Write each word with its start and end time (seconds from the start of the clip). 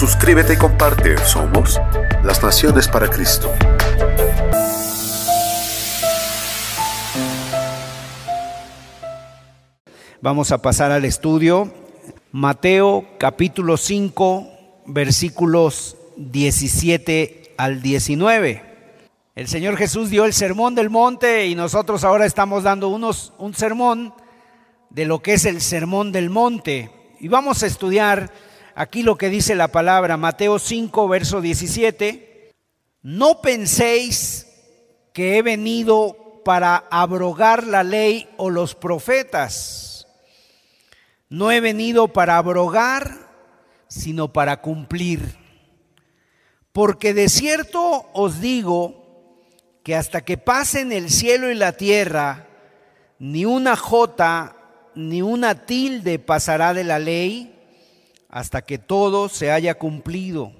Suscríbete 0.00 0.54
y 0.54 0.56
comparte. 0.56 1.18
Somos 1.26 1.78
las 2.24 2.42
Naciones 2.42 2.88
para 2.88 3.10
Cristo. 3.10 3.52
Vamos 10.22 10.52
a 10.52 10.62
pasar 10.62 10.90
al 10.90 11.04
estudio. 11.04 11.70
Mateo 12.32 13.04
capítulo 13.18 13.76
5, 13.76 14.48
versículos 14.86 15.98
17 16.16 17.52
al 17.58 17.82
19. 17.82 18.62
El 19.36 19.48
Señor 19.48 19.76
Jesús 19.76 20.08
dio 20.08 20.24
el 20.24 20.32
sermón 20.32 20.74
del 20.74 20.88
monte 20.88 21.46
y 21.46 21.54
nosotros 21.54 22.04
ahora 22.04 22.24
estamos 22.24 22.62
dando 22.62 22.88
unos, 22.88 23.34
un 23.36 23.52
sermón 23.52 24.14
de 24.88 25.04
lo 25.04 25.20
que 25.20 25.34
es 25.34 25.44
el 25.44 25.60
sermón 25.60 26.10
del 26.10 26.30
monte. 26.30 26.90
Y 27.20 27.28
vamos 27.28 27.62
a 27.62 27.66
estudiar 27.66 28.32
aquí 28.74 29.02
lo 29.02 29.16
que 29.16 29.28
dice 29.28 29.54
la 29.54 29.68
palabra, 29.68 30.16
Mateo 30.16 30.58
5, 30.58 31.08
verso 31.08 31.40
17. 31.40 32.52
No 33.02 33.40
penséis 33.40 34.46
que 35.12 35.38
he 35.38 35.42
venido 35.42 36.42
para 36.44 36.84
abrogar 36.90 37.66
la 37.66 37.82
ley 37.82 38.28
o 38.36 38.50
los 38.50 38.74
profetas. 38.74 40.06
No 41.28 41.50
he 41.50 41.60
venido 41.60 42.08
para 42.08 42.36
abrogar, 42.36 43.30
sino 43.88 44.32
para 44.32 44.60
cumplir. 44.60 45.36
Porque 46.72 47.14
de 47.14 47.28
cierto 47.28 48.08
os 48.12 48.40
digo 48.40 49.44
que 49.82 49.96
hasta 49.96 50.22
que 50.22 50.38
pasen 50.38 50.92
el 50.92 51.10
cielo 51.10 51.50
y 51.50 51.54
la 51.54 51.72
tierra, 51.72 52.46
ni 53.18 53.44
una 53.44 53.76
jota 53.76 54.56
ni 54.94 55.22
una 55.22 55.66
tilde 55.66 56.18
pasará 56.18 56.74
de 56.74 56.84
la 56.84 56.98
ley 56.98 57.59
hasta 58.30 58.62
que 58.62 58.78
todo 58.78 59.28
se 59.28 59.50
haya 59.50 59.74
cumplido. 59.74 60.52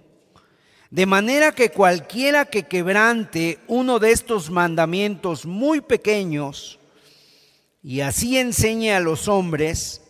De 0.90 1.06
manera 1.06 1.52
que 1.52 1.70
cualquiera 1.70 2.44
que 2.44 2.64
quebrante 2.64 3.58
uno 3.68 4.00
de 4.00 4.10
estos 4.10 4.50
mandamientos 4.50 5.46
muy 5.46 5.80
pequeños 5.80 6.80
y 7.82 8.00
así 8.00 8.38
enseñe 8.38 8.90
a 8.90 9.00
los 9.00 9.28
hombres, 9.28 10.02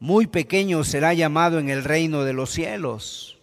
muy 0.00 0.26
pequeño 0.26 0.84
será 0.84 1.12
llamado 1.12 1.58
en 1.58 1.68
el 1.68 1.84
reino 1.84 2.24
de 2.24 2.32
los 2.32 2.50
cielos. 2.50 3.38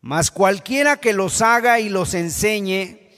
Mas 0.00 0.30
cualquiera 0.30 0.96
que 0.96 1.12
los 1.12 1.42
haga 1.42 1.78
y 1.78 1.90
los 1.90 2.14
enseñe, 2.14 3.10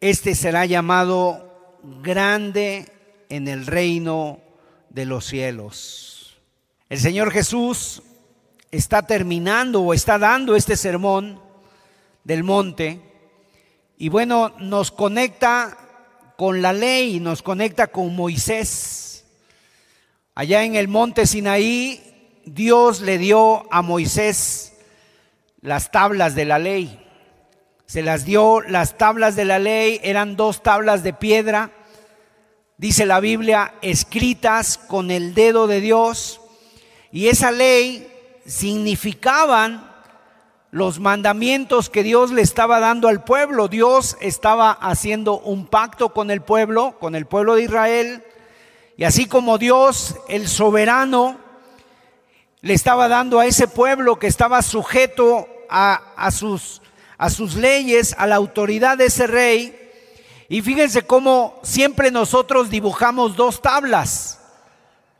este 0.00 0.34
será 0.34 0.66
llamado 0.66 1.78
grande 2.02 2.92
en 3.28 3.48
el 3.48 3.66
reino 3.66 4.40
de 4.90 5.06
los 5.06 5.24
cielos. 5.24 6.36
El 6.88 6.98
Señor 6.98 7.30
Jesús 7.30 8.02
está 8.70 9.02
terminando 9.02 9.82
o 9.82 9.94
está 9.94 10.18
dando 10.18 10.56
este 10.56 10.76
sermón 10.76 11.40
del 12.24 12.44
monte 12.44 13.08
y 14.00 14.10
bueno, 14.10 14.52
nos 14.60 14.92
conecta 14.92 15.76
con 16.36 16.62
la 16.62 16.72
ley, 16.72 17.18
nos 17.18 17.42
conecta 17.42 17.88
con 17.88 18.14
Moisés. 18.14 19.24
Allá 20.36 20.62
en 20.62 20.76
el 20.76 20.86
monte 20.86 21.26
Sinaí, 21.26 22.40
Dios 22.44 23.00
le 23.00 23.18
dio 23.18 23.66
a 23.72 23.82
Moisés 23.82 24.74
las 25.62 25.90
tablas 25.90 26.36
de 26.36 26.44
la 26.44 26.60
ley. 26.60 27.04
Se 27.86 28.02
las 28.02 28.24
dio, 28.24 28.60
las 28.60 28.96
tablas 28.98 29.34
de 29.34 29.44
la 29.44 29.58
ley 29.58 29.98
eran 30.04 30.36
dos 30.36 30.62
tablas 30.62 31.02
de 31.02 31.12
piedra, 31.12 31.72
dice 32.76 33.04
la 33.04 33.18
Biblia, 33.18 33.74
escritas 33.82 34.78
con 34.78 35.10
el 35.10 35.34
dedo 35.34 35.66
de 35.66 35.80
Dios. 35.80 36.40
Y 37.10 37.26
esa 37.26 37.50
ley 37.50 38.06
significaban 38.48 39.86
los 40.70 40.98
mandamientos 40.98 41.90
que 41.90 42.02
Dios 42.02 42.30
le 42.30 42.42
estaba 42.42 42.80
dando 42.80 43.08
al 43.08 43.22
pueblo. 43.22 43.68
Dios 43.68 44.16
estaba 44.20 44.72
haciendo 44.72 45.38
un 45.38 45.66
pacto 45.66 46.12
con 46.14 46.30
el 46.30 46.40
pueblo, 46.40 46.96
con 46.98 47.14
el 47.14 47.26
pueblo 47.26 47.54
de 47.54 47.64
Israel. 47.64 48.24
Y 48.96 49.04
así 49.04 49.26
como 49.26 49.58
Dios, 49.58 50.16
el 50.28 50.48
soberano, 50.48 51.38
le 52.62 52.74
estaba 52.74 53.06
dando 53.06 53.38
a 53.38 53.46
ese 53.46 53.68
pueblo 53.68 54.18
que 54.18 54.26
estaba 54.26 54.62
sujeto 54.62 55.46
a, 55.68 56.30
sus, 56.32 56.80
sus 57.28 57.54
leyes, 57.54 58.14
a 58.18 58.26
la 58.26 58.36
autoridad 58.36 58.96
de 58.96 59.06
ese 59.06 59.26
rey. 59.26 59.74
Y 60.48 60.62
fíjense 60.62 61.02
cómo 61.02 61.60
siempre 61.62 62.10
nosotros 62.10 62.70
dibujamos 62.70 63.36
dos 63.36 63.60
tablas 63.60 64.37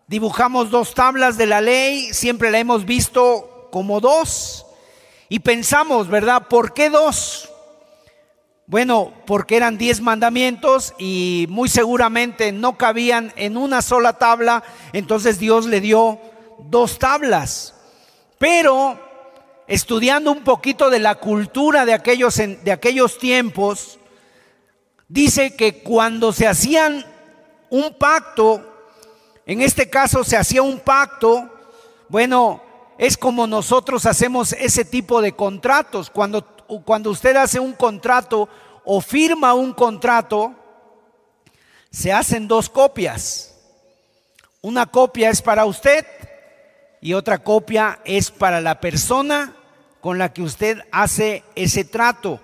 dibujamos 0.08 0.70
dos 0.70 0.94
tablas 0.94 1.36
de 1.36 1.46
la 1.46 1.60
ley, 1.60 2.12
siempre 2.12 2.50
la 2.50 2.58
hemos 2.58 2.84
visto 2.84 3.68
como 3.70 4.00
dos. 4.00 4.66
Y 5.28 5.40
pensamos, 5.40 6.08
¿verdad? 6.08 6.48
¿Por 6.48 6.72
qué 6.72 6.90
dos? 6.90 7.50
Bueno, 8.66 9.12
porque 9.26 9.56
eran 9.56 9.78
diez 9.78 10.00
mandamientos 10.00 10.94
y 10.98 11.46
muy 11.48 11.68
seguramente 11.68 12.52
no 12.52 12.76
cabían 12.76 13.32
en 13.36 13.56
una 13.56 13.80
sola 13.82 14.14
tabla, 14.14 14.62
entonces 14.92 15.38
Dios 15.38 15.66
le 15.66 15.80
dio 15.80 16.18
dos 16.58 16.98
tablas. 16.98 17.74
Pero 18.38 18.98
estudiando 19.66 20.32
un 20.32 20.44
poquito 20.44 20.90
de 20.90 20.98
la 20.98 21.16
cultura 21.16 21.84
de 21.84 21.94
aquellos, 21.94 22.36
de 22.36 22.72
aquellos 22.72 23.18
tiempos, 23.18 23.98
dice 25.08 25.54
que 25.56 25.82
cuando 25.82 26.32
se 26.32 26.46
hacían 26.46 27.06
un 27.70 27.94
pacto 27.94 28.67
en 29.48 29.62
este 29.62 29.88
caso 29.88 30.24
se 30.24 30.36
hacía 30.36 30.60
un 30.60 30.78
pacto, 30.78 31.48
bueno, 32.10 32.62
es 32.98 33.16
como 33.16 33.46
nosotros 33.46 34.04
hacemos 34.04 34.52
ese 34.52 34.84
tipo 34.84 35.22
de 35.22 35.32
contratos. 35.32 36.10
Cuando, 36.10 36.44
cuando 36.84 37.10
usted 37.10 37.34
hace 37.34 37.58
un 37.58 37.72
contrato 37.72 38.46
o 38.84 39.00
firma 39.00 39.54
un 39.54 39.72
contrato, 39.72 40.54
se 41.90 42.12
hacen 42.12 42.46
dos 42.46 42.68
copias. 42.68 43.54
Una 44.60 44.84
copia 44.84 45.30
es 45.30 45.40
para 45.40 45.64
usted 45.64 46.04
y 47.00 47.14
otra 47.14 47.38
copia 47.38 48.00
es 48.04 48.30
para 48.30 48.60
la 48.60 48.80
persona 48.80 49.56
con 50.02 50.18
la 50.18 50.30
que 50.34 50.42
usted 50.42 50.82
hace 50.92 51.42
ese 51.54 51.84
trato. 51.84 52.38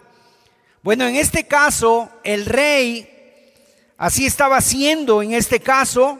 Bueno, 0.83 1.07
en 1.07 1.17
este 1.17 1.47
caso, 1.47 2.09
el 2.23 2.47
rey 2.47 3.53
así 3.99 4.25
estaba 4.25 4.57
haciendo 4.57 5.23
en 5.23 5.35
este 5.35 5.61
caso 5.61 6.19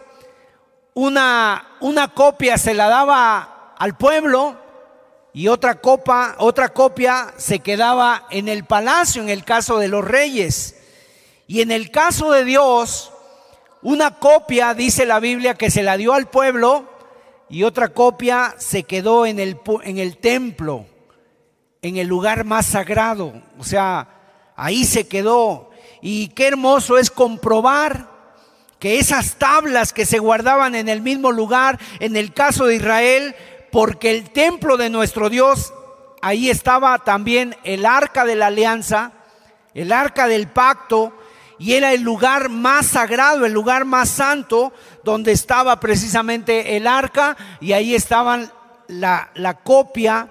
una, 0.95 1.77
una 1.81 2.09
copia 2.09 2.57
se 2.57 2.73
la 2.73 2.89
daba 2.89 3.75
al 3.77 3.97
pueblo 3.97 4.57
y 5.33 5.49
otra, 5.49 5.81
copa, 5.81 6.37
otra 6.39 6.69
copia 6.69 7.35
se 7.37 7.59
quedaba 7.59 8.27
en 8.31 8.49
el 8.49 8.65
palacio 8.65 9.21
en 9.21 9.29
el 9.29 9.45
caso 9.45 9.79
de 9.79 9.89
los 9.89 10.05
reyes. 10.05 10.77
Y 11.49 11.61
en 11.61 11.73
el 11.73 11.91
caso 11.91 12.31
de 12.31 12.45
Dios, 12.45 13.13
una 13.83 14.19
copia, 14.19 14.75
dice 14.75 15.05
la 15.05 15.19
Biblia, 15.19 15.55
que 15.55 15.71
se 15.71 15.83
la 15.83 15.97
dio 15.97 16.15
al 16.15 16.29
pueblo 16.29 16.89
y 17.49 17.65
otra 17.65 17.89
copia 17.89 18.55
se 18.59 18.85
quedó 18.85 19.27
en 19.27 19.41
el, 19.41 19.61
en 19.83 19.99
el 19.99 20.19
templo, 20.19 20.87
en 21.83 21.97
el 21.97 22.07
lugar 22.07 22.45
más 22.45 22.67
sagrado. 22.67 23.33
O 23.59 23.65
sea, 23.65 24.09
ahí 24.55 24.85
se 24.85 25.09
quedó. 25.09 25.71
Y 26.01 26.29
qué 26.29 26.47
hermoso 26.47 26.97
es 26.97 27.11
comprobar 27.11 28.14
que 28.85 28.99
esas 28.99 29.37
tablas 29.37 29.95
que 29.95 30.05
se 30.05 30.19
guardaban 30.19 30.75
en 30.75 30.91
el 30.91 31.01
mismo 31.01 31.33
lugar, 31.33 31.81
en 32.01 32.17
el 32.17 32.35
caso 32.35 32.67
de 32.67 32.75
Israel, 32.75 33.35
porque 33.73 34.11
el 34.11 34.29
templo 34.29 34.77
de 34.77 34.91
nuestro 34.91 35.31
Dios, 35.31 35.73
ahí 36.21 36.51
estaba 36.51 36.99
también 36.99 37.57
el 37.65 37.87
arca 37.87 38.27
de 38.27 38.37
la 38.37 38.49
alianza, 38.49 39.13
el 39.73 39.91
arca 39.91 40.29
del 40.29 40.49
pacto, 40.49 41.15
y 41.59 41.73
era 41.73 41.95
el 41.95 42.03
lugar 42.03 42.51
más 42.51 42.85
sagrado, 42.85 43.47
el 43.47 43.55
lugar 43.55 43.87
más 43.87 44.11
santo, 44.11 44.75
donde 45.03 45.33
estaba 45.33 45.81
precisamente 45.81 46.77
el 46.77 46.87
arca, 46.87 47.39
y 47.63 47.73
ahí 47.73 47.95
estaban 47.95 48.53
la, 48.87 49.31
la 49.33 49.55
copia, 49.55 50.29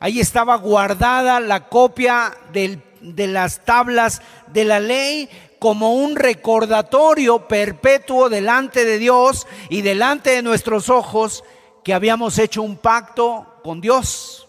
ahí 0.00 0.18
estaba 0.18 0.56
guardada 0.56 1.38
la 1.38 1.68
copia 1.68 2.36
de 2.52 3.26
las 3.28 3.64
tablas 3.64 4.20
de 4.48 4.64
la 4.64 4.80
ley, 4.80 5.28
como 5.58 5.94
un 5.94 6.16
recordatorio 6.16 7.48
perpetuo 7.48 8.28
delante 8.28 8.84
de 8.84 8.98
Dios 8.98 9.46
y 9.68 9.82
delante 9.82 10.30
de 10.30 10.42
nuestros 10.42 10.88
ojos 10.88 11.44
que 11.82 11.94
habíamos 11.94 12.38
hecho 12.38 12.62
un 12.62 12.76
pacto 12.76 13.46
con 13.62 13.80
Dios, 13.80 14.46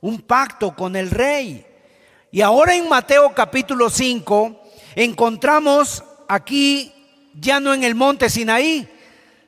un 0.00 0.22
pacto 0.22 0.74
con 0.74 0.96
el 0.96 1.10
rey. 1.10 1.66
Y 2.32 2.40
ahora 2.40 2.74
en 2.74 2.88
Mateo 2.88 3.32
capítulo 3.34 3.90
5 3.90 4.60
encontramos 4.96 6.02
aquí 6.28 6.92
ya 7.34 7.60
no 7.60 7.74
en 7.74 7.84
el 7.84 7.94
monte 7.94 8.28
Sinaí, 8.28 8.88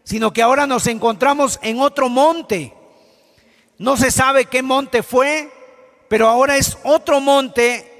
sino 0.04 0.32
que 0.32 0.42
ahora 0.42 0.66
nos 0.66 0.86
encontramos 0.86 1.58
en 1.62 1.80
otro 1.80 2.08
monte. 2.08 2.74
No 3.78 3.96
se 3.96 4.10
sabe 4.10 4.46
qué 4.46 4.62
monte 4.62 5.02
fue, 5.02 5.50
pero 6.08 6.28
ahora 6.28 6.56
es 6.56 6.78
otro 6.84 7.20
monte 7.20 7.91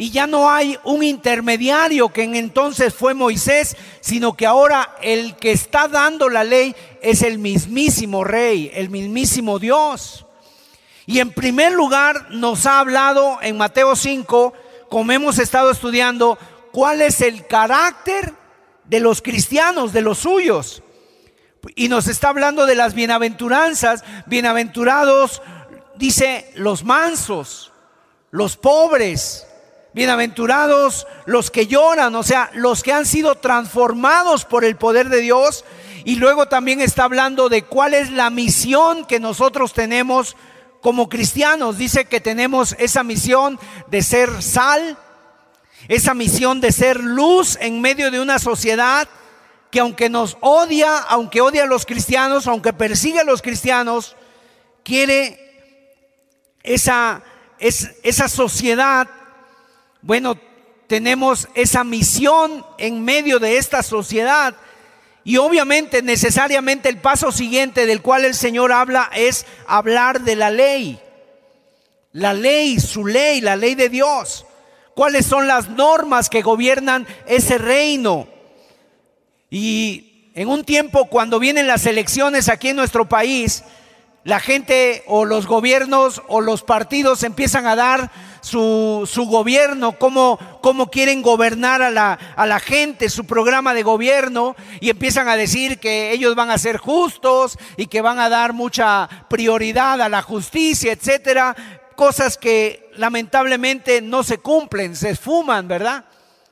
y 0.00 0.12
ya 0.12 0.28
no 0.28 0.48
hay 0.48 0.78
un 0.84 1.02
intermediario 1.02 2.10
que 2.10 2.22
en 2.22 2.36
entonces 2.36 2.94
fue 2.94 3.14
Moisés, 3.14 3.76
sino 4.00 4.36
que 4.36 4.46
ahora 4.46 4.94
el 5.02 5.34
que 5.34 5.50
está 5.50 5.88
dando 5.88 6.28
la 6.28 6.44
ley 6.44 6.76
es 7.02 7.22
el 7.22 7.40
mismísimo 7.40 8.22
rey, 8.22 8.70
el 8.74 8.90
mismísimo 8.90 9.58
Dios. 9.58 10.24
Y 11.04 11.18
en 11.18 11.32
primer 11.32 11.72
lugar 11.72 12.28
nos 12.30 12.64
ha 12.66 12.78
hablado 12.78 13.40
en 13.42 13.58
Mateo 13.58 13.96
5, 13.96 14.52
como 14.88 15.10
hemos 15.10 15.40
estado 15.40 15.72
estudiando, 15.72 16.38
cuál 16.70 17.02
es 17.02 17.20
el 17.20 17.44
carácter 17.48 18.34
de 18.84 19.00
los 19.00 19.20
cristianos, 19.20 19.92
de 19.92 20.02
los 20.02 20.18
suyos. 20.18 20.80
Y 21.74 21.88
nos 21.88 22.06
está 22.06 22.28
hablando 22.28 22.66
de 22.66 22.76
las 22.76 22.94
bienaventuranzas, 22.94 24.04
bienaventurados, 24.26 25.42
dice, 25.96 26.52
los 26.54 26.84
mansos, 26.84 27.72
los 28.30 28.56
pobres, 28.56 29.47
bienaventurados 29.98 31.08
los 31.26 31.50
que 31.50 31.66
lloran, 31.66 32.14
o 32.14 32.22
sea, 32.22 32.52
los 32.54 32.84
que 32.84 32.92
han 32.92 33.04
sido 33.04 33.34
transformados 33.34 34.44
por 34.44 34.64
el 34.64 34.76
poder 34.76 35.08
de 35.08 35.20
Dios. 35.20 35.64
Y 36.04 36.14
luego 36.14 36.46
también 36.46 36.80
está 36.80 37.02
hablando 37.02 37.48
de 37.48 37.64
cuál 37.64 37.94
es 37.94 38.12
la 38.12 38.30
misión 38.30 39.04
que 39.06 39.18
nosotros 39.18 39.72
tenemos 39.72 40.36
como 40.80 41.08
cristianos. 41.08 41.78
Dice 41.78 42.04
que 42.04 42.20
tenemos 42.20 42.76
esa 42.78 43.02
misión 43.02 43.58
de 43.88 44.02
ser 44.02 44.40
sal, 44.40 44.96
esa 45.88 46.14
misión 46.14 46.60
de 46.60 46.70
ser 46.70 47.00
luz 47.00 47.58
en 47.60 47.80
medio 47.80 48.12
de 48.12 48.20
una 48.20 48.38
sociedad 48.38 49.08
que 49.72 49.80
aunque 49.80 50.08
nos 50.08 50.36
odia, 50.40 50.96
aunque 50.98 51.40
odia 51.40 51.64
a 51.64 51.66
los 51.66 51.84
cristianos, 51.84 52.46
aunque 52.46 52.72
persigue 52.72 53.18
a 53.18 53.24
los 53.24 53.42
cristianos, 53.42 54.14
quiere 54.84 55.40
esa, 56.62 57.20
esa 57.58 58.28
sociedad, 58.28 59.08
bueno, 60.02 60.38
tenemos 60.86 61.48
esa 61.54 61.84
misión 61.84 62.64
en 62.78 63.04
medio 63.04 63.38
de 63.38 63.58
esta 63.58 63.82
sociedad. 63.82 64.54
Y 65.24 65.36
obviamente, 65.36 66.02
necesariamente 66.02 66.88
el 66.88 66.98
paso 66.98 67.30
siguiente 67.30 67.86
del 67.86 68.00
cual 68.00 68.24
el 68.24 68.34
Señor 68.34 68.72
habla 68.72 69.10
es 69.14 69.44
hablar 69.66 70.22
de 70.22 70.36
la 70.36 70.50
ley. 70.50 70.98
La 72.12 72.32
ley, 72.32 72.80
su 72.80 73.06
ley, 73.06 73.40
la 73.40 73.54
ley 73.54 73.74
de 73.74 73.90
Dios. 73.90 74.46
¿Cuáles 74.94 75.26
son 75.26 75.46
las 75.46 75.68
normas 75.68 76.30
que 76.30 76.42
gobiernan 76.42 77.06
ese 77.26 77.58
reino? 77.58 78.26
Y 79.50 80.30
en 80.34 80.48
un 80.48 80.64
tiempo 80.64 81.06
cuando 81.06 81.38
vienen 81.38 81.66
las 81.66 81.84
elecciones 81.86 82.48
aquí 82.48 82.68
en 82.68 82.76
nuestro 82.76 83.08
país, 83.08 83.64
la 84.24 84.40
gente 84.40 85.04
o 85.06 85.24
los 85.24 85.46
gobiernos 85.46 86.22
o 86.28 86.40
los 86.40 86.62
partidos 86.62 87.22
empiezan 87.22 87.66
a 87.66 87.76
dar 87.76 88.10
su, 88.48 89.08
su 89.10 89.26
gobierno, 89.26 89.98
cómo, 89.98 90.38
cómo, 90.62 90.90
quieren 90.90 91.22
gobernar 91.22 91.82
a 91.82 91.90
la, 91.90 92.18
a 92.34 92.46
la 92.46 92.58
gente, 92.60 93.10
su 93.10 93.24
programa 93.26 93.74
de 93.74 93.82
gobierno, 93.82 94.56
y 94.80 94.90
empiezan 94.90 95.28
a 95.28 95.36
decir 95.36 95.78
que 95.78 96.12
ellos 96.12 96.34
van 96.34 96.50
a 96.50 96.58
ser 96.58 96.78
justos 96.78 97.58
y 97.76 97.86
que 97.86 98.00
van 98.00 98.18
a 98.18 98.28
dar 98.28 98.54
mucha 98.54 99.08
prioridad 99.28 100.00
a 100.00 100.08
la 100.08 100.22
justicia, 100.22 100.92
etcétera, 100.92 101.54
cosas 101.94 102.38
que 102.38 102.90
lamentablemente 102.96 104.00
no 104.00 104.22
se 104.22 104.38
cumplen, 104.38 104.96
se 104.96 105.10
esfuman, 105.10 105.68
¿verdad? 105.68 106.04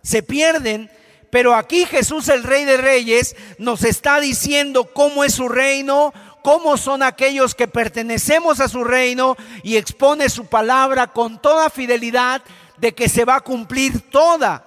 Se 0.03 0.23
pierden 0.23 0.91
pero 1.31 1.55
aquí 1.55 1.85
Jesús, 1.85 2.29
el 2.29 2.45
Rey 2.45 2.65
de 2.65 2.77
Reyes, 2.77 3.37
nos 3.59 3.85
está 3.85 4.21
diciendo 4.21 4.85
cómo 4.93 5.25
es 5.25 5.35
su 5.35 5.49
reino, 5.49 6.15
cómo 6.47 6.77
son 6.77 7.03
aquellos 7.03 7.57
que 7.57 7.67
pertenecemos 7.67 8.61
a 8.61 8.69
su 8.69 8.85
reino 8.85 9.35
y 9.65 9.77
expone 9.77 10.29
su 10.29 10.47
palabra 10.47 11.09
con 11.09 11.43
toda 11.43 11.71
fidelidad 11.71 12.41
de 12.77 12.95
que 12.95 13.09
se 13.09 13.25
va 13.25 13.35
a 13.35 13.41
cumplir 13.41 14.13
toda. 14.13 14.65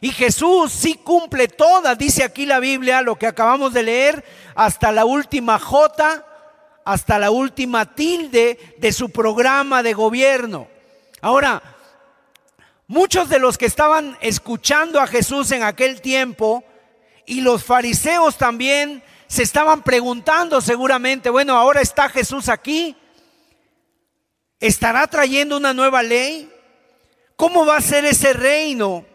Y 0.00 0.10
Jesús 0.10 0.72
sí 0.72 0.94
cumple 0.94 1.48
toda, 1.48 1.94
dice 1.96 2.24
aquí 2.24 2.46
la 2.46 2.60
Biblia, 2.60 3.02
lo 3.02 3.16
que 3.16 3.26
acabamos 3.26 3.74
de 3.74 3.82
leer, 3.82 4.24
hasta 4.54 4.90
la 4.90 5.04
última 5.04 5.58
J, 5.58 6.24
hasta 6.82 7.18
la 7.18 7.30
última 7.30 7.94
tilde 7.94 8.76
de 8.78 8.90
su 8.90 9.10
programa 9.10 9.82
de 9.82 9.92
gobierno. 9.92 10.66
Ahora, 11.20 11.62
Muchos 12.88 13.30
de 13.30 13.38
los 13.38 13.56
que 13.56 13.64
estaban 13.64 14.18
escuchando 14.20 15.00
a 15.00 15.06
Jesús 15.06 15.50
en 15.52 15.62
aquel 15.62 16.02
tiempo 16.02 16.62
y 17.24 17.40
los 17.40 17.64
fariseos 17.64 18.36
también 18.36 19.02
se 19.32 19.42
estaban 19.42 19.82
preguntando 19.82 20.60
seguramente, 20.60 21.30
bueno, 21.30 21.56
ahora 21.56 21.80
está 21.80 22.10
Jesús 22.10 22.50
aquí, 22.50 22.94
¿estará 24.60 25.06
trayendo 25.06 25.56
una 25.56 25.72
nueva 25.72 26.02
ley? 26.02 26.52
¿Cómo 27.36 27.64
va 27.64 27.78
a 27.78 27.80
ser 27.80 28.04
ese 28.04 28.34
reino? 28.34 29.06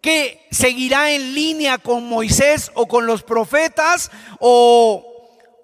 ¿Que 0.00 0.46
seguirá 0.52 1.10
en 1.10 1.34
línea 1.34 1.78
con 1.78 2.08
Moisés 2.08 2.70
o 2.74 2.86
con 2.86 3.06
los 3.06 3.24
profetas? 3.24 4.12
¿O 4.38 5.06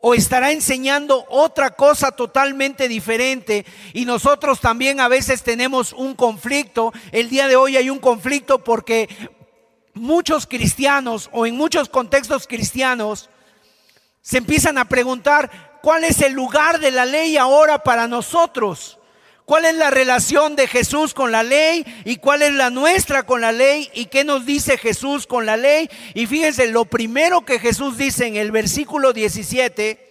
o 0.01 0.15
estará 0.15 0.53
enseñando 0.53 1.25
otra 1.29 1.71
cosa 1.71 2.13
totalmente 2.13 2.87
diferente. 2.87 3.65
Y 3.93 4.05
nosotros 4.05 4.61
también 4.61 5.01
a 5.01 5.09
veces 5.09 5.43
tenemos 5.43 5.93
un 5.93 6.15
conflicto. 6.15 6.93
El 7.11 7.29
día 7.29 7.49
de 7.49 7.57
hoy 7.57 7.77
hay 7.77 7.91
un 7.91 7.99
conflicto 7.99 8.63
porque 8.63 9.09
muchos 9.95 10.47
cristianos 10.47 11.29
o 11.33 11.47
en 11.47 11.57
muchos 11.57 11.89
contextos 11.89 12.47
cristianos 12.47 13.31
se 14.27 14.39
empiezan 14.39 14.77
a 14.77 14.89
preguntar 14.89 15.79
cuál 15.83 16.03
es 16.03 16.21
el 16.21 16.33
lugar 16.33 16.81
de 16.81 16.91
la 16.91 17.07
ley 17.07 17.37
ahora 17.37 17.85
para 17.85 18.09
nosotros. 18.09 18.99
¿Cuál 19.45 19.67
es 19.67 19.77
la 19.77 19.89
relación 19.89 20.57
de 20.57 20.67
Jesús 20.67 21.15
con 21.15 21.31
la 21.31 21.45
ley 21.45 21.87
y 22.05 22.17
cuál 22.17 22.43
es 22.43 22.53
la 22.53 22.71
nuestra 22.71 23.25
con 23.25 23.41
la 23.41 23.53
ley 23.53 23.89
y 23.95 24.07
qué 24.07 24.25
nos 24.25 24.45
dice 24.45 24.79
Jesús 24.79 25.29
con 25.29 25.47
la 25.47 25.57
ley? 25.57 25.89
Y 26.15 26.27
fíjense, 26.27 26.67
lo 26.73 26.87
primero 26.87 27.45
que 27.45 27.61
Jesús 27.61 27.99
dice 27.99 28.27
en 28.27 28.35
el 28.35 28.51
versículo 28.51 29.13
17, 29.13 30.05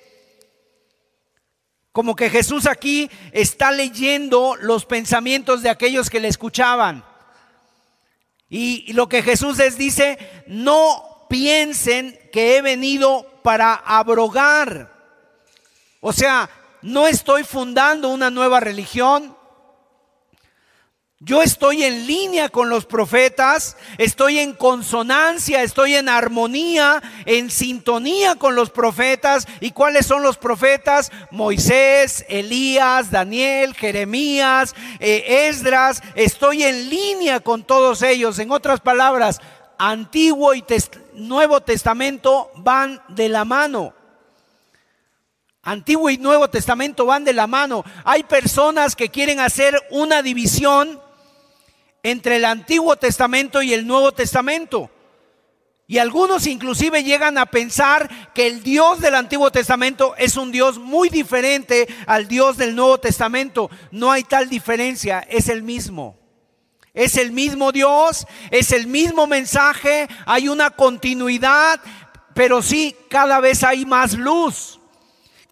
como 1.92 2.16
que 2.16 2.30
Jesús 2.30 2.68
aquí 2.68 3.12
está 3.34 3.72
leyendo 3.72 4.56
los 4.56 4.86
pensamientos 4.86 5.62
de 5.62 5.70
aquellos 5.70 6.10
que 6.10 6.22
le 6.22 6.30
escuchaban. 6.30 7.04
Y 8.48 8.94
lo 8.94 9.10
que 9.10 9.22
Jesús 9.24 9.58
les 9.58 9.78
dice, 9.78 10.18
no 10.48 11.28
piensen 11.30 12.18
que 12.36 12.58
he 12.58 12.62
venido 12.62 13.26
para 13.44 13.76
abrogar. 13.76 14.92
O 16.02 16.12
sea, 16.12 16.50
no 16.82 17.08
estoy 17.08 17.46
fundando 17.46 18.10
una 18.10 18.30
nueva 18.30 18.60
religión. 18.60 19.38
Yo 21.20 21.42
estoy 21.42 21.84
en 21.86 22.06
línea 22.06 22.50
con 22.50 22.68
los 22.68 22.86
profetas, 22.86 23.78
estoy 23.98 24.40
en 24.40 24.52
consonancia, 24.52 25.64
estoy 25.64 25.96
en 25.96 26.10
armonía, 26.10 27.02
en 27.26 27.50
sintonía 27.50 28.36
con 28.36 28.54
los 28.54 28.70
profetas. 28.70 29.48
¿Y 29.62 29.72
cuáles 29.72 30.06
son 30.06 30.22
los 30.22 30.38
profetas? 30.38 31.14
Moisés, 31.32 32.26
Elías, 32.28 33.12
Daniel, 33.12 33.74
Jeremías, 33.76 34.76
eh, 35.00 35.48
Esdras. 35.48 36.04
Estoy 36.16 36.64
en 36.64 36.90
línea 36.90 37.40
con 37.40 37.64
todos 37.64 38.02
ellos. 38.02 38.40
En 38.40 38.52
otras 38.52 38.82
palabras, 38.82 39.40
Antiguo 39.78 40.54
y 40.54 40.62
Nuevo 41.16 41.62
Testamento 41.62 42.52
van 42.56 43.02
de 43.10 43.30
la 43.30 43.46
mano. 43.46 43.94
Antiguo 45.64 46.10
y 46.10 46.18
Nuevo 46.18 46.48
Testamento 46.50 47.06
van 47.06 47.24
de 47.24 47.34
la 47.34 47.48
mano. 47.48 47.84
Hay 48.04 48.24
personas 48.24 48.96
que 48.96 49.10
quieren 49.10 49.40
hacer 49.40 49.82
una 49.90 50.22
división 50.22 51.02
entre 52.04 52.36
el 52.36 52.46
Antiguo 52.46 52.96
Testamento 52.98 53.64
y 53.64 53.74
el 53.74 53.88
Nuevo 53.88 54.12
Testamento. 54.12 54.92
Y 55.88 55.98
algunos 56.00 56.48
inclusive 56.48 57.04
llegan 57.04 57.38
a 57.38 57.46
pensar 57.46 58.32
que 58.34 58.48
el 58.48 58.64
Dios 58.64 59.02
del 59.02 59.16
Antiguo 59.16 59.52
Testamento 59.52 60.16
es 60.18 60.36
un 60.38 60.52
Dios 60.52 60.80
muy 60.80 61.10
diferente 61.10 61.88
al 62.08 62.28
Dios 62.28 62.58
del 62.58 62.76
Nuevo 62.76 63.00
Testamento. 63.00 63.70
No 63.92 64.12
hay 64.12 64.24
tal 64.24 64.50
diferencia, 64.50 65.20
es 65.30 65.50
el 65.50 65.64
mismo. 65.64 66.25
Es 66.96 67.18
el 67.18 67.32
mismo 67.32 67.72
Dios, 67.72 68.26
es 68.50 68.72
el 68.72 68.88
mismo 68.88 69.28
mensaje, 69.28 70.08
hay 70.26 70.48
una 70.48 70.72
continuidad, 70.72 71.80
pero 72.34 72.62
sí, 72.62 72.96
cada 73.10 73.40
vez 73.40 73.64
hay 73.64 73.86
más 73.86 74.14
luz 74.14 74.80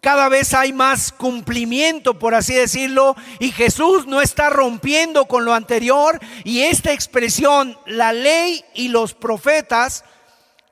cada 0.04 0.28
vez 0.28 0.52
hay 0.52 0.74
más 0.74 1.12
cumplimiento, 1.12 2.18
por 2.18 2.34
así 2.34 2.52
decirlo, 2.52 3.16
y 3.38 3.52
Jesús 3.52 4.06
no 4.06 4.20
está 4.20 4.50
rompiendo 4.50 5.24
con 5.24 5.46
lo 5.46 5.54
anterior, 5.54 6.20
y 6.44 6.60
esta 6.60 6.92
expresión, 6.92 7.78
la 7.86 8.12
ley 8.12 8.62
y 8.74 8.88
los 8.88 9.14
profetas, 9.14 10.04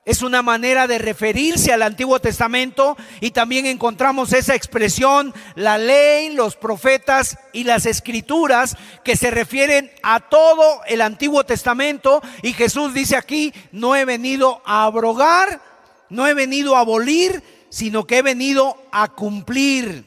es 0.05 0.21
una 0.21 0.41
manera 0.41 0.85
de 0.85 0.97
referirse 0.97 1.71
al 1.71 1.81
Antiguo 1.81 2.19
Testamento 2.19 2.97
y 3.21 3.31
también 3.31 3.65
encontramos 3.65 4.33
esa 4.33 4.53
expresión, 4.53 5.33
la 5.55 5.77
ley, 5.77 6.33
los 6.33 6.57
profetas 6.57 7.37
y 7.53 7.63
las 7.63 7.85
escrituras 7.85 8.75
que 9.03 9.15
se 9.15 9.31
refieren 9.31 9.89
a 10.03 10.19
todo 10.19 10.81
el 10.87 11.01
Antiguo 11.01 11.45
Testamento 11.45 12.21
y 12.41 12.51
Jesús 12.51 12.93
dice 12.93 13.15
aquí, 13.15 13.53
no 13.71 13.95
he 13.95 14.03
venido 14.03 14.61
a 14.65 14.83
abrogar, 14.83 15.61
no 16.09 16.27
he 16.27 16.33
venido 16.33 16.75
a 16.75 16.81
abolir, 16.81 17.41
sino 17.69 18.05
que 18.05 18.17
he 18.17 18.21
venido 18.21 18.77
a 18.91 19.07
cumplir. 19.07 20.05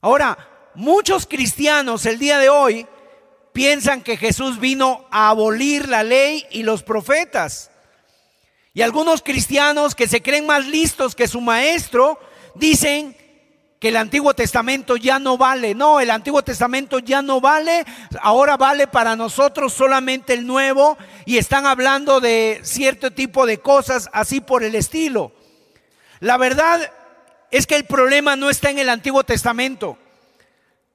Ahora, 0.00 0.38
muchos 0.76 1.26
cristianos 1.26 2.06
el 2.06 2.20
día 2.20 2.38
de 2.38 2.48
hoy 2.48 2.86
piensan 3.52 4.00
que 4.02 4.16
Jesús 4.16 4.60
vino 4.60 5.06
a 5.10 5.30
abolir 5.30 5.88
la 5.88 6.04
ley 6.04 6.46
y 6.52 6.62
los 6.62 6.84
profetas. 6.84 7.72
Y 8.78 8.82
algunos 8.82 9.22
cristianos 9.22 9.96
que 9.96 10.06
se 10.06 10.22
creen 10.22 10.46
más 10.46 10.64
listos 10.64 11.16
que 11.16 11.26
su 11.26 11.40
maestro 11.40 12.16
dicen 12.54 13.16
que 13.80 13.88
el 13.88 13.96
Antiguo 13.96 14.34
Testamento 14.34 14.96
ya 14.96 15.18
no 15.18 15.36
vale. 15.36 15.74
No, 15.74 15.98
el 15.98 16.12
Antiguo 16.12 16.44
Testamento 16.44 17.00
ya 17.00 17.20
no 17.20 17.40
vale. 17.40 17.84
Ahora 18.20 18.56
vale 18.56 18.86
para 18.86 19.16
nosotros 19.16 19.72
solamente 19.72 20.32
el 20.32 20.46
Nuevo. 20.46 20.96
Y 21.26 21.38
están 21.38 21.66
hablando 21.66 22.20
de 22.20 22.60
cierto 22.62 23.10
tipo 23.10 23.46
de 23.46 23.58
cosas 23.58 24.08
así 24.12 24.40
por 24.40 24.62
el 24.62 24.76
estilo. 24.76 25.32
La 26.20 26.36
verdad 26.36 26.92
es 27.50 27.66
que 27.66 27.74
el 27.74 27.84
problema 27.84 28.36
no 28.36 28.48
está 28.48 28.70
en 28.70 28.78
el 28.78 28.90
Antiguo 28.90 29.24
Testamento. 29.24 29.98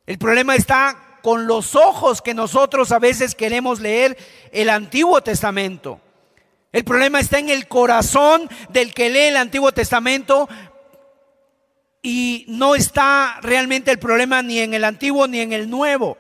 El 0.06 0.18
problema 0.18 0.56
está 0.56 1.20
con 1.22 1.48
los 1.48 1.76
ojos 1.76 2.22
que 2.22 2.34
nosotros 2.34 2.94
a 2.94 3.00
veces 3.00 3.36
queremos 3.36 3.82
leer 3.82 4.18
el 4.54 4.70
Antiguo 4.70 5.22
Testamento. 5.22 6.00
El 6.74 6.84
problema 6.84 7.20
está 7.20 7.38
en 7.38 7.50
el 7.50 7.68
corazón 7.68 8.50
del 8.70 8.96
que 8.96 9.12
lee 9.12 9.28
el 9.28 9.38
Antiguo 9.38 9.72
Testamento 9.72 10.50
y 12.02 12.46
no 12.48 12.74
está 12.74 13.38
realmente 13.44 13.92
el 13.92 14.00
problema 14.00 14.42
ni 14.42 14.58
en 14.58 14.74
el 14.74 14.84
Antiguo 14.84 15.28
ni 15.28 15.40
en 15.40 15.54
el 15.54 15.70
Nuevo. 15.70 16.18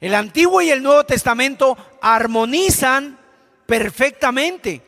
El 0.00 0.16
Antiguo 0.16 0.60
y 0.62 0.70
el 0.70 0.82
Nuevo 0.82 1.06
Testamento 1.06 1.78
armonizan 2.00 3.20
perfectamente. 3.64 4.82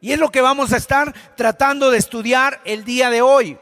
Y 0.00 0.12
es 0.12 0.20
lo 0.20 0.30
que 0.30 0.40
vamos 0.40 0.72
a 0.72 0.76
estar 0.76 1.12
tratando 1.36 1.90
de 1.90 1.98
estudiar 1.98 2.60
el 2.64 2.84
día 2.84 3.10
de 3.10 3.22
hoy. 3.22 3.58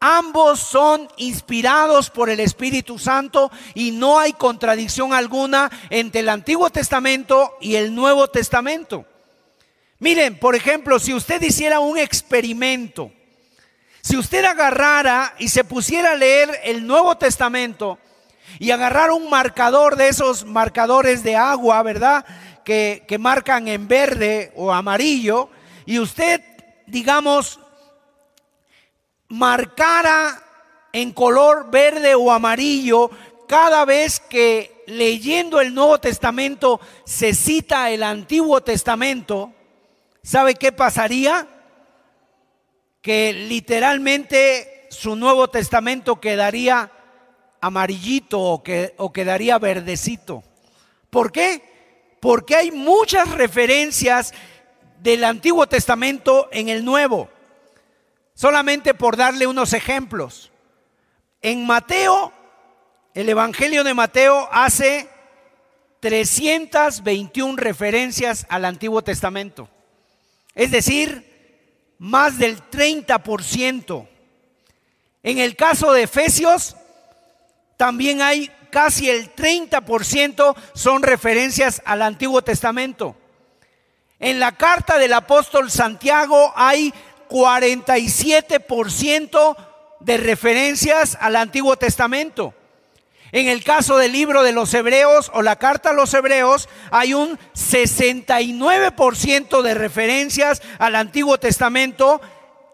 Ambos 0.00 0.58
son 0.58 1.06
inspirados 1.16 2.10
por 2.10 2.28
el 2.28 2.40
Espíritu 2.40 2.98
Santo 2.98 3.52
y 3.74 3.92
no 3.92 4.18
hay 4.18 4.32
contradicción 4.32 5.12
alguna 5.12 5.70
entre 5.90 6.22
el 6.22 6.28
Antiguo 6.28 6.70
Testamento 6.70 7.56
y 7.60 7.76
el 7.76 7.94
Nuevo 7.94 8.26
Testamento. 8.26 9.06
Miren, 10.00 10.38
por 10.38 10.54
ejemplo, 10.54 11.00
si 11.00 11.12
usted 11.12 11.42
hiciera 11.42 11.80
un 11.80 11.98
experimento, 11.98 13.10
si 14.00 14.16
usted 14.16 14.44
agarrara 14.44 15.34
y 15.38 15.48
se 15.48 15.64
pusiera 15.64 16.12
a 16.12 16.16
leer 16.16 16.60
el 16.62 16.86
Nuevo 16.86 17.16
Testamento 17.16 17.98
y 18.60 18.70
agarrara 18.70 19.12
un 19.12 19.28
marcador 19.28 19.96
de 19.96 20.08
esos 20.08 20.44
marcadores 20.44 21.24
de 21.24 21.34
agua, 21.34 21.82
¿verdad? 21.82 22.24
Que, 22.64 23.04
que 23.08 23.18
marcan 23.18 23.66
en 23.66 23.88
verde 23.88 24.52
o 24.54 24.72
amarillo, 24.72 25.50
y 25.84 25.98
usted, 25.98 26.42
digamos, 26.86 27.58
marcara 29.26 30.40
en 30.92 31.12
color 31.12 31.70
verde 31.70 32.14
o 32.14 32.30
amarillo 32.30 33.10
cada 33.48 33.84
vez 33.84 34.20
que 34.20 34.84
leyendo 34.86 35.60
el 35.60 35.74
Nuevo 35.74 35.98
Testamento 35.98 36.80
se 37.04 37.34
cita 37.34 37.90
el 37.90 38.02
Antiguo 38.02 38.60
Testamento, 38.62 39.52
¿Sabe 40.28 40.56
qué 40.56 40.72
pasaría? 40.72 41.48
Que 43.00 43.32
literalmente 43.32 44.86
su 44.90 45.16
Nuevo 45.16 45.48
Testamento 45.48 46.20
quedaría 46.20 46.92
amarillito 47.62 48.38
o, 48.38 48.62
que, 48.62 48.92
o 48.98 49.10
quedaría 49.10 49.58
verdecito. 49.58 50.44
¿Por 51.08 51.32
qué? 51.32 51.62
Porque 52.20 52.56
hay 52.56 52.70
muchas 52.70 53.30
referencias 53.30 54.34
del 55.00 55.24
Antiguo 55.24 55.66
Testamento 55.66 56.50
en 56.52 56.68
el 56.68 56.84
Nuevo. 56.84 57.30
Solamente 58.34 58.92
por 58.92 59.16
darle 59.16 59.46
unos 59.46 59.72
ejemplos. 59.72 60.52
En 61.40 61.66
Mateo, 61.66 62.34
el 63.14 63.30
Evangelio 63.30 63.82
de 63.82 63.94
Mateo 63.94 64.46
hace 64.52 65.08
321 66.00 67.56
referencias 67.56 68.44
al 68.50 68.66
Antiguo 68.66 69.00
Testamento 69.00 69.70
es 70.58 70.70
decir, 70.72 71.24
más 71.98 72.38
del 72.38 72.60
30%. 72.68 74.08
En 75.22 75.38
el 75.38 75.54
caso 75.54 75.92
de 75.92 76.02
Efesios, 76.02 76.74
también 77.76 78.22
hay 78.22 78.50
casi 78.70 79.08
el 79.08 79.32
30% 79.36 80.56
son 80.74 81.04
referencias 81.04 81.80
al 81.84 82.02
Antiguo 82.02 82.42
Testamento. 82.42 83.14
En 84.18 84.40
la 84.40 84.56
carta 84.56 84.98
del 84.98 85.12
apóstol 85.12 85.70
Santiago 85.70 86.52
hay 86.56 86.92
47% 87.28 89.56
de 90.00 90.16
referencias 90.16 91.16
al 91.20 91.36
Antiguo 91.36 91.76
Testamento. 91.76 92.52
En 93.32 93.48
el 93.48 93.62
caso 93.62 93.98
del 93.98 94.12
libro 94.12 94.42
de 94.42 94.52
los 94.52 94.72
Hebreos 94.72 95.30
o 95.34 95.42
la 95.42 95.56
carta 95.56 95.90
a 95.90 95.94
los 95.94 96.14
Hebreos 96.14 96.70
hay 96.90 97.12
un 97.14 97.38
69% 97.54 99.62
de 99.62 99.74
referencias 99.74 100.62
al 100.78 100.96
Antiguo 100.96 101.38
Testamento. 101.38 102.22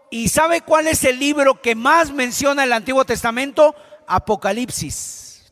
¿Y 0.09 0.29
sabe 0.29 0.61
cuál 0.61 0.87
es 0.87 1.03
el 1.03 1.19
libro 1.19 1.61
que 1.61 1.75
más 1.75 2.13
menciona 2.13 2.63
el 2.63 2.71
Antiguo 2.71 3.03
Testamento? 3.03 3.75
Apocalipsis. 4.07 5.51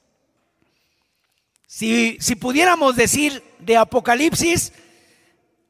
Si, 1.68 2.18
si 2.22 2.36
pudiéramos 2.36 2.96
decir 2.96 3.44
de 3.60 3.76
Apocalipsis, 3.78 4.72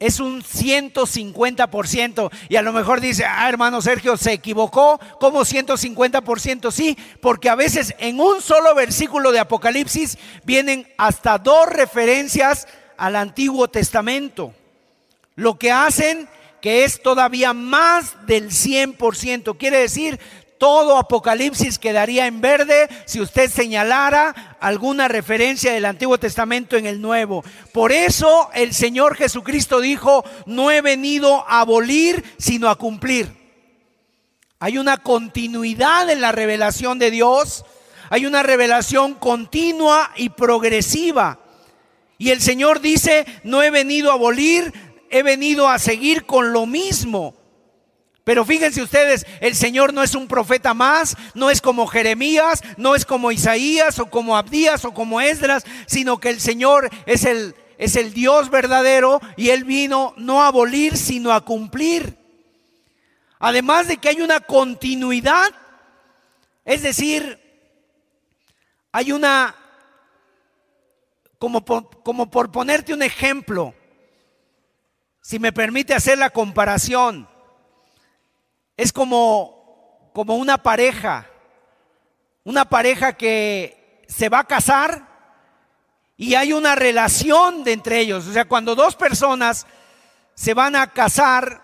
es 0.04 0.20
un 0.20 0.44
150%. 0.44 2.30
Y 2.50 2.58
a 2.58 2.62
lo 2.62 2.74
mejor 2.74 3.00
dice, 3.00 3.24
ah, 3.26 3.48
hermano 3.48 3.82
Sergio, 3.82 4.18
se 4.18 4.34
equivocó. 4.34 5.00
¿Cómo 5.18 5.46
150%? 5.46 6.72
Sí, 6.72 6.98
porque 7.22 7.50
a 7.50 7.56
veces 7.56 7.96
en 8.00 8.20
un 8.20 8.42
solo 8.42 8.76
versículo 8.76 9.32
de 9.32 9.40
Apocalipsis 9.40 10.18
vienen 10.44 10.86
hasta 10.98 11.38
dos 11.38 11.68
referencias 11.70 12.68
al 12.98 13.16
Antiguo 13.16 13.70
Testamento. 13.70 14.54
Lo 15.36 15.58
que 15.58 15.72
hacen 15.72 16.28
que 16.60 16.84
es 16.86 17.02
todavía 17.02 17.54
más 17.54 18.26
del 18.26 18.50
100%. 18.50 19.58
Quiere 19.58 19.80
decir, 19.80 20.18
todo 20.64 20.98
Apocalipsis 20.98 21.78
quedaría 21.78 22.26
en 22.26 22.40
verde 22.40 22.88
si 23.04 23.20
usted 23.20 23.52
señalara 23.52 24.56
alguna 24.62 25.10
referencia 25.10 25.74
del 25.74 25.84
Antiguo 25.84 26.18
Testamento 26.18 26.78
en 26.78 26.86
el 26.86 27.02
Nuevo. 27.02 27.44
Por 27.74 27.92
eso 27.92 28.50
el 28.54 28.74
Señor 28.74 29.18
Jesucristo 29.18 29.82
dijo, 29.82 30.24
no 30.46 30.72
he 30.72 30.80
venido 30.80 31.44
a 31.50 31.60
abolir, 31.60 32.24
sino 32.38 32.70
a 32.70 32.78
cumplir. 32.78 33.28
Hay 34.58 34.78
una 34.78 34.96
continuidad 34.96 36.10
en 36.10 36.22
la 36.22 36.32
revelación 36.32 36.98
de 36.98 37.12
Dios, 37.12 37.66
hay 38.10 38.26
una 38.26 38.42
revelación 38.42 39.16
continua 39.16 40.12
y 40.16 40.30
progresiva. 40.30 41.40
Y 42.18 42.30
el 42.30 42.40
Señor 42.40 42.80
dice, 42.80 43.26
no 43.44 43.64
he 43.64 43.70
venido 43.70 44.12
a 44.12 44.14
abolir, 44.14 44.72
he 45.10 45.24
venido 45.24 45.68
a 45.68 45.78
seguir 45.78 46.26
con 46.26 46.54
lo 46.54 46.66
mismo. 46.66 47.43
Pero 48.24 48.46
fíjense 48.46 48.82
ustedes, 48.82 49.26
el 49.42 49.54
Señor 49.54 49.94
no 49.94 50.02
es 50.02 50.16
un 50.16 50.28
profeta 50.28 50.74
más, 50.74 51.18
no 51.34 51.50
es 51.50 51.60
como 51.60 51.88
Jeremías, 51.88 52.62
no 52.78 52.96
es 52.96 53.06
como 53.06 53.32
Isaías 53.32 54.00
o 54.00 54.10
como 54.10 54.38
Abdías 54.38 54.86
o 54.86 54.94
como 54.94 55.20
Esdras, 55.20 55.66
sino 55.88 56.20
que 56.20 56.30
el 56.30 56.40
Señor 56.40 56.90
es 57.06 57.26
el, 57.26 57.54
es 57.78 57.98
el 57.98 58.14
Dios 58.14 58.50
verdadero 58.50 59.20
y 59.36 59.50
Él 59.50 59.66
vino 59.66 60.14
no 60.16 60.42
a 60.42 60.48
abolir, 60.48 60.96
sino 60.96 61.34
a 61.34 61.44
cumplir. 61.44 62.18
Además 63.40 63.90
de 63.90 63.98
que 63.98 64.08
hay 64.08 64.22
una 64.22 64.40
continuidad, 64.40 65.50
es 66.64 66.82
decir, 66.82 67.42
hay 68.94 69.12
una, 69.12 69.54
como 71.38 71.66
como 71.66 72.32
por 72.32 72.54
ponerte 72.54 72.94
un 72.94 73.02
ejemplo, 73.02 73.76
si 75.20 75.40
me 75.40 75.52
permite 75.52 75.94
hacer 75.94 76.18
la 76.18 76.30
comparación, 76.30 77.28
es 78.78 78.92
como, 78.92 80.10
como 80.14 80.36
una 80.36 80.58
pareja, 80.62 81.28
una 82.44 82.66
pareja 82.66 83.14
que 83.14 84.04
se 84.08 84.30
va 84.30 84.40
a 84.40 84.48
casar 84.48 85.08
y 86.18 86.36
hay 86.36 86.54
una 86.54 86.76
relación 86.76 87.64
de 87.64 87.74
entre 87.74 88.00
ellos. 88.00 88.28
O 88.28 88.34
sea, 88.34 88.46
cuando 88.46 88.76
dos 88.76 88.96
personas 88.96 89.66
se 90.36 90.54
van 90.54 90.76
a 90.76 90.92
casar, 90.92 91.62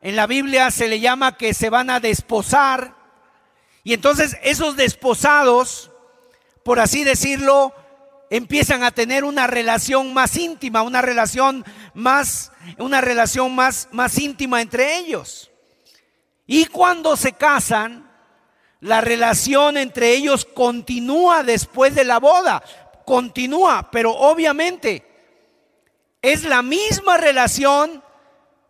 en 0.00 0.16
la 0.16 0.26
Biblia 0.26 0.70
se 0.70 0.88
le 0.88 1.00
llama 1.00 1.36
que 1.36 1.54
se 1.54 1.70
van 1.70 1.88
a 1.88 2.00
desposar. 2.00 2.94
Y 3.84 3.94
entonces 3.94 4.36
esos 4.42 4.76
desposados, 4.76 5.90
por 6.64 6.80
así 6.80 7.04
decirlo, 7.04 7.72
empiezan 8.30 8.82
a 8.82 8.90
tener 8.90 9.24
una 9.24 9.46
relación 9.46 10.12
más 10.12 10.36
íntima, 10.36 10.82
una 10.82 11.02
relación 11.02 11.64
más, 11.94 12.50
una 12.78 13.00
relación 13.00 13.54
más, 13.54 13.88
más 13.92 14.18
íntima 14.18 14.60
entre 14.60 14.96
ellos. 14.96 15.51
Y 16.52 16.66
cuando 16.66 17.16
se 17.16 17.32
casan, 17.32 18.10
la 18.80 19.00
relación 19.00 19.78
entre 19.78 20.12
ellos 20.12 20.44
continúa 20.44 21.42
después 21.44 21.94
de 21.94 22.04
la 22.04 22.18
boda, 22.18 22.62
continúa, 23.06 23.88
pero 23.90 24.10
obviamente 24.12 25.02
es 26.20 26.44
la 26.44 26.60
misma 26.60 27.16
relación, 27.16 28.02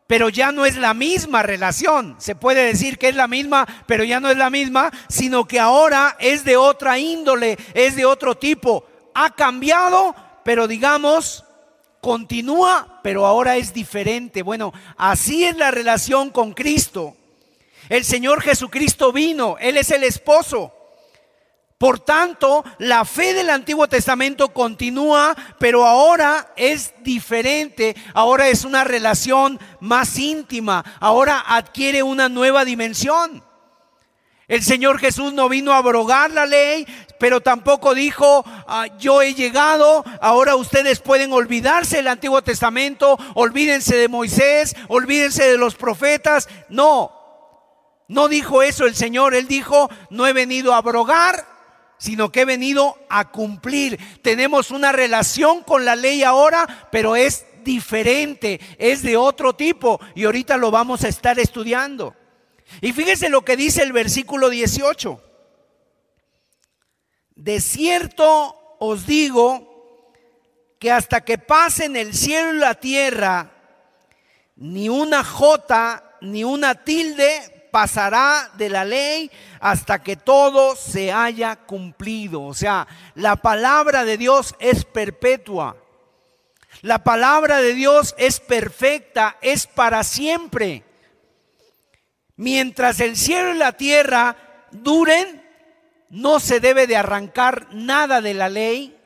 pero 0.06 0.28
ya 0.28 0.52
no 0.52 0.64
es 0.64 0.76
la 0.76 0.94
misma 0.94 1.42
relación. 1.42 2.14
Se 2.18 2.36
puede 2.36 2.66
decir 2.66 2.98
que 2.98 3.08
es 3.08 3.16
la 3.16 3.26
misma, 3.26 3.66
pero 3.88 4.04
ya 4.04 4.20
no 4.20 4.30
es 4.30 4.36
la 4.36 4.48
misma, 4.48 4.92
sino 5.08 5.48
que 5.48 5.58
ahora 5.58 6.16
es 6.20 6.44
de 6.44 6.56
otra 6.56 7.00
índole, 7.00 7.58
es 7.74 7.96
de 7.96 8.04
otro 8.04 8.36
tipo. 8.36 8.86
Ha 9.12 9.34
cambiado, 9.34 10.14
pero 10.44 10.68
digamos, 10.68 11.44
continúa, 12.00 13.00
pero 13.02 13.26
ahora 13.26 13.56
es 13.56 13.74
diferente. 13.74 14.42
Bueno, 14.42 14.72
así 14.96 15.44
es 15.44 15.56
la 15.56 15.72
relación 15.72 16.30
con 16.30 16.52
Cristo. 16.52 17.16
El 17.88 18.04
Señor 18.04 18.42
Jesucristo 18.42 19.12
vino, 19.12 19.56
Él 19.60 19.76
es 19.76 19.90
el 19.90 20.04
esposo. 20.04 20.72
Por 21.82 21.98
tanto, 21.98 22.64
la 22.78 23.04
fe 23.04 23.34
del 23.34 23.50
Antiguo 23.50 23.88
Testamento 23.88 24.50
continúa, 24.50 25.34
pero 25.58 25.84
ahora 25.84 26.52
es 26.54 26.94
diferente, 27.02 27.96
ahora 28.14 28.48
es 28.48 28.64
una 28.64 28.84
relación 28.84 29.58
más 29.80 30.16
íntima, 30.16 30.84
ahora 31.00 31.42
adquiere 31.44 32.04
una 32.04 32.28
nueva 32.28 32.64
dimensión. 32.64 33.42
El 34.46 34.62
Señor 34.62 35.00
Jesús 35.00 35.32
no 35.32 35.48
vino 35.48 35.72
a 35.72 35.78
abrogar 35.78 36.30
la 36.30 36.46
ley, 36.46 36.86
pero 37.18 37.40
tampoco 37.40 37.94
dijo, 37.94 38.44
ah, 38.68 38.86
yo 39.00 39.20
he 39.20 39.34
llegado, 39.34 40.04
ahora 40.20 40.54
ustedes 40.54 41.00
pueden 41.00 41.32
olvidarse 41.32 41.96
del 41.96 42.08
Antiguo 42.08 42.42
Testamento, 42.42 43.18
olvídense 43.34 43.96
de 43.96 44.06
Moisés, 44.06 44.76
olvídense 44.86 45.50
de 45.50 45.58
los 45.58 45.74
profetas. 45.74 46.48
No, 46.68 47.21
no 48.08 48.28
dijo 48.28 48.62
eso 48.62 48.86
el 48.86 48.94
Señor, 48.94 49.34
Él 49.34 49.48
dijo, 49.48 49.88
no 50.10 50.26
he 50.26 50.32
venido 50.32 50.74
a 50.74 50.78
abrogar, 50.78 51.46
sino 51.98 52.32
que 52.32 52.40
he 52.40 52.44
venido 52.44 52.98
a 53.08 53.30
cumplir. 53.30 53.98
Tenemos 54.22 54.70
una 54.70 54.92
relación 54.92 55.62
con 55.62 55.84
la 55.84 55.94
ley 55.94 56.22
ahora, 56.24 56.88
pero 56.90 57.14
es 57.16 57.46
diferente, 57.62 58.60
es 58.78 59.02
de 59.02 59.16
otro 59.16 59.54
tipo 59.54 60.00
y 60.14 60.24
ahorita 60.24 60.56
lo 60.56 60.70
vamos 60.70 61.04
a 61.04 61.08
estar 61.08 61.38
estudiando. 61.38 62.16
Y 62.80 62.92
fíjese 62.92 63.28
lo 63.28 63.44
que 63.44 63.56
dice 63.56 63.82
el 63.82 63.92
versículo 63.92 64.50
18. 64.50 65.22
De 67.36 67.60
cierto 67.60 68.76
os 68.78 69.06
digo 69.06 70.12
que 70.78 70.90
hasta 70.90 71.24
que 71.24 71.38
pasen 71.38 71.96
el 71.96 72.14
cielo 72.14 72.54
y 72.54 72.58
la 72.58 72.74
tierra, 72.74 73.52
ni 74.56 74.88
una 74.88 75.22
jota 75.22 76.16
ni 76.20 76.44
una 76.44 76.74
tilde 76.74 77.51
pasará 77.72 78.50
de 78.54 78.68
la 78.68 78.84
ley 78.84 79.28
hasta 79.58 80.02
que 80.02 80.14
todo 80.14 80.76
se 80.76 81.10
haya 81.10 81.56
cumplido. 81.56 82.42
O 82.42 82.54
sea, 82.54 82.86
la 83.16 83.34
palabra 83.36 84.04
de 84.04 84.16
Dios 84.16 84.54
es 84.60 84.84
perpetua. 84.84 85.76
La 86.82 87.02
palabra 87.02 87.58
de 87.58 87.74
Dios 87.74 88.14
es 88.18 88.38
perfecta, 88.38 89.38
es 89.40 89.66
para 89.66 90.04
siempre. 90.04 90.84
Mientras 92.36 93.00
el 93.00 93.16
cielo 93.16 93.54
y 93.54 93.58
la 93.58 93.72
tierra 93.72 94.36
duren, 94.70 95.42
no 96.10 96.40
se 96.40 96.60
debe 96.60 96.86
de 96.86 96.96
arrancar 96.96 97.68
nada 97.72 98.20
de 98.20 98.34
la 98.34 98.48
ley, 98.48 98.96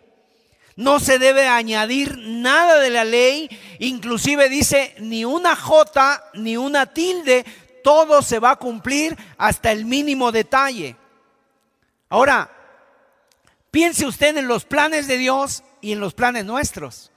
no 0.75 1.01
se 1.01 1.19
debe 1.19 1.47
añadir 1.47 2.19
nada 2.19 2.81
de 2.81 2.91
la 2.91 3.05
ley, 3.05 3.49
inclusive 3.79 4.49
dice 4.49 4.95
ni 4.99 5.25
una 5.25 5.57
jota 5.57 6.31
ni 6.35 6.57
una 6.57 6.87
tilde, 6.93 7.45
todo 7.87 8.21
se 8.21 8.41
va 8.41 8.51
a 8.51 8.57
cumplir 8.57 9.17
hasta 9.39 9.71
el 9.71 9.85
mínimo 9.85 10.33
detalle. 10.33 10.97
Ahora, 12.09 12.51
piense 13.71 14.05
usted 14.05 14.37
en 14.37 14.49
los 14.49 14.65
planes 14.65 15.07
de 15.07 15.17
Dios 15.17 15.63
y 15.81 15.93
en 15.93 16.01
los 16.01 16.13
planes 16.13 16.45
nuestros. 16.45 17.13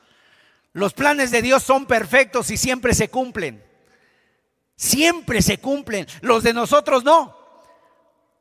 Los 0.74 0.94
planes 0.94 1.32
de 1.32 1.42
Dios 1.42 1.64
son 1.64 1.88
perfectos 1.88 2.52
y 2.52 2.58
siempre 2.58 2.94
se 2.94 3.10
cumplen. 3.10 3.66
Siempre 4.76 5.42
se 5.42 5.58
cumplen. 5.58 6.06
Los 6.22 6.44
de 6.44 6.54
nosotros 6.54 7.04
no. 7.04 7.36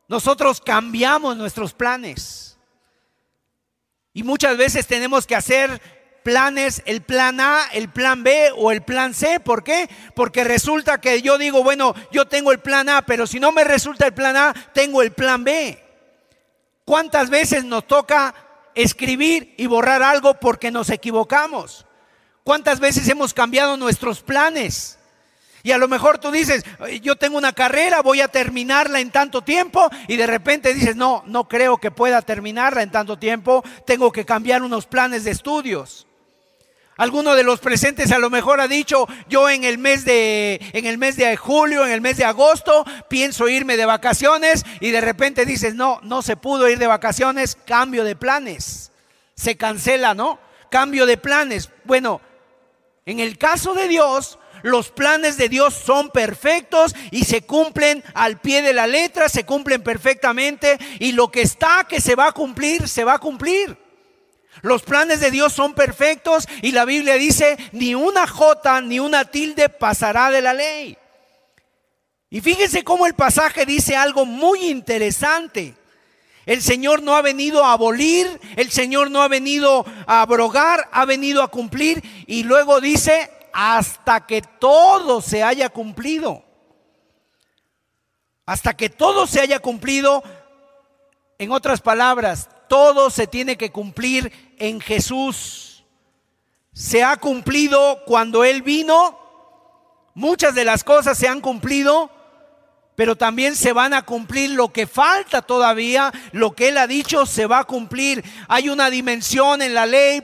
Nosotros 0.07 0.61
cambiamos 0.61 1.35
nuestros 1.35 1.73
planes. 1.73 2.59
Y 4.13 4.23
muchas 4.23 4.59
veces 4.59 4.87
tenemos 4.87 5.27
que 5.27 5.35
hacer 5.35 5.81
planes, 6.29 6.83
el 6.85 7.01
plan 7.01 7.41
A, 7.41 7.69
el 7.73 7.89
plan 7.89 8.23
B 8.23 8.53
o 8.55 8.71
el 8.71 8.83
plan 8.83 9.15
C. 9.15 9.41
¿Por 9.41 9.65
qué? 9.65 9.89
Porque 10.15 10.45
resulta 10.45 11.01
que 11.01 11.23
yo 11.23 11.39
digo, 11.39 11.63
bueno, 11.63 11.95
yo 12.13 12.29
tengo 12.29 12.53
el 12.53 12.59
plan 12.59 12.87
A, 12.91 13.01
pero 13.01 13.27
si 13.27 13.41
no 13.41 13.51
me 13.51 13.65
resulta 13.65 14.05
el 14.05 14.13
plan 14.13 14.37
A, 14.37 14.55
tengo 14.75 15.01
el 15.01 15.13
plan 15.13 15.43
B. 15.43 15.83
¿Cuántas 16.85 17.31
veces 17.31 17.65
nos 17.65 17.87
toca 17.87 18.35
escribir 18.75 19.55
y 19.57 19.67
borrar 19.69 20.03
algo 20.03 20.35
porque 20.35 20.71
nos 20.71 20.91
equivocamos? 20.91 21.87
¿Cuántas 22.45 22.79
veces 22.79 23.09
hemos 23.09 23.33
cambiado 23.33 23.79
nuestros 23.79 24.21
planes? 24.21 24.99
Y 25.63 25.73
a 25.73 25.79
lo 25.79 25.89
mejor 25.89 26.19
tú 26.19 26.31
dices, 26.31 26.63
yo 27.01 27.17
tengo 27.17 27.39
una 27.39 27.55
carrera, 27.55 28.03
voy 28.03 28.21
a 28.21 28.29
terminarla 28.29 29.01
en 29.01 29.11
tanto 29.11 29.41
tiempo 29.41 29.89
y 30.09 30.17
de 30.17 30.27
repente 30.27 30.75
dices, 30.75 30.95
no, 30.95 31.23
no 31.25 31.49
creo 31.49 31.79
que 31.79 31.91
pueda 31.91 32.21
terminarla 32.21 32.83
en 32.83 32.91
tanto 32.91 33.19
tiempo, 33.19 33.65
tengo 33.87 34.13
que 34.13 34.27
cambiar 34.27 34.63
unos 34.63 34.85
planes 34.85 35.25
de 35.25 35.31
estudios. 35.31 36.08
Alguno 36.99 37.37
de 37.37 37.45
los 37.45 37.61
presentes 37.61 38.11
a 38.11 38.19
lo 38.19 38.29
mejor 38.29 38.61
ha 38.61 38.67
dicho, 38.67 39.07
yo 39.29 39.49
en 39.49 39.63
el 39.63 39.79
mes 39.79 40.05
de 40.05 40.61
en 40.73 40.85
el 40.85 40.99
mes 40.99 41.17
de 41.17 41.37
julio, 41.37 41.87
en 41.87 41.93
el 41.93 42.01
mes 42.01 42.17
de 42.17 42.25
agosto 42.25 42.85
pienso 43.09 43.49
irme 43.49 43.77
de 43.77 43.87
vacaciones 43.87 44.65
y 44.81 44.91
de 44.91 45.01
repente 45.01 45.47
dices, 45.47 45.77
"No, 45.77 46.01
no 46.03 46.23
se 46.23 46.35
pudo 46.37 46.69
ir 46.69 46.81
de 46.81 46.89
vacaciones, 46.89 47.57
cambio 47.65 48.03
de 48.03 48.17
planes." 48.17 48.91
Se 49.37 49.57
cancela, 49.57 50.15
¿no? 50.15 50.41
Cambio 50.73 51.07
de 51.07 51.17
planes. 51.17 51.71
Bueno, 51.85 52.21
en 53.07 53.21
el 53.21 53.39
caso 53.39 53.75
de 53.75 53.87
Dios, 53.87 54.41
los 54.63 54.91
planes 54.91 55.37
de 55.37 55.49
Dios 55.49 55.75
son 55.75 56.11
perfectos 56.11 56.97
y 57.13 57.27
se 57.27 57.43
cumplen 57.43 58.03
al 58.13 58.41
pie 58.41 58.61
de 58.61 58.73
la 58.73 58.89
letra, 58.89 59.29
se 59.29 59.45
cumplen 59.45 59.85
perfectamente 59.85 60.77
y 60.99 61.13
lo 61.13 61.31
que 61.31 61.43
está 61.43 61.87
que 61.89 62.01
se 62.01 62.17
va 62.17 62.27
a 62.27 62.33
cumplir, 62.33 62.89
se 62.89 63.05
va 63.05 63.15
a 63.15 63.19
cumplir. 63.21 63.88
Los 64.63 64.83
planes 64.83 65.21
de 65.21 65.31
Dios 65.31 65.53
son 65.53 65.75
perfectos 65.75 66.49
y 66.63 66.73
la 66.73 66.85
Biblia 66.85 67.15
dice, 67.15 67.57
ni 67.73 67.95
una 67.95 68.27
jota 68.27 68.81
ni 68.81 68.99
una 68.99 69.25
tilde 69.25 69.69
pasará 69.69 70.31
de 70.31 70.43
la 70.43 70.55
ley. 70.55 70.97
Y 72.31 72.41
fíjense 72.41 72.85
cómo 72.85 73.07
el 73.07 73.15
pasaje 73.15 73.65
dice 73.65 73.97
algo 73.97 74.27
muy 74.27 74.67
interesante. 74.67 75.75
El 76.45 76.63
Señor 76.63 77.03
no 77.03 77.15
ha 77.15 77.23
venido 77.23 77.65
a 77.65 77.73
abolir, 77.73 78.41
el 78.57 78.71
Señor 78.71 79.11
no 79.11 79.23
ha 79.23 79.29
venido 79.29 79.85
a 80.07 80.23
abrogar, 80.23 80.89
ha 80.93 81.05
venido 81.05 81.43
a 81.43 81.49
cumplir 81.49 82.03
y 82.27 82.43
luego 82.43 82.81
dice, 82.81 83.31
hasta 83.53 84.27
que 84.27 84.43
todo 84.43 85.21
se 85.21 85.43
haya 85.43 85.69
cumplido. 85.69 86.43
Hasta 88.47 88.75
que 88.75 88.89
todo 88.89 89.27
se 89.27 89.41
haya 89.41 89.59
cumplido, 89.59 90.23
en 91.39 91.53
otras 91.53 91.81
palabras, 91.81 92.49
todo 92.69 93.11
se 93.11 93.27
tiene 93.27 93.57
que 93.57 93.73
cumplir 93.73 94.55
en 94.59 94.81
Jesús. 94.81 95.85
Se 96.73 97.03
ha 97.03 97.17
cumplido 97.17 98.01
cuando 98.07 98.45
Él 98.45 98.63
vino, 98.63 99.19
muchas 100.15 100.55
de 100.55 100.65
las 100.65 100.85
cosas 100.85 101.19
se 101.19 101.27
han 101.27 101.41
cumplido, 101.41 102.11
pero 102.99 103.15
también 103.15 103.55
se 103.55 103.73
van 103.73 103.95
a 103.95 104.03
cumplir 104.03 104.51
lo 104.51 104.73
que 104.73 104.89
falta 104.89 105.41
todavía, 105.41 106.13
lo 106.33 106.57
que 106.57 106.71
Él 106.71 106.79
ha 106.79 106.89
dicho 106.89 107.27
se 107.27 107.47
va 107.47 107.61
a 107.61 107.65
cumplir. 107.65 108.25
Hay 108.49 108.69
una 108.69 108.91
dimensión 108.91 109.63
en 109.63 109.73
la 109.73 109.87
ley 109.87 110.21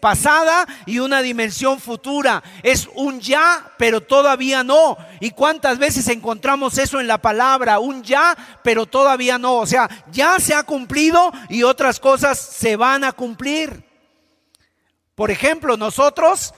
pasada 0.00 0.66
y 0.86 0.98
una 0.98 1.22
dimensión 1.22 1.78
futura. 1.78 2.42
Es 2.64 2.88
un 2.96 3.20
ya, 3.20 3.74
pero 3.78 4.00
todavía 4.00 4.64
no. 4.64 4.98
¿Y 5.20 5.30
cuántas 5.30 5.78
veces 5.78 6.08
encontramos 6.08 6.78
eso 6.78 6.98
en 6.98 7.06
la 7.06 7.18
palabra? 7.18 7.78
Un 7.78 8.02
ya, 8.02 8.36
pero 8.64 8.86
todavía 8.86 9.38
no. 9.38 9.58
O 9.58 9.66
sea, 9.66 9.88
ya 10.10 10.40
se 10.40 10.52
ha 10.52 10.64
cumplido 10.64 11.32
y 11.48 11.62
otras 11.62 12.00
cosas 12.00 12.40
se 12.40 12.74
van 12.74 13.04
a 13.04 13.12
cumplir. 13.12 13.84
Por 15.14 15.30
ejemplo, 15.30 15.76
nosotros 15.76 16.54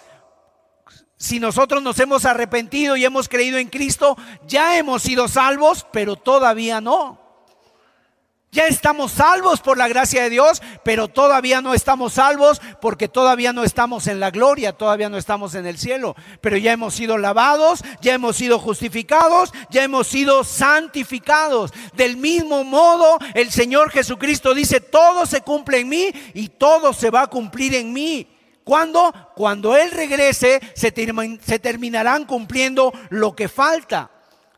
si 1.23 1.39
nosotros 1.39 1.85
nos 1.85 2.01
hemos 2.01 2.25
arrepentido 2.25 2.97
y 2.97 3.05
hemos 3.05 3.29
creído 3.29 3.57
en 3.59 3.69
Cristo, 3.69 4.17
ya 4.49 4.77
hemos 4.77 5.03
sido 5.03 5.29
salvos, 5.29 5.87
pero 5.93 6.17
todavía 6.17 6.81
no. 6.81 7.21
Ya 8.51 8.67
estamos 8.67 9.13
salvos 9.13 9.61
por 9.61 9.79
la 9.79 9.87
gracia 9.87 10.25
de 10.25 10.31
Dios, 10.31 10.61
pero 10.83 11.07
todavía 11.07 11.63
no 11.63 11.75
estamos 11.75 12.15
salvos 12.15 12.61
porque 12.81 13.07
todavía 13.07 13.53
no 13.53 13.63
estamos 13.63 14.09
en 14.09 14.19
la 14.19 14.33
gloria, 14.33 14.73
todavía 14.73 15.09
no 15.09 15.17
estamos 15.17 15.55
en 15.55 15.65
el 15.65 15.79
cielo. 15.79 16.17
Pero 16.41 16.57
ya 16.57 16.73
hemos 16.73 16.93
sido 16.93 17.17
lavados, 17.17 17.85
ya 18.01 18.15
hemos 18.15 18.35
sido 18.35 18.59
justificados, 18.59 19.53
ya 19.71 19.85
hemos 19.85 20.09
sido 20.09 20.43
santificados. 20.43 21.73
Del 21.95 22.17
mismo 22.17 22.65
modo, 22.65 23.19
el 23.35 23.53
Señor 23.53 23.91
Jesucristo 23.91 24.55
dice, 24.55 24.81
todo 24.81 25.25
se 25.27 25.43
cumple 25.43 25.79
en 25.79 25.89
mí 25.89 26.11
y 26.35 26.49
todo 26.49 26.93
se 26.93 27.11
va 27.11 27.23
a 27.23 27.27
cumplir 27.29 27.77
en 27.77 27.93
mí. 27.93 28.27
¿Cuándo? 28.64 29.12
Cuando 29.35 29.77
Él 29.77 29.90
regrese, 29.90 30.61
se, 30.75 30.92
se 31.44 31.59
terminarán 31.59 32.25
cumpliendo 32.25 32.92
lo 33.11 33.35
que 33.35 33.48
falta. 33.48 34.11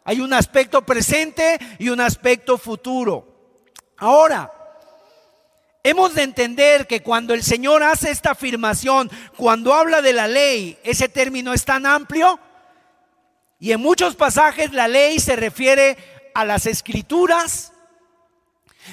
Hay 0.05 0.21
un 0.21 0.33
aspecto 0.35 0.83
presente 0.83 1.59
y 1.79 1.89
un 1.89 2.01
aspecto 2.01 2.59
futuro. 2.59 3.27
Ahora, 3.97 4.53
hemos 5.83 6.15
de 6.15 6.23
entender 6.23 6.87
que 6.87 7.03
cuando 7.03 7.33
el 7.33 7.43
Señor 7.43 7.83
hace 7.83 8.11
esta 8.11 8.33
afirmación, 8.33 9.11
cuando 9.37 9.73
habla 9.73 10.03
de 10.03 10.13
la 10.13 10.29
ley, 10.29 10.79
ese 10.83 11.09
término 11.09 11.53
es 11.53 11.65
tan 11.65 11.87
amplio 11.87 12.39
y 13.59 13.73
en 13.73 13.81
muchos 13.81 14.15
pasajes 14.17 14.73
la 14.73 14.89
ley 14.89 15.19
se 15.21 15.37
refiere 15.37 15.97
a 16.35 16.45
las 16.45 16.67
escrituras, 16.67 17.73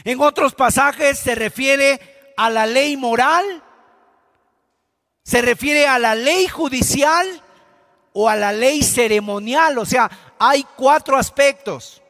en 0.05 0.21
otros 0.21 0.53
pasajes 0.55 1.19
se 1.19 1.35
refiere 1.35 1.99
a 2.37 2.49
la 2.49 2.65
ley 2.65 2.95
moral, 2.95 3.63
se 5.23 5.41
refiere 5.41 5.87
a 5.87 5.99
la 5.99 6.15
ley 6.15 6.47
judicial 6.47 7.41
o 8.13 8.27
a 8.27 8.35
la 8.35 8.51
ley 8.51 8.83
ceremonial. 8.83 9.77
O 9.77 9.85
sea, 9.85 10.09
hay 10.39 10.65
cuatro 10.75 11.17
aspectos. 11.17 12.01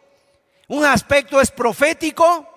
Un 0.67 0.85
aspecto 0.85 1.41
es 1.41 1.51
profético, 1.51 2.47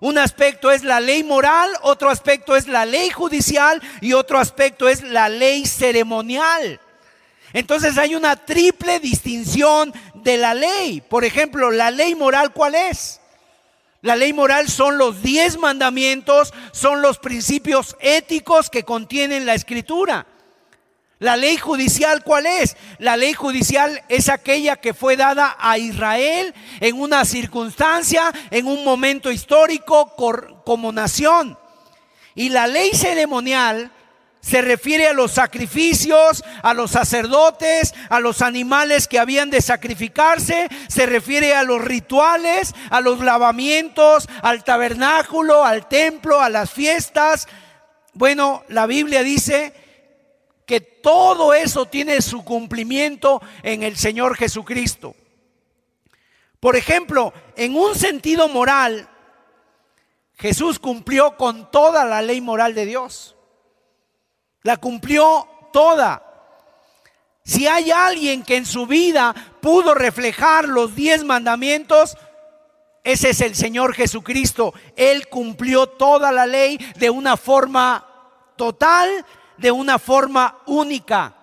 un 0.00 0.18
aspecto 0.18 0.72
es 0.72 0.82
la 0.82 0.98
ley 0.98 1.22
moral, 1.22 1.70
otro 1.82 2.10
aspecto 2.10 2.56
es 2.56 2.66
la 2.66 2.84
ley 2.84 3.10
judicial 3.10 3.80
y 4.00 4.14
otro 4.14 4.40
aspecto 4.40 4.88
es 4.88 5.02
la 5.02 5.28
ley 5.28 5.64
ceremonial. 5.64 6.80
Entonces 7.52 7.98
hay 7.98 8.16
una 8.16 8.34
triple 8.34 8.98
distinción 8.98 9.94
de 10.14 10.38
la 10.38 10.54
ley. 10.54 11.02
Por 11.02 11.24
ejemplo, 11.24 11.70
la 11.70 11.90
ley 11.90 12.16
moral, 12.16 12.52
¿cuál 12.52 12.74
es? 12.74 13.21
La 14.02 14.16
ley 14.16 14.32
moral 14.32 14.68
son 14.68 14.98
los 14.98 15.22
diez 15.22 15.56
mandamientos, 15.58 16.52
son 16.72 17.02
los 17.02 17.18
principios 17.18 17.96
éticos 18.00 18.68
que 18.68 18.82
contienen 18.82 19.46
la 19.46 19.54
escritura. 19.54 20.26
La 21.20 21.36
ley 21.36 21.56
judicial, 21.56 22.24
¿cuál 22.24 22.46
es? 22.46 22.76
La 22.98 23.16
ley 23.16 23.32
judicial 23.32 24.02
es 24.08 24.28
aquella 24.28 24.74
que 24.74 24.92
fue 24.92 25.16
dada 25.16 25.56
a 25.56 25.78
Israel 25.78 26.52
en 26.80 27.00
una 27.00 27.24
circunstancia, 27.24 28.32
en 28.50 28.66
un 28.66 28.82
momento 28.82 29.30
histórico 29.30 30.16
como 30.64 30.90
nación. 30.90 31.56
Y 32.34 32.48
la 32.48 32.66
ley 32.66 32.90
ceremonial 32.94 33.92
se 34.42 34.60
refiere 34.60 35.06
a 35.06 35.12
los 35.12 35.30
sacrificios, 35.30 36.44
a 36.62 36.74
los 36.74 36.90
sacerdotes, 36.90 37.94
a 38.10 38.18
los 38.18 38.42
animales 38.42 39.06
que 39.06 39.20
habían 39.20 39.50
de 39.50 39.62
sacrificarse, 39.62 40.68
se 40.88 41.06
refiere 41.06 41.54
a 41.54 41.62
los 41.62 41.80
rituales, 41.80 42.74
a 42.90 43.00
los 43.00 43.20
lavamientos, 43.20 44.28
al 44.42 44.64
tabernáculo, 44.64 45.64
al 45.64 45.88
templo, 45.88 46.40
a 46.40 46.48
las 46.48 46.72
fiestas. 46.72 47.46
Bueno, 48.14 48.64
la 48.68 48.86
Biblia 48.86 49.22
dice 49.22 49.74
que 50.66 50.80
todo 50.80 51.54
eso 51.54 51.86
tiene 51.86 52.20
su 52.20 52.44
cumplimiento 52.44 53.40
en 53.62 53.84
el 53.84 53.96
Señor 53.96 54.36
Jesucristo. 54.36 55.14
Por 56.58 56.74
ejemplo, 56.74 57.32
en 57.56 57.76
un 57.76 57.94
sentido 57.94 58.48
moral, 58.48 59.08
Jesús 60.36 60.80
cumplió 60.80 61.36
con 61.36 61.70
toda 61.70 62.04
la 62.04 62.22
ley 62.22 62.40
moral 62.40 62.74
de 62.74 62.86
Dios. 62.86 63.36
La 64.62 64.76
cumplió 64.76 65.46
toda. 65.72 66.22
Si 67.44 67.66
hay 67.66 67.90
alguien 67.90 68.44
que 68.44 68.56
en 68.56 68.66
su 68.66 68.86
vida 68.86 69.34
pudo 69.60 69.94
reflejar 69.94 70.68
los 70.68 70.94
diez 70.94 71.24
mandamientos, 71.24 72.16
ese 73.04 73.30
es 73.30 73.40
el 73.40 73.56
Señor 73.56 73.94
Jesucristo. 73.94 74.74
Él 74.96 75.28
cumplió 75.28 75.88
toda 75.88 76.30
la 76.30 76.46
ley 76.46 76.78
de 76.96 77.10
una 77.10 77.36
forma 77.36 78.06
total 78.56 79.24
de 79.56 79.70
una 79.70 79.98
forma 79.98 80.58
única. 80.66 81.34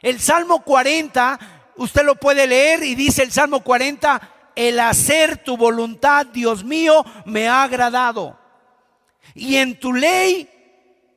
El 0.00 0.20
Salmo 0.20 0.62
40, 0.62 1.38
usted 1.76 2.04
lo 2.04 2.16
puede 2.16 2.46
leer 2.46 2.82
y 2.82 2.94
dice 2.94 3.22
el 3.22 3.32
Salmo 3.32 3.60
40, 3.60 4.20
el 4.54 4.80
hacer 4.80 5.38
tu 5.38 5.56
voluntad, 5.56 6.26
Dios 6.26 6.64
mío, 6.64 7.04
me 7.26 7.48
ha 7.48 7.62
agradado. 7.62 8.38
Y 9.34 9.56
en 9.56 9.78
tu 9.78 9.92
ley 9.92 10.48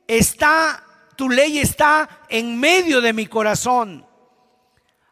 está, 0.06 0.84
tu 1.16 1.28
ley 1.28 1.58
está 1.58 2.08
en 2.28 2.58
medio 2.58 3.00
de 3.00 3.12
mi 3.12 3.26
corazón. 3.26 4.06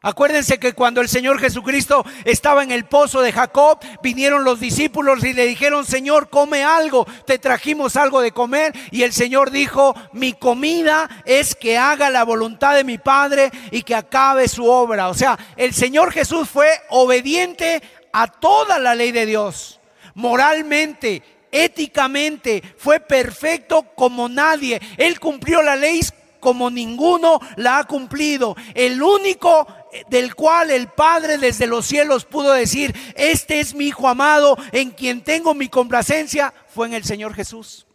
Acuérdense 0.02 0.58
que 0.58 0.72
cuando 0.72 1.02
el 1.02 1.10
Señor 1.10 1.38
Jesucristo 1.38 2.06
estaba 2.24 2.62
en 2.62 2.70
el 2.70 2.86
pozo 2.86 3.20
de 3.20 3.32
Jacob, 3.32 3.80
vinieron 4.02 4.44
los 4.44 4.58
discípulos 4.58 5.22
y 5.24 5.34
le 5.34 5.44
dijeron, 5.44 5.84
Señor, 5.84 6.30
come 6.30 6.64
algo, 6.64 7.06
te 7.26 7.38
trajimos 7.38 7.96
algo 7.96 8.22
de 8.22 8.32
comer. 8.32 8.72
Y 8.92 9.02
el 9.02 9.12
Señor 9.12 9.50
dijo, 9.50 9.94
mi 10.14 10.32
comida 10.32 11.22
es 11.26 11.54
que 11.54 11.76
haga 11.76 12.08
la 12.08 12.24
voluntad 12.24 12.74
de 12.74 12.84
mi 12.84 12.96
Padre 12.96 13.50
y 13.70 13.82
que 13.82 13.94
acabe 13.94 14.48
su 14.48 14.64
obra. 14.64 15.10
O 15.10 15.14
sea, 15.14 15.38
el 15.56 15.74
Señor 15.74 16.12
Jesús 16.12 16.48
fue 16.48 16.70
obediente 16.88 17.82
a 18.10 18.26
toda 18.26 18.78
la 18.78 18.94
ley 18.94 19.12
de 19.12 19.26
Dios, 19.26 19.80
moralmente, 20.14 21.22
éticamente, 21.52 22.62
fue 22.76 23.00
perfecto 23.00 23.82
como 23.94 24.28
nadie. 24.28 24.80
Él 24.96 25.18
cumplió 25.20 25.62
la 25.62 25.76
ley 25.76 26.00
como 26.40 26.70
ninguno 26.70 27.38
la 27.56 27.78
ha 27.78 27.84
cumplido. 27.84 28.56
El 28.74 29.02
único 29.02 29.66
del 30.08 30.34
cual 30.34 30.70
el 30.70 30.88
Padre 30.88 31.38
desde 31.38 31.66
los 31.66 31.86
cielos 31.86 32.24
pudo 32.24 32.52
decir, 32.52 32.94
este 33.14 33.60
es 33.60 33.74
mi 33.74 33.86
Hijo 33.86 34.08
amado 34.08 34.56
en 34.72 34.90
quien 34.90 35.22
tengo 35.22 35.54
mi 35.54 35.68
complacencia, 35.68 36.52
fue 36.68 36.86
en 36.86 36.94
el 36.94 37.04
Señor 37.04 37.34
Jesús. 37.34 37.86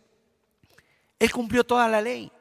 Él 1.19 1.31
cumplió 1.31 1.63
toda 1.63 1.87
la 1.87 2.01
ley. 2.01 2.31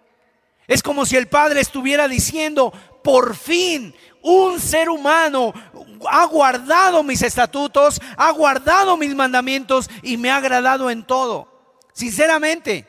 Es 0.66 0.82
como 0.82 1.06
si 1.06 1.16
el 1.16 1.28
Padre 1.28 1.60
estuviera 1.60 2.08
diciendo, 2.08 2.72
por 3.02 3.36
fin 3.36 3.94
un 4.22 4.58
ser 4.58 4.88
humano 4.88 5.52
ha 6.10 6.24
guardado 6.26 7.02
mis 7.02 7.22
estatutos, 7.22 8.00
ha 8.16 8.30
guardado 8.30 8.96
mis 8.96 9.14
mandamientos 9.14 9.88
y 10.02 10.16
me 10.16 10.30
ha 10.30 10.36
agradado 10.36 10.90
en 10.90 11.04
todo. 11.04 11.48
Sinceramente, 11.92 12.88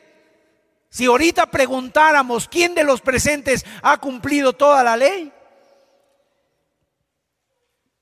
si 0.90 1.06
ahorita 1.06 1.46
preguntáramos 1.46 2.48
quién 2.48 2.74
de 2.74 2.84
los 2.84 3.00
presentes 3.00 3.64
ha 3.82 3.98
cumplido 3.98 4.52
toda 4.52 4.82
la 4.82 4.96
ley, 4.96 5.32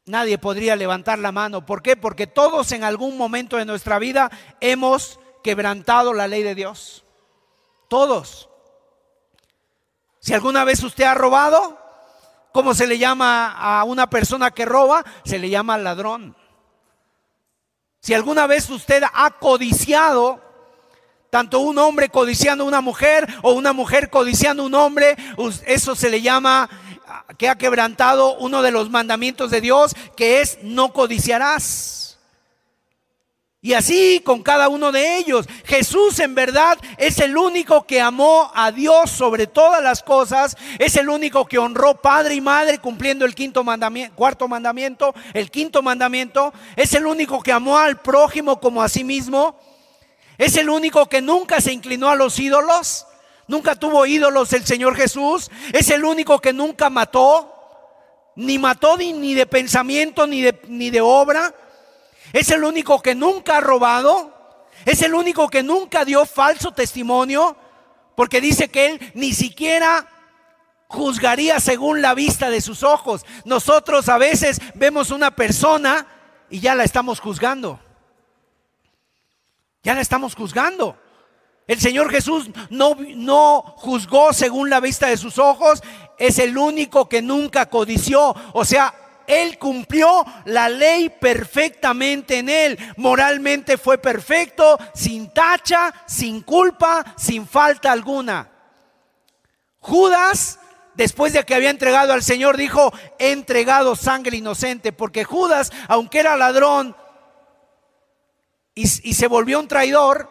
Nadie 0.07 0.37
podría 0.37 0.77
levantar 0.77 1.19
la 1.19 1.33
mano. 1.33 1.65
¿Por 1.65 1.83
qué? 1.83 1.97
Porque 1.97 2.27
todos 2.27 2.73
en 2.73 2.85
algún 2.85 3.17
momento 3.17 3.57
de 3.57 3.65
nuestra 3.65 3.99
vida 3.99 4.31
hemos 4.61 5.19
quebrantado 5.43 6.13
la 6.13 6.29
ley 6.29 6.43
de 6.43 6.55
Dios. 6.55 7.05
Todos. 7.89 8.51
Si 10.21 10.35
alguna 10.35 10.65
vez 10.65 10.83
usted 10.83 11.05
ha 11.05 11.15
robado, 11.15 11.79
¿cómo 12.55 12.73
se 12.73 12.87
le 12.87 12.99
llama 12.99 13.51
a 13.51 13.83
una 13.83 14.09
persona 14.09 14.53
que 14.53 14.65
roba? 14.65 15.05
Se 15.25 15.41
le 15.41 15.51
llama 15.51 15.77
ladrón. 15.77 16.37
Si 18.01 18.15
alguna 18.15 18.47
vez 18.47 18.71
usted 18.71 19.03
ha 19.13 19.31
codiciado, 19.33 20.41
tanto 21.31 21.59
un 21.59 21.79
hombre 21.79 22.11
codiciando 22.11 22.63
a 22.63 22.69
una 22.69 22.81
mujer 22.81 23.27
o 23.43 23.55
una 23.55 23.73
mujer 23.73 24.09
codiciando 24.09 24.63
a 24.63 24.67
un 24.67 24.75
hombre, 24.77 25.17
eso 25.67 25.97
se 25.97 26.09
le 26.09 26.23
llama 26.23 26.71
que 27.39 27.49
ha 27.49 27.59
quebrantado 27.59 28.37
uno 28.37 28.63
de 28.63 28.71
los 28.71 28.89
mandamientos 28.89 29.51
de 29.51 29.61
Dios, 29.61 29.97
que 30.17 30.41
es 30.41 30.59
no 30.63 30.93
codiciarás. 30.93 32.04
Y 33.65 33.73
así 33.73 34.21
con 34.23 34.43
cada 34.43 34.69
uno 34.69 34.93
de 34.93 35.17
ellos. 35.17 35.47
Jesús 35.65 36.19
en 36.19 36.35
verdad 36.35 36.77
es 36.99 37.19
el 37.19 37.35
único 37.35 37.87
que 37.87 37.99
amó 37.99 38.53
a 38.55 38.71
Dios 38.71 39.11
sobre 39.11 39.47
todas 39.47 39.83
las 39.83 40.03
cosas. 40.03 40.55
Es 40.79 40.97
el 40.97 41.09
único 41.09 41.47
que 41.47 41.57
honró 41.57 41.95
padre 41.95 42.35
y 42.35 42.43
madre 42.43 42.77
cumpliendo 42.77 43.25
el 43.25 43.35
quinto 43.35 43.65
mandamiento, 43.65 44.15
cuarto 44.17 44.49
mandamiento, 44.49 45.15
el 45.33 45.51
quinto 45.51 45.81
mandamiento. 45.81 46.53
Es 46.77 46.93
el 46.93 47.07
único 47.07 47.43
que 47.43 47.53
amó 47.53 47.79
al 47.79 48.03
prójimo 48.03 48.61
como 48.61 48.83
a 48.83 48.89
sí 48.91 49.03
mismo. 49.03 49.59
Es 50.37 50.59
el 50.59 50.69
único 50.69 51.09
que 51.09 51.23
nunca 51.23 51.63
se 51.63 51.73
inclinó 51.73 52.11
a 52.11 52.17
los 52.17 52.39
ídolos. 52.39 53.07
Nunca 53.49 53.77
tuvo 53.77 54.05
ídolos 54.05 54.53
el 54.53 54.67
Señor 54.67 54.95
Jesús. 54.95 55.51
Es 55.73 55.89
el 55.89 56.05
único 56.05 56.39
que 56.39 56.53
nunca 56.53 56.91
mató. 56.91 57.51
Ni 58.37 58.59
mató 58.59 58.99
ni, 58.99 59.33
de 59.33 59.47
pensamiento 59.47 60.27
ni 60.27 60.43
de, 60.43 60.61
ni 60.69 60.91
de 60.91 61.01
obra. 61.01 61.55
Es 62.35 62.51
el 62.51 62.65
único 62.65 63.01
que 63.01 63.15
nunca 63.15 63.59
ha 63.59 63.61
robado. 63.61 64.35
Es 64.85 65.03
el 65.03 65.15
único 65.15 65.49
que 65.49 65.63
nunca 65.63 66.05
dio 66.05 66.27
falso 66.27 66.73
testimonio. 66.73 67.57
Porque 68.17 68.41
dice 68.41 68.69
que 68.69 68.87
él 68.87 69.13
ni 69.15 69.33
siquiera 69.33 70.09
juzgaría 70.89 71.61
según 71.61 72.03
la 72.03 72.13
vista 72.13 72.51
de 72.51 72.61
sus 72.61 72.83
ojos. 72.83 73.25
Nosotros 73.45 74.09
a 74.09 74.19
veces 74.19 74.61
vemos 74.75 75.13
una 75.13 75.37
persona 75.37 76.09
y 76.51 76.59
ya 76.59 76.75
la 76.75 76.83
estamos 76.83 77.21
juzgando. 77.21 77.79
Ya 79.85 79.95
la 79.95 80.01
estamos 80.01 80.35
juzgando. 80.35 80.99
El 81.69 81.81
Señor 81.81 82.11
Jesús 82.11 82.51
no, 82.69 82.97
no 83.15 83.63
juzgó 83.77 84.33
según 84.33 84.71
la 84.71 84.81
vista 84.81 85.07
de 85.07 85.17
sus 85.17 85.39
ojos, 85.39 85.83
es 86.19 86.41
el 86.41 86.59
único 86.59 87.09
que 87.09 87.23
nunca 87.23 87.67
codició. 87.67 88.35
O 88.53 88.65
sea, 88.65 88.93
Él 89.27 89.59
cumplió 89.59 90.25
la 90.45 90.69
ley 90.69 91.09
perfectamente 91.09 92.39
en 92.39 92.49
Él. 92.49 92.79
Moralmente 92.97 93.79
fue 93.79 93.99
perfecto, 93.99 94.79
sin 94.95 95.33
tacha, 95.33 95.93
sin 96.07 96.43
culpa, 96.43 97.05
sin 97.17 97.47
falta 97.47 97.93
alguna. 97.93 98.51
Judas, 99.79 100.59
después 100.95 101.33
de 101.33 101.45
que 101.45 101.55
había 101.55 101.71
entregado 101.71 102.13
al 102.13 102.23
Señor, 102.23 102.57
dijo, 102.57 102.93
he 103.19 103.33
entregado 103.33 103.97
sangre 103.97 104.39
inocente, 104.39 104.93
porque 104.93 105.25
Judas, 105.25 105.73
aunque 105.89 106.21
era 106.21 106.37
ladrón 106.37 106.97
y, 108.75 108.87
se 108.87 109.29
volvió 109.29 109.61
un 109.61 109.69
traidor, 109.69 110.31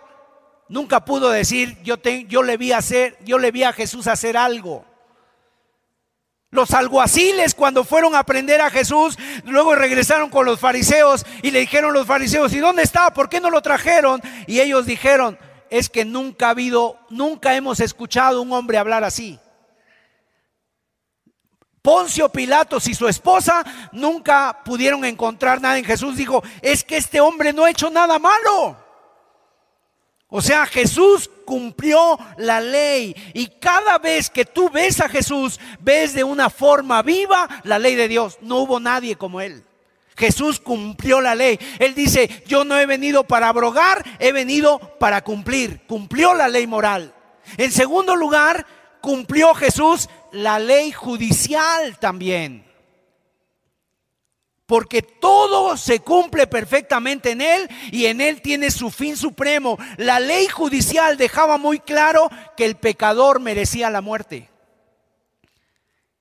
nunca 0.68 1.06
pudo 1.06 1.30
decir, 1.30 1.78
yo, 1.84 1.98
le 2.44 2.58
vi 2.58 2.72
hacer, 2.72 3.18
yo 3.24 3.38
le 3.38 3.52
vi 3.52 3.64
a 3.64 3.74
Jesús 3.74 4.08
hacer 4.08 4.36
algo. 4.36 4.86
Los 6.54 6.72
alguaciles 6.76 7.56
cuando 7.56 7.84
fueron 7.84 8.14
a 8.14 8.20
aprender 8.20 8.62
a 8.62 8.70
Jesús, 8.70 9.18
luego 9.44 9.74
regresaron 9.74 10.30
con 10.30 10.46
los 10.46 10.60
fariseos 10.60 11.26
y 11.42 11.50
le 11.50 11.62
dijeron 11.62 11.94
los 11.94 12.06
fariseos, 12.06 12.54
¿y 12.54 12.60
dónde 12.60 12.84
está? 12.84 13.12
¿Por 13.12 13.28
qué 13.28 13.42
no 13.42 13.50
lo 13.50 13.64
trajeron? 13.64 14.22
Y 14.46 14.60
ellos 14.60 14.86
dijeron, 14.86 15.40
es 15.72 15.90
que 15.90 16.06
nunca 16.06 16.46
ha 16.46 16.52
habido, 16.52 17.00
nunca 17.10 17.56
hemos 17.56 17.80
escuchado 17.80 18.40
un 18.40 18.54
hombre 18.54 18.78
hablar 18.78 19.04
así. 19.04 19.40
Poncio 21.82 22.30
Pilatos 22.30 22.88
y 22.88 22.94
su 22.94 23.08
esposa 23.08 23.66
nunca 23.92 24.62
pudieron 24.64 25.04
encontrar 25.06 25.60
nada 25.60 25.80
en 25.80 25.86
Jesús. 25.86 26.16
Dijo, 26.16 26.44
es 26.62 26.84
que 26.84 26.98
este 26.98 27.20
hombre 27.20 27.52
no 27.52 27.64
ha 27.66 27.72
hecho 27.72 27.90
nada 27.90 28.20
malo. 28.20 28.78
O 30.36 30.42
sea, 30.42 30.66
Jesús 30.66 31.30
cumplió 31.46 32.18
la 32.38 32.60
ley 32.60 33.16
y 33.36 33.46
cada 33.60 34.00
vez 34.00 34.32
que 34.32 34.46
tú 34.46 34.68
ves 34.68 35.00
a 35.00 35.08
Jesús, 35.08 35.60
ves 35.80 36.16
de 36.16 36.24
una 36.24 36.50
forma 36.50 37.04
viva 37.04 37.48
la 37.64 37.78
ley 37.78 37.94
de 37.94 38.08
Dios. 38.08 38.40
No 38.42 38.58
hubo 38.58 38.80
nadie 38.80 39.16
como 39.16 39.42
él. 39.42 39.64
Jesús 40.18 40.60
cumplió 40.60 41.22
la 41.22 41.36
ley. 41.36 41.60
Él 41.78 41.94
dice, 41.94 42.44
yo 42.48 42.64
no 42.64 42.80
he 42.80 42.88
venido 42.88 43.26
para 43.26 43.48
abrogar, 43.48 44.04
he 44.18 44.32
venido 44.32 44.80
para 44.98 45.24
cumplir. 45.24 45.82
Cumplió 45.86 46.34
la 46.34 46.48
ley 46.48 46.66
moral. 46.66 47.14
En 47.58 47.72
segundo 47.72 48.16
lugar, 48.16 48.66
cumplió 49.02 49.54
Jesús 49.54 50.10
la 50.32 50.58
ley 50.58 50.92
judicial 50.92 52.00
también 52.00 52.63
porque 54.74 55.04
todo 55.04 55.78
se 55.78 56.00
cumple 56.00 56.48
perfectamente 56.48 57.30
en 57.30 57.42
Él 57.42 57.70
y 57.92 58.08
en 58.08 58.20
Él 58.20 58.42
tiene 58.42 58.72
su 58.72 58.90
fin 58.90 59.16
supremo. 59.16 59.78
La 59.98 60.20
ley 60.20 60.48
judicial 60.48 61.16
dejaba 61.16 61.60
muy 61.60 61.80
claro 61.80 62.28
que 62.58 62.66
el 62.66 62.76
pecador 62.76 63.40
merecía 63.40 63.92
la 63.92 64.02
muerte. 64.02 64.50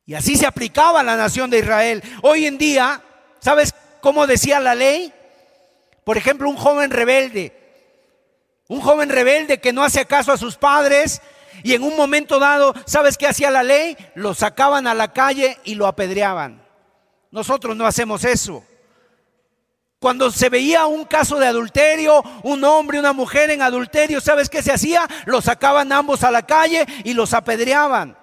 Y 0.04 0.12
así 0.12 0.36
se 0.36 0.44
aplicaba 0.44 1.00
a 1.00 1.02
la 1.02 1.16
nación 1.16 1.48
de 1.48 1.60
Israel. 1.60 2.02
Hoy 2.20 2.44
en 2.44 2.58
día, 2.58 3.02
¿sabes 3.40 3.74
cómo 4.02 4.26
decía 4.26 4.60
la 4.60 4.74
ley? 4.74 5.14
Por 6.04 6.18
ejemplo, 6.18 6.46
un 6.50 6.58
joven 6.58 6.90
rebelde. 6.90 7.58
Un 8.68 8.82
joven 8.82 9.08
rebelde 9.08 9.60
que 9.60 9.72
no 9.72 9.82
hace 9.82 10.04
caso 10.04 10.30
a 10.30 10.36
sus 10.36 10.58
padres 10.58 11.22
y 11.62 11.72
en 11.72 11.82
un 11.82 11.96
momento 11.96 12.38
dado, 12.38 12.74
¿sabes 12.84 13.16
qué 13.16 13.26
hacía 13.26 13.50
la 13.50 13.62
ley? 13.62 13.96
Lo 14.14 14.34
sacaban 14.34 14.86
a 14.86 14.92
la 14.92 15.14
calle 15.14 15.56
y 15.64 15.74
lo 15.74 15.86
apedreaban. 15.86 16.61
Nosotros 17.32 17.74
no 17.74 17.86
hacemos 17.86 18.24
eso. 18.24 18.62
Cuando 19.98 20.30
se 20.30 20.48
veía 20.48 20.86
un 20.86 21.04
caso 21.04 21.38
de 21.38 21.46
adulterio, 21.46 22.22
un 22.42 22.62
hombre 22.62 22.98
una 22.98 23.12
mujer 23.12 23.50
en 23.50 23.62
adulterio, 23.62 24.20
¿sabes 24.20 24.50
qué 24.50 24.62
se 24.62 24.72
hacía? 24.72 25.08
Los 25.26 25.44
sacaban 25.44 25.92
ambos 25.92 26.24
a 26.24 26.30
la 26.30 26.44
calle 26.44 26.84
y 27.04 27.14
los 27.14 27.32
apedreaban. 27.32 28.18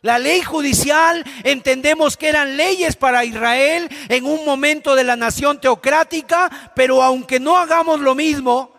La 0.00 0.18
ley 0.18 0.42
judicial 0.42 1.24
entendemos 1.42 2.16
que 2.16 2.28
eran 2.28 2.56
leyes 2.56 2.96
para 2.96 3.24
Israel 3.24 3.88
en 4.08 4.24
un 4.24 4.44
momento 4.44 4.94
de 4.94 5.04
la 5.04 5.16
nación 5.16 5.60
teocrática, 5.60 6.72
pero 6.74 7.02
aunque 7.02 7.40
no 7.40 7.58
hagamos 7.58 8.00
lo 8.00 8.14
mismo, 8.14 8.72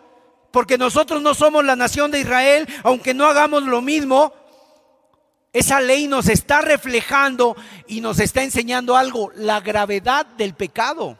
porque 0.50 0.78
nosotros 0.78 1.22
no 1.22 1.34
somos 1.34 1.64
la 1.64 1.76
nación 1.76 2.10
de 2.10 2.20
Israel, 2.20 2.66
aunque 2.82 3.12
no 3.12 3.26
hagamos 3.26 3.62
lo 3.64 3.82
mismo, 3.82 4.32
esa 5.56 5.80
ley 5.80 6.06
nos 6.06 6.28
está 6.28 6.60
reflejando 6.60 7.56
y 7.86 8.02
nos 8.02 8.20
está 8.20 8.42
enseñando 8.42 8.94
algo, 8.94 9.32
la 9.36 9.60
gravedad 9.60 10.26
del 10.26 10.52
pecado. 10.52 11.18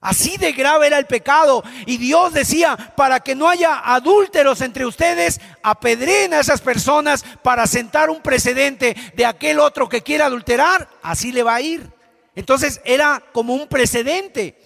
Así 0.00 0.36
de 0.38 0.50
grave 0.50 0.88
era 0.88 0.98
el 0.98 1.06
pecado. 1.06 1.62
Y 1.86 1.98
Dios 1.98 2.32
decía, 2.32 2.76
para 2.96 3.20
que 3.20 3.36
no 3.36 3.48
haya 3.48 3.80
adúlteros 3.94 4.60
entre 4.60 4.86
ustedes, 4.86 5.40
apedreen 5.62 6.34
a 6.34 6.40
esas 6.40 6.60
personas 6.62 7.24
para 7.44 7.68
sentar 7.68 8.10
un 8.10 8.22
precedente 8.22 8.96
de 9.14 9.24
aquel 9.24 9.60
otro 9.60 9.88
que 9.88 10.02
quiera 10.02 10.26
adulterar. 10.26 10.88
Así 11.00 11.30
le 11.30 11.44
va 11.44 11.54
a 11.54 11.60
ir. 11.60 11.88
Entonces 12.34 12.80
era 12.84 13.22
como 13.30 13.54
un 13.54 13.68
precedente. 13.68 14.58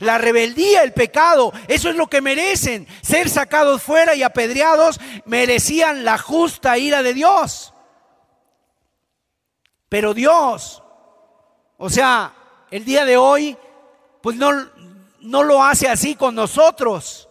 La 0.00 0.18
rebeldía, 0.18 0.82
el 0.82 0.92
pecado, 0.92 1.52
eso 1.68 1.88
es 1.88 1.94
lo 1.94 2.08
que 2.08 2.20
merecen. 2.20 2.88
Ser 3.00 3.30
sacados 3.30 3.80
fuera 3.80 4.16
y 4.16 4.24
apedreados 4.24 4.98
merecían 5.24 6.04
la 6.04 6.18
justa 6.18 6.76
ira 6.78 7.04
de 7.04 7.14
Dios. 7.14 7.71
Pero 9.92 10.14
Dios, 10.14 10.82
o 11.76 11.90
sea, 11.90 12.32
el 12.70 12.82
día 12.82 13.04
de 13.04 13.18
hoy, 13.18 13.58
pues 14.22 14.38
no, 14.38 14.50
no 15.20 15.42
lo 15.42 15.62
hace 15.62 15.86
así 15.86 16.14
con 16.14 16.34
nosotros. 16.34 17.28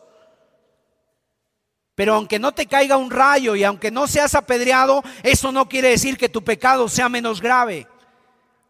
Pero 1.95 2.13
aunque 2.13 2.37
no 2.37 2.51
te 2.51 2.67
caiga 2.67 2.97
un 2.97 3.09
rayo 3.09 3.55
y 3.55 3.63
aunque 3.63 3.89
no 3.89 4.05
seas 4.05 4.35
apedreado, 4.35 5.03
eso 5.23 5.51
no 5.51 5.67
quiere 5.67 5.89
decir 5.89 6.19
que 6.19 6.29
tu 6.29 6.43
pecado 6.43 6.87
sea 6.87 7.09
menos 7.09 7.41
grave. 7.41 7.87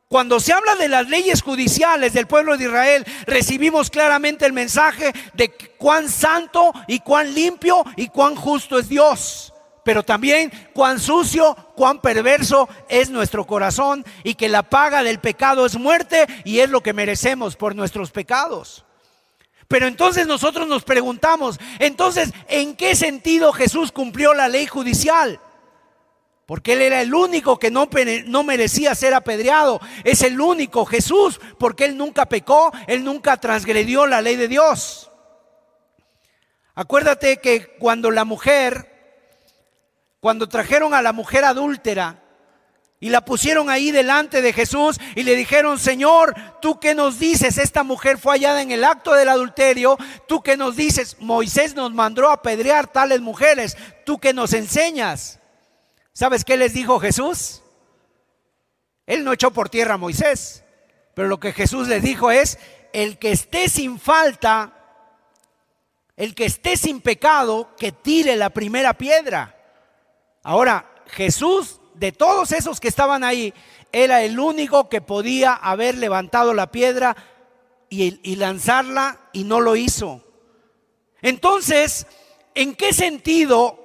Cuando 0.08 0.40
se 0.40 0.54
habla 0.54 0.76
de 0.76 0.88
las 0.88 1.10
leyes 1.10 1.42
judiciales 1.42 2.14
del 2.14 2.28
pueblo 2.28 2.56
de 2.56 2.64
Israel, 2.64 3.06
recibimos 3.26 3.90
claramente 3.90 4.46
el 4.46 4.54
mensaje 4.54 5.12
de 5.34 5.52
cuán 5.78 6.08
santo 6.08 6.72
y 6.88 7.02
cuán 7.02 7.34
limpio 7.34 7.84
y 7.98 8.08
cuán 8.08 8.38
justo 8.38 8.80
es 8.80 8.88
Dios 8.88 9.51
pero 9.84 10.04
también 10.04 10.52
cuán 10.74 11.00
sucio, 11.00 11.56
cuán 11.76 12.00
perverso 12.00 12.70
es 12.88 13.10
nuestro 13.10 13.46
corazón 13.46 14.06
y 14.24 14.36
que 14.36 14.50
la 14.50 14.64
paga 14.64 15.04
del 15.04 15.20
pecado 15.20 15.66
es 15.66 15.76
muerte 15.78 16.28
y 16.44 16.60
es 16.60 16.70
lo 16.70 16.82
que 16.82 16.94
merecemos 16.94 17.56
por 17.56 17.76
nuestros 17.76 18.12
pecados. 18.12 18.86
Pero 19.68 19.88
entonces 19.88 20.28
nosotros 20.28 20.68
nos 20.68 20.84
preguntamos, 20.84 21.58
entonces, 21.80 22.34
¿en 22.50 22.76
qué 22.76 22.94
sentido 22.94 23.54
Jesús 23.54 23.92
cumplió 23.92 24.34
la 24.34 24.50
ley 24.50 24.68
judicial? 24.68 25.40
Porque 26.46 26.74
Él 26.74 26.82
era 26.82 27.02
el 27.02 27.14
único 27.14 27.58
que 27.58 27.72
no, 27.72 27.88
no, 28.26 28.44
merecía 28.44 28.94
ser 28.94 29.14
apedreado. 29.14 29.80
Es 30.04 30.22
el 30.24 30.42
único 30.42 30.86
Jesús, 30.86 31.40
porque 31.58 31.86
Él 31.86 31.96
nunca 31.96 32.26
pecó, 32.26 32.74
Él 32.88 33.06
nunca 33.06 33.38
transgredió 33.38 34.06
la 34.06 34.22
ley 34.22 34.36
de 34.36 34.50
Dios. 34.50 35.10
Acuérdate 36.76 37.38
que 37.38 37.78
cuando 37.80 38.12
la 38.12 38.26
mujer 38.26 38.91
cuando 40.22 40.48
trajeron 40.48 40.94
a 40.94 41.02
la 41.02 41.12
mujer 41.12 41.44
adúltera 41.44 42.22
y 43.00 43.10
la 43.10 43.26
pusieron 43.26 43.72
ahí 43.72 43.90
delante 43.90 44.44
de 44.44 44.54
Jesús 44.54 45.00
y 45.16 45.24
le 45.24 45.36
dijeron, 45.36 45.80
Señor, 45.80 46.36
¿tú 46.62 46.80
qué 46.80 46.94
nos 46.94 47.18
dices? 47.18 47.58
Esta 47.58 47.84
mujer 47.84 48.20
fue 48.20 48.34
hallada 48.34 48.62
en 48.62 48.70
el 48.70 48.84
acto 48.84 49.14
del 49.16 49.30
adulterio. 49.30 49.98
¿Tú 50.28 50.44
qué 50.44 50.56
nos 50.56 50.76
dices? 50.76 51.18
Moisés 51.20 51.74
nos 51.74 51.92
mandó 51.92 52.30
a 52.30 52.34
apedrear 52.34 52.86
tales 52.86 53.20
mujeres. 53.20 53.76
¿Tú 54.06 54.20
qué 54.20 54.32
nos 54.32 54.54
enseñas? 54.54 55.40
¿Sabes 56.14 56.46
qué 56.46 56.56
les 56.56 56.74
dijo 56.74 57.00
Jesús? 57.00 57.64
Él 59.08 59.24
no 59.24 59.34
echó 59.34 59.50
por 59.50 59.70
tierra 59.70 59.96
a 59.96 59.98
Moisés, 59.98 60.64
pero 61.16 61.28
lo 61.28 61.40
que 61.40 61.54
Jesús 61.54 61.88
les 61.88 62.04
dijo 62.04 62.30
es, 62.30 62.60
el 62.94 63.18
que 63.18 63.32
esté 63.32 63.70
sin 63.70 64.00
falta, 64.00 64.74
el 66.16 66.36
que 66.36 66.46
esté 66.46 66.78
sin 66.78 67.02
pecado, 67.02 67.76
que 67.76 67.92
tire 67.92 68.36
la 68.36 68.52
primera 68.52 68.94
piedra. 68.94 69.58
Ahora, 70.44 70.92
Jesús, 71.08 71.80
de 71.94 72.12
todos 72.12 72.52
esos 72.52 72.80
que 72.80 72.88
estaban 72.88 73.24
ahí, 73.24 73.54
era 73.92 74.24
el 74.24 74.40
único 74.40 74.90
que 74.90 75.02
podía 75.02 75.54
haber 75.54 75.98
levantado 75.98 76.54
la 76.54 76.72
piedra 76.72 77.16
y, 77.90 78.36
lanzarla 78.38 79.20
y 79.34 79.44
no 79.44 79.60
lo 79.60 79.76
hizo. 79.76 80.24
Entonces, 81.22 82.08
¿en 82.56 82.74
qué 82.74 82.94
sentido, 82.94 83.78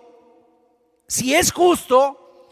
si 1.08 1.34
es 1.34 1.52
justo 1.52 2.48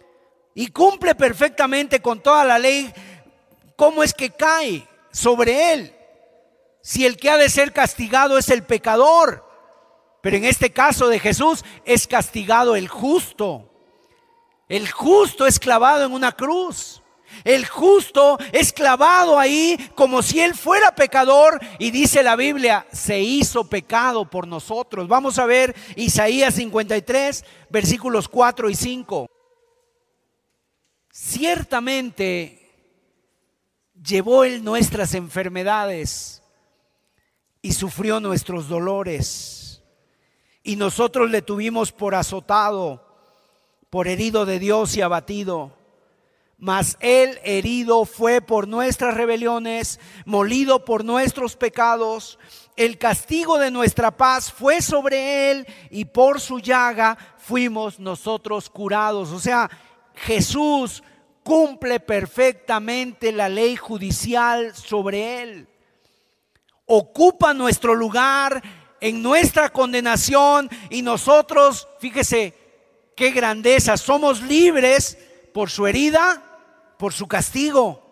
y 0.55 0.69
cumple 0.69 1.15
perfectamente 1.15 2.03
con 2.03 2.21
toda 2.21 2.45
la 2.45 2.59
ley, 2.59 2.93
cómo 3.77 4.03
es 4.03 4.13
que 4.13 4.31
cae 4.31 4.87
sobre 5.13 5.73
él? 5.73 5.95
Si 6.83 7.07
el 7.07 7.17
que 7.17 7.31
ha 7.31 7.39
de 7.39 7.49
ser 7.49 7.73
castigado 7.73 8.37
es 8.37 8.51
el 8.51 8.65
pecador, 8.65 9.49
pero 10.21 10.37
en 10.37 10.45
este 10.45 10.73
caso 10.73 11.09
de 11.09 11.21
Jesús 11.21 11.65
es 11.85 12.07
castigado 12.07 12.77
el 12.77 12.89
justo. 12.89 13.74
El 14.69 14.91
justo 14.91 15.47
es 15.47 15.59
clavado 15.59 16.07
en 16.07 16.13
una 16.13 16.33
cruz. 16.33 17.03
El 17.43 17.67
justo 17.67 18.39
es 18.53 18.73
clavado 18.73 19.39
ahí 19.39 19.77
como 19.95 20.23
si 20.23 20.41
él 20.41 20.55
fuera 20.55 20.95
pecador 20.95 21.61
y 21.79 21.91
dice 21.91 22.23
la 22.23 22.37
Biblia, 22.37 22.87
se 22.93 23.21
hizo 23.21 23.69
pecado 23.69 24.31
por 24.31 24.47
nosotros. 24.47 25.09
Vamos 25.09 25.39
a 25.39 25.47
ver 25.47 25.75
Isaías 25.97 26.55
53, 26.55 27.45
versículos 27.71 28.29
4 28.29 28.71
y 28.71 28.75
5. 28.75 29.27
Ciertamente 31.11 32.65
llevó 34.03 34.45
él 34.45 34.63
nuestras 34.63 35.15
enfermedades 35.15 36.43
y 37.63 37.73
sufrió 37.73 38.21
nuestros 38.21 38.69
dolores. 38.69 39.83
Y 40.63 40.77
nosotros 40.77 41.31
le 41.31 41.43
tuvimos 41.43 41.93
por 41.93 42.15
azotado, 42.15 43.04
por 43.95 44.09
herido 44.09 44.45
de 44.45 44.59
Dios 44.59 44.97
y 44.97 45.03
abatido. 45.03 45.71
Mas 46.59 46.97
él 46.99 47.39
herido 47.45 48.05
fue 48.05 48.41
por 48.41 48.67
nuestras 48.67 49.15
rebeliones, 49.15 50.01
molido 50.25 50.85
por 50.85 51.05
nuestros 51.05 51.55
pecados. 51.55 52.41
El 52.75 52.99
castigo 52.99 53.57
de 53.57 53.71
nuestra 53.71 54.17
paz 54.17 54.51
fue 54.51 54.83
sobre 54.83 55.53
él 55.53 55.67
y 55.91 56.07
por 56.07 56.41
su 56.41 56.59
llaga 56.59 57.17
fuimos 57.39 58.01
nosotros 58.01 58.69
curados. 58.69 59.31
O 59.31 59.39
sea, 59.39 59.71
Jesús 60.17 61.05
cumple 61.45 62.01
perfectamente 62.01 63.31
la 63.31 63.49
ley 63.49 63.77
judicial 63.77 64.75
sobre 64.75 65.41
él 65.41 65.69
ocupa 66.87 67.55
nuestro 67.55 67.95
lugar 67.95 68.61
en 69.01 69.23
nuestra 69.23 69.71
condenación 69.71 70.69
y 70.91 71.01
nosotros, 71.01 71.89
fíjese, 71.99 72.64
qué 73.17 73.31
grandeza, 73.31 73.97
somos 73.97 74.43
libres 74.43 75.19
por 75.53 75.71
su 75.71 75.87
herida, 75.87 76.43
por 76.99 77.13
su 77.13 77.27
castigo. 77.27 78.03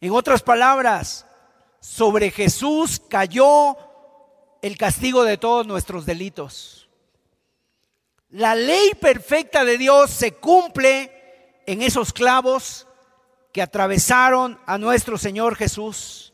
En 0.00 0.12
otras 0.12 0.42
palabras, 0.42 1.26
sobre 1.80 2.30
Jesús 2.30 3.00
cayó 3.08 3.76
el 4.62 4.76
castigo 4.76 5.24
de 5.24 5.36
todos 5.36 5.66
nuestros 5.66 6.06
delitos. 6.06 6.88
La 8.30 8.54
ley 8.54 8.94
perfecta 9.00 9.64
de 9.64 9.78
Dios 9.78 10.10
se 10.10 10.32
cumple 10.32 11.62
en 11.66 11.82
esos 11.82 12.12
clavos 12.12 12.86
que 13.52 13.62
atravesaron 13.62 14.58
a 14.66 14.78
nuestro 14.78 15.16
Señor 15.16 15.54
Jesús. 15.54 16.32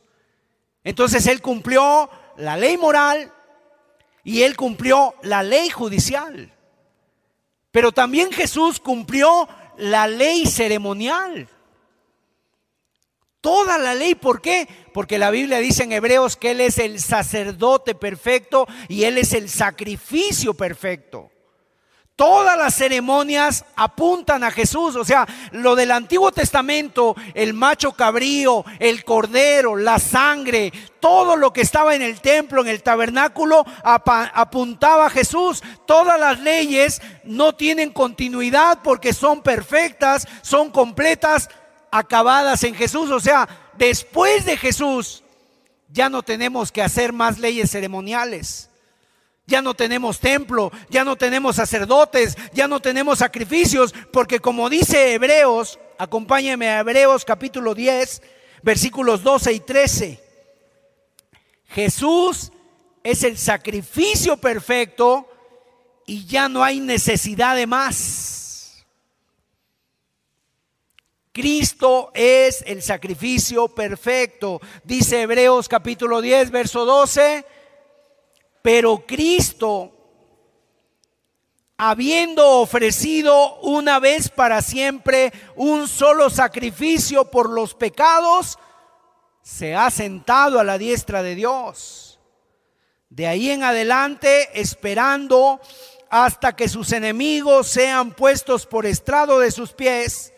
Entonces 0.83 1.27
él 1.27 1.43
cumplió 1.43 2.09
la 2.37 2.57
ley 2.57 2.79
moral 2.79 3.33
y 4.25 4.43
él 4.43 4.57
cumplió 4.57 5.15
la 5.23 5.43
ley 5.43 5.71
judicial. 5.71 6.53
Pero 7.71 7.93
también 7.93 8.33
Jesús 8.33 8.81
cumplió 8.81 9.49
la 9.77 10.07
ley 10.07 10.47
ceremonial. 10.47 11.49
Toda 13.41 13.79
la 13.79 13.95
ley, 13.95 14.15
¿por 14.15 14.43
qué? 14.43 14.69
Porque 14.93 15.19
la 15.19 15.31
Biblia 15.31 15.59
dice 15.59 15.85
en 15.85 15.93
Hebreos 15.93 16.37
que 16.37 16.51
Él 16.51 16.61
es 16.61 16.79
el 16.79 17.01
sacerdote 17.01 17.95
perfecto 17.95 18.67
y 18.89 19.05
Él 19.05 19.17
es 19.17 19.33
el 19.33 19.49
sacrificio 19.49 20.53
perfecto. 20.53 21.31
Todas 22.21 22.59
las 22.59 22.75
ceremonias 22.75 23.65
apuntan 23.77 24.45
a 24.45 24.51
Jesús. 24.51 24.95
O 24.95 25.07
sea, 25.07 25.27
lo 25.53 25.75
del 25.75 25.91
Antiguo 25.91 26.31
Testamento, 26.31 27.17
el 27.33 27.55
macho 27.55 27.93
cabrío, 27.93 28.63
el 28.79 29.07
cordero, 29.07 29.75
la 29.75 29.99
sangre, 29.99 30.71
todo 31.01 31.35
lo 31.35 31.55
que 31.55 31.63
estaba 31.63 31.95
en 31.95 32.03
el 32.03 32.21
templo, 32.21 32.61
en 32.61 32.69
el 32.69 32.83
tabernáculo, 32.83 33.65
apuntaba 33.83 35.07
a 35.07 35.09
Jesús. 35.11 35.63
Todas 35.87 36.21
las 36.21 36.41
leyes 36.41 37.01
no 37.25 37.55
tienen 37.55 37.91
continuidad 37.91 38.81
porque 38.85 39.15
son 39.15 39.41
perfectas, 39.41 40.29
son 40.43 40.71
completas, 40.71 41.49
acabadas 41.91 42.65
en 42.65 42.75
Jesús. 42.75 43.11
O 43.11 43.21
sea, 43.21 43.49
después 43.79 44.45
de 44.45 44.59
Jesús 44.59 45.25
ya 45.89 46.11
no 46.11 46.23
tenemos 46.23 46.71
que 46.71 46.83
hacer 46.83 47.15
más 47.15 47.39
leyes 47.39 47.71
ceremoniales 47.71 48.70
ya 49.51 49.61
no 49.61 49.75
tenemos 49.75 50.21
templo, 50.21 50.71
ya 50.89 51.05
no 51.05 51.17
tenemos 51.17 51.57
sacerdotes, 51.57 52.37
ya 52.55 52.69
no 52.69 52.81
tenemos 52.81 53.19
sacrificios, 53.19 53.93
porque 54.13 54.39
como 54.39 54.71
dice 54.71 55.15
Hebreos, 55.15 55.79
acompáñeme 55.99 56.69
a 56.69 56.81
Hebreos 56.81 57.25
capítulo 57.25 57.75
10, 57.75 58.23
versículos 58.63 59.23
12 59.25 59.53
y 59.53 59.61
13. 59.61 60.21
Jesús 61.67 62.53
es 63.03 63.25
el 63.25 63.37
sacrificio 63.37 64.37
perfecto 64.37 65.29
y 66.07 66.25
ya 66.27 66.49
no 66.49 66.63
hay 66.63 66.79
necesidad 66.79 67.57
de 67.57 67.67
más. 67.67 68.87
Cristo 71.33 72.11
es 72.15 72.63
el 72.67 72.83
sacrificio 72.83 73.69
perfecto. 73.69 74.61
Dice 74.85 75.23
Hebreos 75.23 75.69
capítulo 75.69 76.21
10, 76.21 76.51
verso 76.51 76.85
12 76.85 77.60
pero 78.63 79.05
Cristo, 79.07 79.93
habiendo 81.77 82.61
ofrecido 82.61 83.57
una 83.61 83.99
vez 83.99 84.29
para 84.29 84.61
siempre 84.63 85.33
un 85.57 85.89
solo 85.89 86.29
sacrificio 86.31 87.31
por 87.31 87.49
los 87.49 87.75
pecados, 87.75 88.59
se 89.43 89.75
ha 89.75 89.91
sentado 89.91 90.61
a 90.61 90.65
la 90.65 90.79
diestra 90.79 91.23
de 91.23 91.35
Dios. 91.35 92.19
De 93.09 93.27
ahí 93.27 93.51
en 93.51 93.65
adelante, 93.65 94.51
esperando 94.61 95.61
hasta 96.11 96.55
que 96.55 96.69
sus 96.69 96.93
enemigos 96.93 97.69
sean 97.69 98.13
puestos 98.13 98.67
por 98.67 98.85
estrado 98.85 99.39
de 99.39 99.51
sus 99.51 99.73
pies, 99.73 100.33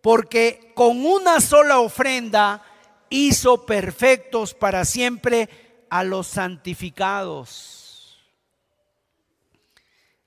porque 0.00 0.72
con 0.74 1.04
una 1.04 1.40
sola 1.40 1.80
ofrenda 1.80 2.62
hizo 3.08 3.66
perfectos 3.66 4.54
para 4.54 4.84
siempre 4.84 5.48
a 5.90 6.04
los 6.04 6.28
santificados. 6.28 8.18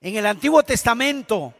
En 0.00 0.16
el 0.16 0.26
Antiguo 0.26 0.62
Testamento 0.62 1.54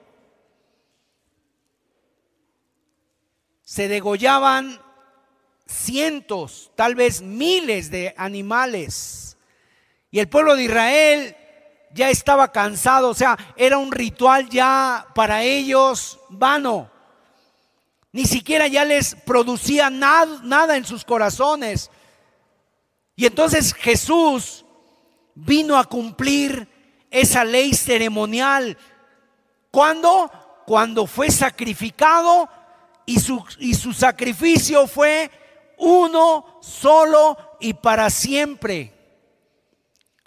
se 3.63 3.89
degollaban 3.89 4.79
cientos, 5.67 6.71
tal 6.77 6.95
vez 6.95 7.23
miles 7.23 7.91
de 7.91 8.15
animales. 8.17 9.39
Y 10.11 10.21
el 10.21 10.29
pueblo 10.29 10.55
de 10.55 10.65
Israel 10.65 11.37
ya 11.93 12.11
estaba 12.11 12.53
cansado, 12.53 13.09
o 13.09 13.15
sea, 13.15 13.39
era 13.57 13.79
un 13.79 13.91
ritual 13.91 14.49
ya 14.49 15.07
para 15.15 15.43
ellos 15.43 16.21
vano. 16.29 16.91
Ni 18.13 18.27
siquiera 18.27 18.69
ya 18.69 18.85
les 18.85 19.15
producía 19.15 19.91
nada, 19.91 20.41
nada 20.45 20.77
en 20.77 20.85
sus 20.85 21.05
corazones. 21.05 21.91
Y 23.17 23.27
entonces 23.27 23.75
Jesús 23.75 24.65
vino 25.35 25.77
a 25.77 25.85
cumplir 25.85 26.69
esa 27.11 27.45
ley 27.45 27.75
ceremonial. 27.75 28.77
¿Cuándo? 29.71 30.31
Cuando 30.67 31.07
fue 31.07 31.31
sacrificado 31.31 32.49
y 33.07 33.21
su, 33.21 33.45
y 33.59 33.75
su 33.75 33.93
sacrificio 33.93 34.87
fue 34.87 35.31
uno 35.79 36.59
solo 36.63 37.37
y 37.61 37.75
para 37.75 38.09
siempre. 38.11 38.94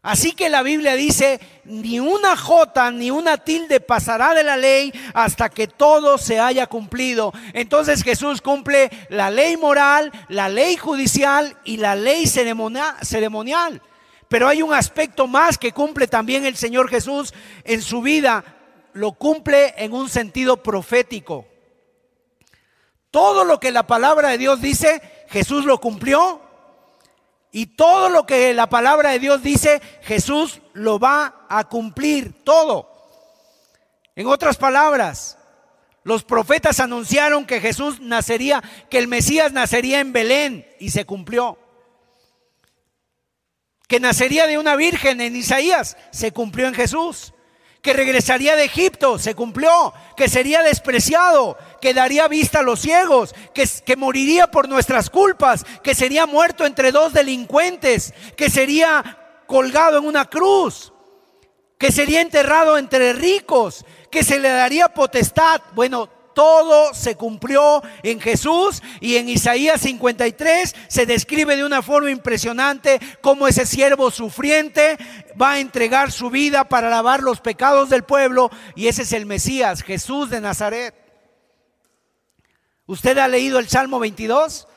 Así 0.07 0.31
que 0.31 0.47
la 0.47 0.63
Biblia 0.63 0.95
dice, 0.95 1.41
ni 1.65 1.99
una 1.99 2.37
jota 2.37 2.91
ni 2.91 3.11
una 3.11 3.35
tilde 3.35 3.81
pasará 3.81 4.33
de 4.33 4.41
la 4.41 4.55
ley 4.55 4.93
hasta 5.13 5.49
que 5.49 5.67
todo 5.67 6.17
se 6.17 6.39
haya 6.39 6.65
cumplido. 6.67 7.33
Entonces 7.51 8.03
Jesús 8.03 8.41
cumple 8.41 8.89
la 9.09 9.29
ley 9.29 9.57
moral, 9.57 10.13
la 10.29 10.47
ley 10.47 10.77
judicial 10.77 11.57
y 11.65 11.75
la 11.75 11.95
ley 11.97 12.25
ceremonial. 12.25 13.81
Pero 14.29 14.47
hay 14.47 14.61
un 14.61 14.73
aspecto 14.73 15.27
más 15.27 15.57
que 15.57 15.73
cumple 15.73 16.07
también 16.07 16.45
el 16.45 16.55
Señor 16.55 16.87
Jesús 16.87 17.33
en 17.65 17.81
su 17.81 18.01
vida. 18.01 18.45
Lo 18.93 19.11
cumple 19.11 19.73
en 19.75 19.91
un 19.91 20.07
sentido 20.07 20.63
profético. 20.63 21.45
Todo 23.11 23.43
lo 23.43 23.59
que 23.59 23.71
la 23.71 23.85
palabra 23.85 24.29
de 24.29 24.37
Dios 24.37 24.61
dice, 24.61 25.01
Jesús 25.27 25.65
lo 25.65 25.81
cumplió 25.81 26.46
y 27.51 27.67
todo 27.67 28.09
lo 28.09 28.25
que 28.25 28.53
la 28.53 28.67
palabra 28.69 29.11
de 29.11 29.19
Dios 29.19 29.41
dice, 29.41 29.81
Jesús 30.03 30.61
lo 30.73 30.99
va 30.99 31.45
a 31.49 31.67
cumplir 31.67 32.43
todo. 32.43 32.91
En 34.15 34.27
otras 34.27 34.57
palabras, 34.57 35.37
los 36.03 36.23
profetas 36.23 36.79
anunciaron 36.79 37.45
que 37.45 37.61
Jesús 37.61 37.99
nacería, 37.99 38.63
que 38.89 38.97
el 38.97 39.07
Mesías 39.07 39.53
nacería 39.53 39.99
en 39.99 40.13
Belén 40.13 40.67
y 40.79 40.91
se 40.91 41.05
cumplió. 41.05 41.57
Que 43.87 43.99
nacería 43.99 44.47
de 44.47 44.57
una 44.57 44.75
virgen 44.75 45.21
en 45.21 45.35
Isaías, 45.35 45.97
se 46.11 46.31
cumplió 46.31 46.67
en 46.67 46.73
Jesús 46.73 47.33
que 47.87 47.93
regresaría 47.93 48.57
de 48.57 48.65
Egipto, 48.65 49.17
se 49.17 49.33
cumplió, 49.33 49.93
que 50.17 50.27
sería 50.27 50.61
despreciado, 50.61 51.57
que 51.79 51.93
daría 51.93 52.27
vista 52.27 52.59
a 52.59 52.61
los 52.61 52.81
ciegos, 52.81 53.33
que, 53.53 53.65
que 53.85 53.95
moriría 53.95 54.51
por 54.51 54.67
nuestras 54.67 55.09
culpas, 55.09 55.65
que 55.83 55.95
sería 55.95 56.25
muerto 56.25 56.65
entre 56.65 56.91
dos 56.91 57.13
delincuentes, 57.13 58.13
que 58.35 58.49
sería 58.49 59.17
colgado 59.47 59.99
en 59.99 60.05
una 60.05 60.25
cruz, 60.25 60.91
que 61.77 61.93
sería 61.93 62.19
enterrado 62.19 62.77
entre 62.77 63.13
ricos, 63.13 63.85
que 64.11 64.21
se 64.21 64.37
le 64.37 64.49
daría 64.49 64.89
potestad. 64.89 65.61
Bueno, 65.73 66.09
todo 66.37 66.93
se 66.93 67.15
cumplió 67.15 67.81
en 68.03 68.21
Jesús 68.21 68.83
y 69.01 69.15
en 69.15 69.27
Isaías 69.27 69.81
53 69.81 70.75
se 70.87 71.07
describe 71.07 71.55
de 71.55 71.65
una 71.65 71.81
forma 71.81 72.11
impresionante 72.11 72.99
cómo 73.21 73.47
ese 73.47 73.65
siervo 73.65 74.11
sufriente 74.11 74.99
va 75.41 75.53
a 75.53 75.59
entregar 75.59 76.11
su 76.11 76.29
vida 76.29 76.69
para 76.69 76.91
lavar 76.91 77.23
los 77.23 77.41
pecados 77.41 77.89
del 77.89 78.03
pueblo 78.03 78.51
y 78.75 78.85
ese 78.85 79.01
es 79.01 79.13
el 79.13 79.25
Mesías, 79.25 79.81
Jesús 79.81 80.29
de 80.29 80.39
Nazaret. 80.39 80.93
¿Usted 82.85 83.17
ha 83.17 83.27
leído 83.27 83.57
el 83.57 83.67
Salmo 83.67 83.97
22? 83.97 84.67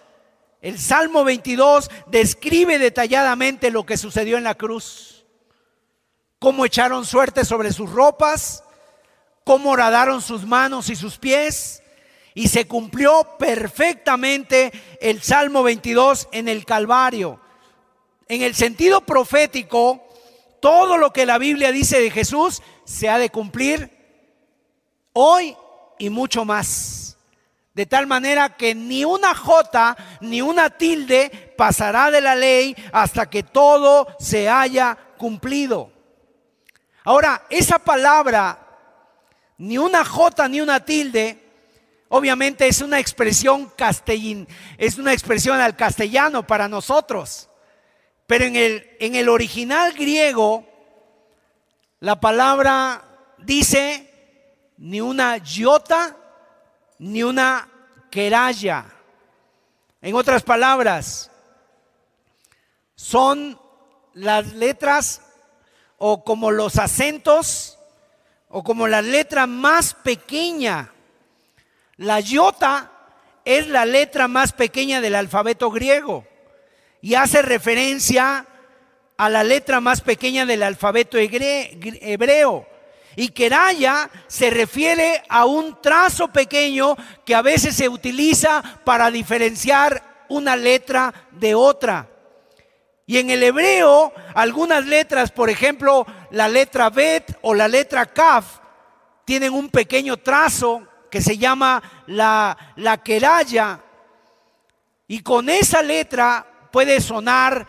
El 0.62 0.78
Salmo 0.78 1.24
22 1.24 1.90
describe 2.06 2.78
detalladamente 2.78 3.70
lo 3.70 3.84
que 3.84 3.98
sucedió 3.98 4.38
en 4.38 4.44
la 4.44 4.54
cruz. 4.54 5.26
Cómo 6.38 6.64
echaron 6.64 7.04
suerte 7.04 7.44
sobre 7.44 7.70
sus 7.70 7.90
ropas, 7.90 8.64
cómo 9.50 9.70
horadaron 9.70 10.22
sus 10.22 10.46
manos 10.46 10.90
y 10.90 10.94
sus 10.94 11.18
pies. 11.18 11.82
Y 12.34 12.46
se 12.46 12.68
cumplió 12.68 13.36
perfectamente 13.36 14.70
el 15.00 15.22
Salmo 15.22 15.64
22 15.64 16.28
en 16.30 16.46
el 16.46 16.64
Calvario. 16.64 17.40
En 18.28 18.42
el 18.42 18.54
sentido 18.54 19.00
profético, 19.00 20.06
todo 20.60 20.96
lo 20.98 21.12
que 21.12 21.26
la 21.26 21.38
Biblia 21.38 21.72
dice 21.72 22.00
de 22.00 22.12
Jesús 22.12 22.62
se 22.84 23.08
ha 23.08 23.18
de 23.18 23.30
cumplir 23.30 23.90
hoy 25.14 25.56
y 25.98 26.10
mucho 26.10 26.44
más. 26.44 27.16
De 27.74 27.86
tal 27.86 28.06
manera 28.06 28.56
que 28.56 28.76
ni 28.76 29.04
una 29.04 29.34
jota 29.34 29.96
ni 30.20 30.40
una 30.40 30.70
tilde 30.70 31.52
pasará 31.58 32.12
de 32.12 32.20
la 32.20 32.36
ley 32.36 32.76
hasta 32.92 33.28
que 33.28 33.42
todo 33.42 34.06
se 34.20 34.48
haya 34.48 34.96
cumplido. 35.18 35.90
Ahora, 37.02 37.42
esa 37.50 37.80
palabra, 37.80 38.69
ni 39.60 39.76
una 39.76 40.06
jota 40.06 40.48
ni 40.48 40.62
una 40.62 40.82
tilde, 40.86 41.38
obviamente 42.08 42.66
es 42.66 42.80
una 42.80 42.98
expresión 42.98 43.68
castellín, 43.76 44.48
es 44.78 44.96
una 44.96 45.12
expresión 45.12 45.60
al 45.60 45.76
castellano 45.76 46.46
para 46.46 46.66
nosotros. 46.66 47.50
Pero 48.26 48.46
en 48.46 48.56
el, 48.56 48.96
en 49.00 49.16
el 49.16 49.28
original 49.28 49.92
griego, 49.92 50.66
la 51.98 52.18
palabra 52.18 53.04
dice 53.36 54.10
ni 54.78 55.02
una 55.02 55.36
iota 55.36 56.16
ni 56.98 57.22
una 57.22 57.68
queraya. 58.10 58.86
En 60.00 60.14
otras 60.14 60.42
palabras, 60.42 61.30
son 62.94 63.60
las 64.14 64.54
letras 64.54 65.20
o 65.98 66.24
como 66.24 66.50
los 66.50 66.78
acentos 66.78 67.76
o 68.50 68.62
como 68.62 68.86
la 68.86 69.00
letra 69.00 69.46
más 69.46 69.94
pequeña. 69.94 70.92
La 71.96 72.20
iota 72.20 72.90
es 73.44 73.68
la 73.68 73.84
letra 73.86 74.28
más 74.28 74.52
pequeña 74.52 75.00
del 75.00 75.14
alfabeto 75.14 75.70
griego 75.70 76.26
y 77.00 77.14
hace 77.14 77.42
referencia 77.42 78.46
a 79.16 79.28
la 79.28 79.44
letra 79.44 79.80
más 79.80 80.00
pequeña 80.00 80.46
del 80.46 80.62
alfabeto 80.62 81.18
hebreo. 81.18 82.66
Y 83.16 83.28
queraya 83.30 84.08
se 84.28 84.50
refiere 84.50 85.22
a 85.28 85.44
un 85.44 85.80
trazo 85.82 86.28
pequeño 86.28 86.96
que 87.24 87.34
a 87.34 87.42
veces 87.42 87.76
se 87.76 87.88
utiliza 87.88 88.62
para 88.84 89.10
diferenciar 89.10 90.24
una 90.28 90.56
letra 90.56 91.12
de 91.32 91.54
otra. 91.54 92.08
Y 93.06 93.18
en 93.18 93.30
el 93.30 93.42
hebreo, 93.42 94.12
algunas 94.34 94.86
letras, 94.86 95.32
por 95.32 95.50
ejemplo, 95.50 96.06
la 96.30 96.48
letra 96.48 96.90
Bet 96.90 97.38
o 97.42 97.54
la 97.54 97.68
letra 97.68 98.06
Kaf, 98.06 98.58
tienen 99.24 99.52
un 99.52 99.68
pequeño 99.68 100.16
trazo 100.16 100.86
que 101.10 101.20
se 101.20 101.38
llama 101.38 101.82
la, 102.06 102.56
la 102.76 103.02
queraya. 103.02 103.80
Y 105.06 105.20
con 105.22 105.48
esa 105.48 105.82
letra 105.82 106.46
puede 106.70 107.00
sonar 107.00 107.66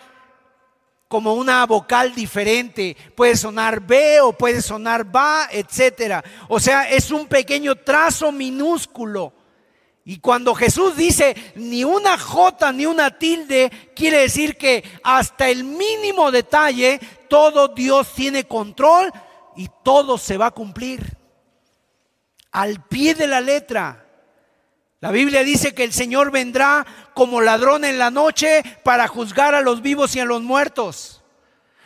como 1.07 1.34
una 1.34 1.66
vocal 1.66 2.16
diferente. 2.16 2.95
Puede 3.16 3.36
sonar 3.36 3.82
B 3.82 4.22
o 4.22 4.32
puede 4.32 4.62
sonar 4.62 5.03
ba, 5.03 5.49
etcétera. 5.51 6.24
O 6.47 6.59
sea, 6.59 6.89
es 6.89 7.12
un 7.12 7.28
pequeño 7.28 7.76
trazo 7.76 8.32
minúsculo. 8.32 9.34
Y 10.12 10.20
cuando 10.20 10.53
Jesús 10.53 10.97
dice 10.97 11.53
ni 11.55 11.86
una 11.86 12.18
J 12.18 12.74
ni 12.74 12.86
una 12.86 13.18
tilde, 13.18 13.72
quiere 13.95 14.18
decir 14.18 14.57
que 14.57 14.84
hasta 15.03 15.47
el 15.47 15.64
mínimo 15.64 16.32
detalle 16.32 16.99
todo 17.30 17.70
Dios 17.70 18.12
tiene 18.14 18.43
control 18.43 19.09
y 19.55 19.70
todo 19.86 20.18
se 20.18 20.36
va 20.36 20.47
a 20.47 20.51
cumplir. 20.51 21.16
Al 22.51 22.84
pie 22.84 23.16
de 23.16 23.26
la 23.26 23.39
letra. 23.39 24.05
La 24.99 25.12
Biblia 25.12 25.45
dice 25.45 25.74
que 25.74 25.86
el 25.86 25.93
Señor 25.93 26.30
vendrá 26.30 26.86
como 27.14 27.39
ladrón 27.39 27.86
en 27.86 27.97
la 27.97 28.12
noche 28.12 28.64
para 28.84 29.07
juzgar 29.07 29.55
a 29.55 29.62
los 29.62 29.82
vivos 29.82 30.14
y 30.18 30.20
a 30.20 30.26
los 30.26 30.41
muertos. 30.41 31.20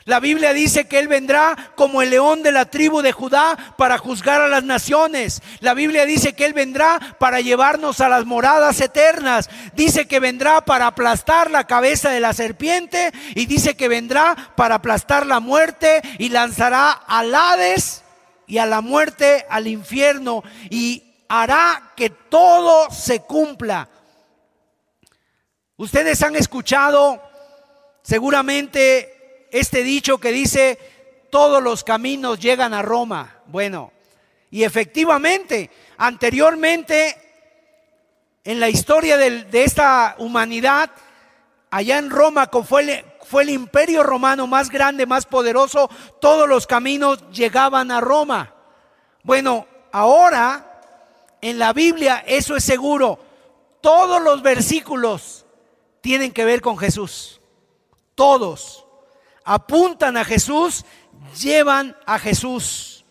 La 0.07 0.19
Biblia 0.19 0.53
dice 0.53 0.87
que 0.87 0.99
Él 0.99 1.07
vendrá 1.07 1.71
como 1.73 2.03
el 2.03 2.11
león 2.11 2.43
de 2.43 2.51
la 2.51 2.65
tribu 2.65 3.01
de 3.01 3.11
Judá 3.11 3.73
para 3.75 3.97
juzgar 3.97 4.39
a 4.39 4.47
las 4.47 4.63
naciones. 4.63 5.41
La 5.61 5.73
Biblia 5.73 6.05
dice 6.05 6.33
que 6.33 6.45
Él 6.45 6.53
vendrá 6.53 6.99
para 7.17 7.41
llevarnos 7.41 7.99
a 8.01 8.07
las 8.07 8.23
moradas 8.23 8.79
eternas. 8.81 9.49
Dice 9.73 10.07
que 10.07 10.19
vendrá 10.19 10.63
para 10.63 10.85
aplastar 10.85 11.49
la 11.49 11.65
cabeza 11.65 12.11
de 12.11 12.19
la 12.19 12.33
serpiente 12.33 13.11
y 13.33 13.47
dice 13.47 13.75
que 13.75 13.87
vendrá 13.87 14.53
para 14.55 14.75
aplastar 14.75 15.25
la 15.25 15.39
muerte 15.39 16.03
y 16.19 16.29
lanzará 16.29 16.91
al 16.91 17.33
Hades 17.33 18.03
y 18.45 18.59
a 18.59 18.67
la 18.67 18.81
muerte 18.81 19.47
al 19.49 19.65
infierno 19.65 20.43
y 20.69 21.01
hará 21.29 21.93
que 21.95 22.11
todo 22.11 22.91
se 22.91 23.21
cumpla. 23.21 23.89
Ustedes 25.77 26.21
han 26.21 26.35
escuchado 26.35 27.23
seguramente 28.03 29.14
este 29.51 29.83
dicho 29.83 30.17
que 30.17 30.31
dice, 30.31 30.79
todos 31.29 31.61
los 31.61 31.83
caminos 31.83 32.39
llegan 32.39 32.73
a 32.73 32.81
Roma. 32.81 33.39
Bueno, 33.47 33.91
y 34.51 34.63
efectivamente, 34.63 35.69
anteriormente, 35.97 37.17
en 38.43 38.59
la 38.59 38.69
historia 38.69 39.17
de, 39.17 39.63
esta 39.63 40.15
humanidad, 40.19 40.91
allá 41.71 41.97
en 41.97 42.09
Roma, 42.09 42.49
fue 42.63 42.81
el, 42.83 43.05
fue 43.25 43.43
el 43.43 43.49
imperio 43.49 44.03
romano 44.03 44.47
más 44.47 44.69
grande, 44.69 45.05
más 45.05 45.25
poderoso, 45.25 45.89
todos 46.21 46.47
los 46.47 46.67
caminos 46.67 47.29
llegaban 47.31 47.91
a 47.91 47.99
Roma. 47.99 48.53
Bueno, 49.23 49.67
ahora 49.91 50.81
en 51.41 51.59
la 51.59 51.73
Biblia 51.73 52.23
eso 52.27 52.55
es 52.55 52.63
seguro. 52.63 53.19
Todos 53.81 54.21
los 54.21 54.41
versículos 54.41 55.45
tienen 56.01 56.31
que 56.31 56.45
ver 56.45 56.61
con 56.61 56.77
Jesús. 56.77 57.41
Todos 58.13 58.84
apuntan 59.45 60.17
a 60.17 60.25
Jesús, 60.25 60.83
llevan 61.39 61.95
a 62.05 62.19
Jesús. 62.19 63.05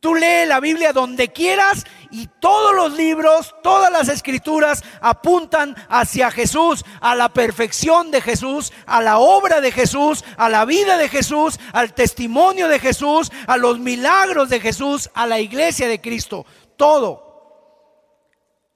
Tú 0.00 0.14
lee 0.14 0.46
la 0.46 0.60
Biblia 0.60 0.92
donde 0.92 1.32
quieras 1.32 1.84
y 2.10 2.28
todos 2.38 2.74
los 2.76 2.92
libros, 2.92 3.54
todas 3.62 3.90
las 3.90 4.08
escrituras 4.08 4.84
apuntan 5.00 5.74
hacia 5.88 6.30
Jesús, 6.30 6.84
a 7.00 7.14
la 7.14 7.30
perfección 7.30 8.10
de 8.10 8.20
Jesús, 8.20 8.72
a 8.86 9.00
la 9.00 9.18
obra 9.18 9.62
de 9.62 9.72
Jesús, 9.72 10.22
a 10.36 10.50
la 10.50 10.66
vida 10.66 10.98
de 10.98 11.08
Jesús, 11.08 11.58
al 11.72 11.94
testimonio 11.94 12.68
de 12.68 12.78
Jesús, 12.78 13.32
a 13.46 13.56
los 13.56 13.78
milagros 13.78 14.50
de 14.50 14.60
Jesús, 14.60 15.10
a 15.14 15.26
la 15.26 15.40
iglesia 15.40 15.88
de 15.88 16.00
Cristo. 16.00 16.44
Todo. 16.76 17.24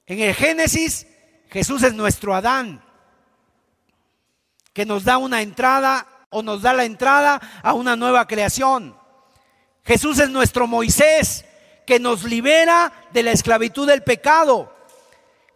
En 0.07 0.19
el 0.19 0.33
Génesis, 0.33 1.05
Jesús 1.51 1.83
es 1.83 1.93
nuestro 1.93 2.33
Adán 2.33 2.83
que 4.73 4.85
nos 4.85 5.03
da 5.03 5.17
una 5.17 5.43
entrada 5.43 6.07
o 6.29 6.41
nos 6.41 6.61
da 6.61 6.73
la 6.73 6.85
entrada 6.85 7.39
a 7.63 7.73
una 7.73 7.95
nueva 7.95 8.27
creación. 8.27 8.95
Jesús 9.83 10.19
es 10.19 10.29
nuestro 10.29 10.67
Moisés 10.67 11.45
que 11.85 11.99
nos 11.99 12.23
libera 12.23 12.91
de 13.11 13.23
la 13.23 13.31
esclavitud 13.31 13.87
del 13.87 14.03
pecado. 14.03 14.71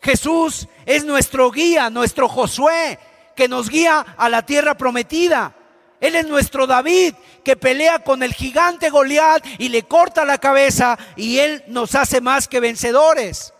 Jesús 0.02 0.68
es 0.86 1.06
nuestro 1.06 1.52
guía, 1.52 1.90
nuestro 1.90 2.28
Josué, 2.28 3.00
que 3.36 3.48
nos 3.48 3.70
guía 3.70 4.16
a 4.18 4.30
la 4.30 4.46
tierra 4.46 4.76
prometida. 4.76 5.54
Él 6.02 6.16
es 6.16 6.28
nuestro 6.28 6.68
David 6.68 7.14
que 7.44 7.56
pelea 7.56 8.00
con 8.00 8.24
el 8.24 8.34
gigante 8.34 8.90
Goliat 8.90 9.46
y 9.58 9.70
le 9.70 9.84
corta 9.84 10.26
la 10.26 10.38
cabeza 10.38 10.98
y 11.16 11.40
él 11.40 11.64
nos 11.68 11.96
hace 11.96 12.20
más 12.20 12.48
que 12.48 12.60
vencedores. 12.60 13.54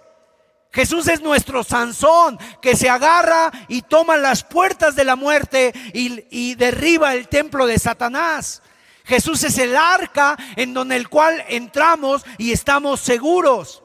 Jesús 0.74 1.08
es 1.08 1.22
nuestro 1.22 1.64
Sansón 1.64 2.40
que 2.60 2.76
se 2.76 2.90
agarra 2.90 3.52
y 3.68 3.84
toma 3.84 4.18
las 4.18 4.44
puertas 4.44 4.96
de 4.96 5.04
la 5.04 5.16
muerte 5.16 5.72
y, 5.94 6.56
derriba 6.56 7.14
el 7.14 7.28
templo 7.28 7.68
de 7.68 7.78
Satanás. 7.78 8.64
Jesús 9.06 9.44
es 9.44 9.60
el 9.60 9.78
arca 9.78 10.36
en 10.56 10.74
donde 10.74 10.96
el 10.96 11.10
cual 11.10 11.44
entramos 11.48 12.26
y 12.40 12.52
estamos 12.52 13.02
seguros. 13.02 13.84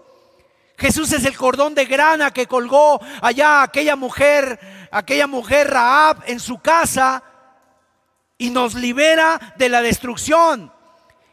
Jesús 0.78 1.12
es 1.12 1.26
el 1.26 1.36
cordón 1.36 1.74
de 1.74 1.84
grana 1.84 2.32
que 2.32 2.46
colgó 2.46 3.00
allá 3.20 3.62
aquella 3.62 3.94
mujer, 3.94 4.88
aquella 4.90 5.26
mujer 5.26 5.70
Raab 5.70 6.22
en 6.26 6.40
su 6.40 6.58
casa 6.58 7.22
y 8.38 8.48
nos 8.48 8.74
libera 8.74 9.54
de 9.58 9.68
la 9.68 9.82
destrucción. 9.82 10.72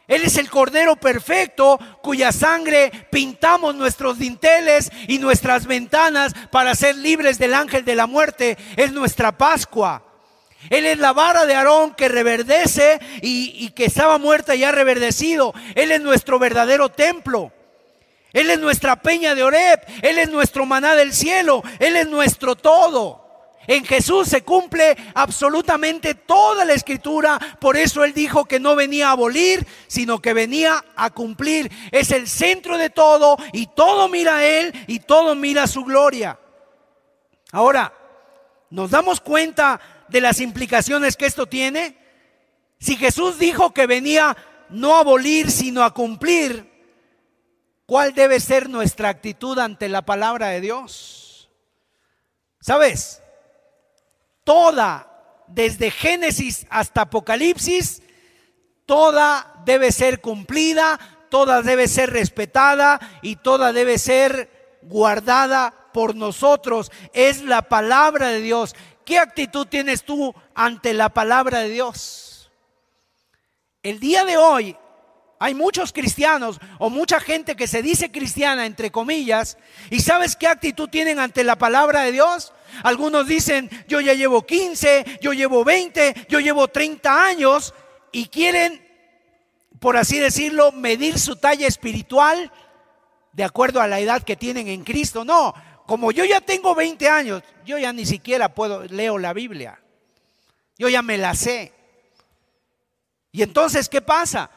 Él 0.08 0.22
es 0.22 0.36
el 0.36 0.48
Cordero 0.48 0.96
perfecto 0.96 1.80
cuya 2.00 2.30
sangre 2.30 2.92
pintamos 3.10 3.74
nuestros 3.74 4.18
dinteles 4.18 4.90
y 5.08 5.18
nuestras 5.18 5.66
ventanas 5.66 6.32
para 6.50 6.74
ser 6.76 6.96
libres 6.96 7.38
del 7.38 7.54
ángel 7.54 7.84
de 7.84 7.96
la 7.96 8.06
muerte. 8.06 8.56
Es 8.76 8.92
nuestra 8.92 9.36
Pascua. 9.36 10.04
Él 10.70 10.86
es 10.86 10.98
la 10.98 11.12
vara 11.12 11.44
de 11.44 11.54
Aarón 11.54 11.94
que 11.94 12.08
reverdece 12.08 13.00
y, 13.20 13.70
que 13.70 13.86
estaba 13.86 14.18
muerta 14.18 14.54
y 14.54 14.62
ha 14.62 14.72
reverdecido. 14.72 15.52
Él 15.74 15.90
es 15.90 16.00
nuestro 16.00 16.38
verdadero 16.38 16.88
templo. 16.88 17.52
Él 18.32 18.50
es 18.50 18.60
nuestra 18.60 18.96
peña 18.96 19.34
de 19.34 19.42
Oreb. 19.42 19.80
Él 20.02 20.18
es 20.18 20.30
nuestro 20.30 20.66
maná 20.66 20.94
del 20.94 21.12
cielo. 21.12 21.62
Él 21.80 21.96
es 21.96 22.08
nuestro 22.08 22.54
todo. 22.54 23.25
En 23.66 23.84
Jesús 23.84 24.28
se 24.28 24.42
cumple 24.42 24.96
absolutamente 25.14 26.14
toda 26.14 26.64
la 26.64 26.72
escritura. 26.72 27.38
Por 27.60 27.76
eso 27.76 28.04
Él 28.04 28.12
dijo 28.12 28.44
que 28.44 28.60
no 28.60 28.76
venía 28.76 29.08
a 29.08 29.12
abolir, 29.12 29.66
sino 29.86 30.20
que 30.20 30.32
venía 30.32 30.84
a 30.94 31.10
cumplir. 31.10 31.70
Es 31.90 32.10
el 32.10 32.28
centro 32.28 32.78
de 32.78 32.90
todo 32.90 33.36
y 33.52 33.66
todo 33.68 34.08
mira 34.08 34.36
a 34.36 34.46
Él 34.46 34.72
y 34.86 35.00
todo 35.00 35.34
mira 35.34 35.64
a 35.64 35.68
su 35.68 35.84
gloria. 35.84 36.38
Ahora, 37.52 37.92
¿nos 38.70 38.90
damos 38.90 39.20
cuenta 39.20 39.80
de 40.08 40.20
las 40.20 40.40
implicaciones 40.40 41.16
que 41.16 41.26
esto 41.26 41.46
tiene? 41.46 41.96
Si 42.78 42.96
Jesús 42.96 43.38
dijo 43.38 43.72
que 43.72 43.86
venía 43.86 44.36
no 44.68 44.96
a 44.96 45.00
abolir, 45.00 45.50
sino 45.50 45.82
a 45.82 45.94
cumplir, 45.94 46.70
¿cuál 47.86 48.14
debe 48.14 48.40
ser 48.40 48.68
nuestra 48.68 49.08
actitud 49.08 49.58
ante 49.58 49.88
la 49.88 50.02
palabra 50.02 50.48
de 50.48 50.60
Dios? 50.60 51.48
¿Sabes? 52.60 53.22
Toda, 54.46 55.08
desde 55.48 55.90
Génesis 55.90 56.66
hasta 56.70 57.02
Apocalipsis, 57.02 58.00
toda 58.86 59.60
debe 59.64 59.90
ser 59.90 60.20
cumplida, 60.20 61.00
toda 61.28 61.62
debe 61.62 61.88
ser 61.88 62.12
respetada 62.12 63.00
y 63.22 63.36
toda 63.36 63.72
debe 63.72 63.98
ser 63.98 64.78
guardada 64.82 65.74
por 65.92 66.14
nosotros. 66.14 66.92
Es 67.12 67.42
la 67.42 67.62
palabra 67.62 68.28
de 68.28 68.40
Dios. 68.40 68.76
¿Qué 69.04 69.18
actitud 69.18 69.66
tienes 69.66 70.04
tú 70.04 70.32
ante 70.54 70.94
la 70.94 71.08
palabra 71.08 71.58
de 71.58 71.70
Dios? 71.70 72.52
El 73.82 73.98
día 73.98 74.24
de 74.24 74.36
hoy 74.36 74.76
hay 75.40 75.54
muchos 75.54 75.92
cristianos 75.92 76.60
o 76.78 76.88
mucha 76.88 77.18
gente 77.18 77.56
que 77.56 77.66
se 77.66 77.82
dice 77.82 78.12
cristiana, 78.12 78.64
entre 78.64 78.92
comillas, 78.92 79.58
y 79.90 80.00
¿sabes 80.00 80.36
qué 80.36 80.46
actitud 80.46 80.88
tienen 80.88 81.18
ante 81.18 81.42
la 81.42 81.56
palabra 81.56 82.02
de 82.02 82.12
Dios? 82.12 82.52
Algunos 82.82 83.26
dicen, 83.26 83.70
yo 83.88 84.00
ya 84.00 84.14
llevo 84.14 84.44
15, 84.44 85.18
yo 85.20 85.32
llevo 85.32 85.64
20, 85.64 86.26
yo 86.28 86.40
llevo 86.40 86.68
30 86.68 87.24
años 87.24 87.74
y 88.12 88.26
quieren, 88.26 88.84
por 89.80 89.96
así 89.96 90.18
decirlo, 90.18 90.72
medir 90.72 91.18
su 91.18 91.36
talla 91.36 91.66
espiritual 91.66 92.52
de 93.32 93.44
acuerdo 93.44 93.80
a 93.80 93.86
la 93.86 94.00
edad 94.00 94.22
que 94.22 94.36
tienen 94.36 94.68
en 94.68 94.84
Cristo. 94.84 95.24
No, 95.24 95.54
como 95.86 96.10
yo 96.10 96.24
ya 96.24 96.40
tengo 96.40 96.74
20 96.74 97.08
años, 97.08 97.42
yo 97.64 97.78
ya 97.78 97.92
ni 97.92 98.06
siquiera 98.06 98.54
puedo, 98.54 98.84
leo 98.84 99.18
la 99.18 99.32
Biblia. 99.32 99.80
Yo 100.78 100.88
ya 100.88 101.02
me 101.02 101.16
la 101.16 101.34
sé. 101.34 101.72
Y 103.32 103.42
entonces, 103.42 103.88
¿qué 103.88 104.00
pasa? 104.00 104.50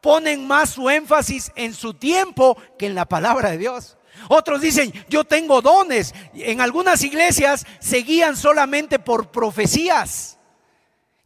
Ponen 0.00 0.46
más 0.46 0.70
su 0.70 0.88
énfasis 0.88 1.50
en 1.56 1.74
su 1.74 1.94
tiempo 1.94 2.56
que 2.78 2.86
en 2.86 2.94
la 2.94 3.06
palabra 3.06 3.50
de 3.50 3.58
Dios. 3.58 3.96
Otros 4.28 4.60
dicen, 4.60 4.92
yo 5.08 5.24
tengo 5.24 5.62
dones. 5.62 6.14
En 6.34 6.60
algunas 6.60 7.02
iglesias 7.02 7.66
se 7.80 7.98
guían 7.98 8.36
solamente 8.36 8.98
por 8.98 9.30
profecías. 9.30 10.36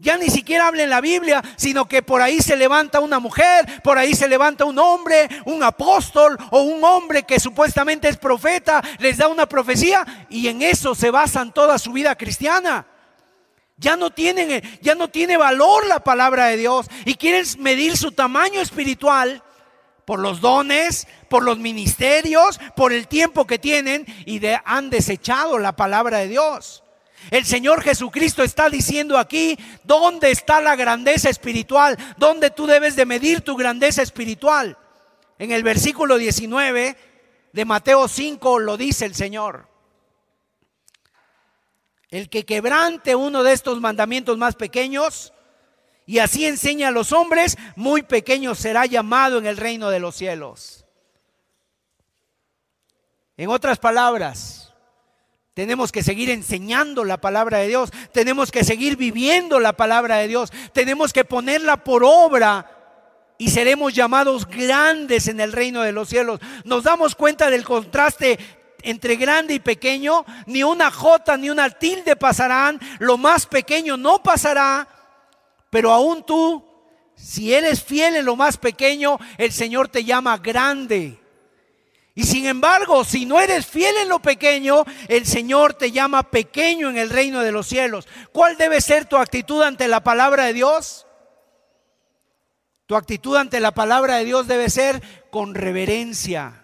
Ya 0.00 0.16
ni 0.16 0.30
siquiera 0.30 0.66
hablan 0.66 0.88
la 0.88 1.02
Biblia, 1.02 1.42
sino 1.56 1.86
que 1.86 2.02
por 2.02 2.22
ahí 2.22 2.40
se 2.40 2.56
levanta 2.56 3.00
una 3.00 3.18
mujer, 3.18 3.82
por 3.82 3.98
ahí 3.98 4.14
se 4.14 4.28
levanta 4.28 4.64
un 4.64 4.78
hombre, 4.78 5.28
un 5.44 5.62
apóstol 5.62 6.38
o 6.50 6.62
un 6.62 6.82
hombre 6.82 7.24
que 7.24 7.38
supuestamente 7.38 8.08
es 8.08 8.16
profeta, 8.16 8.82
les 8.98 9.18
da 9.18 9.28
una 9.28 9.46
profecía 9.46 10.26
y 10.30 10.48
en 10.48 10.62
eso 10.62 10.94
se 10.94 11.10
basan 11.10 11.52
toda 11.52 11.78
su 11.78 11.92
vida 11.92 12.16
cristiana. 12.16 12.86
Ya 13.76 13.96
no 13.96 14.10
tienen 14.10 14.62
ya 14.80 14.94
no 14.94 15.08
tiene 15.08 15.36
valor 15.36 15.86
la 15.86 16.00
palabra 16.00 16.46
de 16.46 16.56
Dios 16.56 16.86
y 17.04 17.14
quieren 17.14 17.44
medir 17.58 17.98
su 17.98 18.12
tamaño 18.12 18.62
espiritual 18.62 19.42
por 20.10 20.18
los 20.18 20.40
dones, 20.40 21.06
por 21.28 21.44
los 21.44 21.58
ministerios, 21.58 22.58
por 22.74 22.92
el 22.92 23.06
tiempo 23.06 23.46
que 23.46 23.60
tienen 23.60 24.04
y 24.26 24.40
han 24.64 24.90
desechado 24.90 25.56
la 25.60 25.76
palabra 25.76 26.18
de 26.18 26.26
Dios. 26.26 26.82
El 27.30 27.44
Señor 27.44 27.80
Jesucristo 27.80 28.42
está 28.42 28.68
diciendo 28.68 29.18
aquí, 29.18 29.56
¿dónde 29.84 30.32
está 30.32 30.60
la 30.60 30.74
grandeza 30.74 31.30
espiritual? 31.30 31.96
¿Dónde 32.16 32.50
tú 32.50 32.66
debes 32.66 32.96
de 32.96 33.06
medir 33.06 33.42
tu 33.42 33.54
grandeza 33.56 34.02
espiritual? 34.02 34.76
En 35.38 35.52
el 35.52 35.62
versículo 35.62 36.18
19 36.18 36.96
de 37.52 37.64
Mateo 37.64 38.08
5 38.08 38.58
lo 38.58 38.76
dice 38.76 39.04
el 39.04 39.14
Señor. 39.14 39.68
El 42.08 42.28
que 42.28 42.44
quebrante 42.44 43.14
uno 43.14 43.44
de 43.44 43.52
estos 43.52 43.80
mandamientos 43.80 44.36
más 44.36 44.56
pequeños, 44.56 45.32
y 46.06 46.18
así 46.18 46.46
enseña 46.46 46.88
a 46.88 46.92
los 46.92 47.12
hombres, 47.12 47.56
muy 47.76 48.02
pequeño 48.02 48.54
será 48.54 48.86
llamado 48.86 49.38
en 49.38 49.46
el 49.46 49.56
reino 49.56 49.90
de 49.90 50.00
los 50.00 50.16
cielos. 50.16 50.84
En 53.36 53.48
otras 53.48 53.78
palabras, 53.78 54.74
tenemos 55.54 55.92
que 55.92 56.02
seguir 56.02 56.30
enseñando 56.30 57.04
la 57.04 57.20
palabra 57.20 57.58
de 57.58 57.68
Dios, 57.68 57.90
tenemos 58.12 58.50
que 58.50 58.64
seguir 58.64 58.96
viviendo 58.96 59.60
la 59.60 59.72
palabra 59.72 60.16
de 60.16 60.28
Dios, 60.28 60.52
tenemos 60.72 61.12
que 61.12 61.24
ponerla 61.24 61.84
por 61.84 62.02
obra 62.04 62.70
y 63.38 63.50
seremos 63.50 63.94
llamados 63.94 64.46
grandes 64.46 65.26
en 65.28 65.40
el 65.40 65.52
reino 65.52 65.82
de 65.82 65.92
los 65.92 66.08
cielos. 66.08 66.40
Nos 66.64 66.84
damos 66.84 67.14
cuenta 67.14 67.50
del 67.50 67.64
contraste 67.64 68.38
entre 68.82 69.16
grande 69.16 69.54
y 69.54 69.60
pequeño, 69.60 70.24
ni 70.46 70.62
una 70.62 70.90
jota 70.90 71.36
ni 71.36 71.50
una 71.50 71.70
tilde 71.70 72.16
pasarán, 72.16 72.78
lo 72.98 73.16
más 73.16 73.46
pequeño 73.46 73.96
no 73.96 74.22
pasará 74.22 74.86
pero 75.70 75.92
aún 75.92 76.24
tú, 76.24 76.64
si 77.14 77.54
eres 77.54 77.82
fiel 77.82 78.16
en 78.16 78.24
lo 78.24 78.36
más 78.36 78.56
pequeño, 78.56 79.18
el 79.38 79.52
Señor 79.52 79.88
te 79.88 80.04
llama 80.04 80.38
grande. 80.38 81.18
Y 82.14 82.24
sin 82.24 82.46
embargo, 82.46 83.04
si 83.04 83.24
no 83.24 83.40
eres 83.40 83.66
fiel 83.66 83.96
en 83.98 84.08
lo 84.08 84.20
pequeño, 84.20 84.84
el 85.08 85.24
Señor 85.24 85.74
te 85.74 85.92
llama 85.92 86.24
pequeño 86.24 86.90
en 86.90 86.98
el 86.98 87.08
reino 87.08 87.40
de 87.40 87.52
los 87.52 87.68
cielos. 87.68 88.08
¿Cuál 88.32 88.56
debe 88.56 88.80
ser 88.80 89.06
tu 89.06 89.16
actitud 89.16 89.62
ante 89.62 89.86
la 89.86 90.02
palabra 90.02 90.44
de 90.44 90.52
Dios? 90.52 91.06
Tu 92.86 92.96
actitud 92.96 93.36
ante 93.36 93.60
la 93.60 93.70
palabra 93.72 94.16
de 94.16 94.24
Dios 94.24 94.48
debe 94.48 94.68
ser 94.68 95.00
con 95.30 95.54
reverencia 95.54 96.59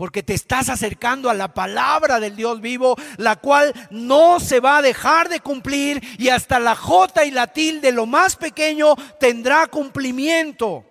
porque 0.00 0.22
te 0.22 0.32
estás 0.32 0.70
acercando 0.70 1.28
a 1.28 1.34
la 1.34 1.52
palabra 1.52 2.20
del 2.20 2.34
Dios 2.34 2.62
vivo, 2.62 2.96
la 3.18 3.36
cual 3.36 3.74
no 3.90 4.40
se 4.40 4.58
va 4.58 4.78
a 4.78 4.82
dejar 4.82 5.28
de 5.28 5.40
cumplir 5.40 6.02
y 6.18 6.30
hasta 6.30 6.58
la 6.58 6.74
J 6.74 7.26
y 7.26 7.30
la 7.30 7.48
tilde, 7.48 7.92
lo 7.92 8.06
más 8.06 8.36
pequeño, 8.36 8.96
tendrá 9.18 9.66
cumplimiento. 9.66 10.86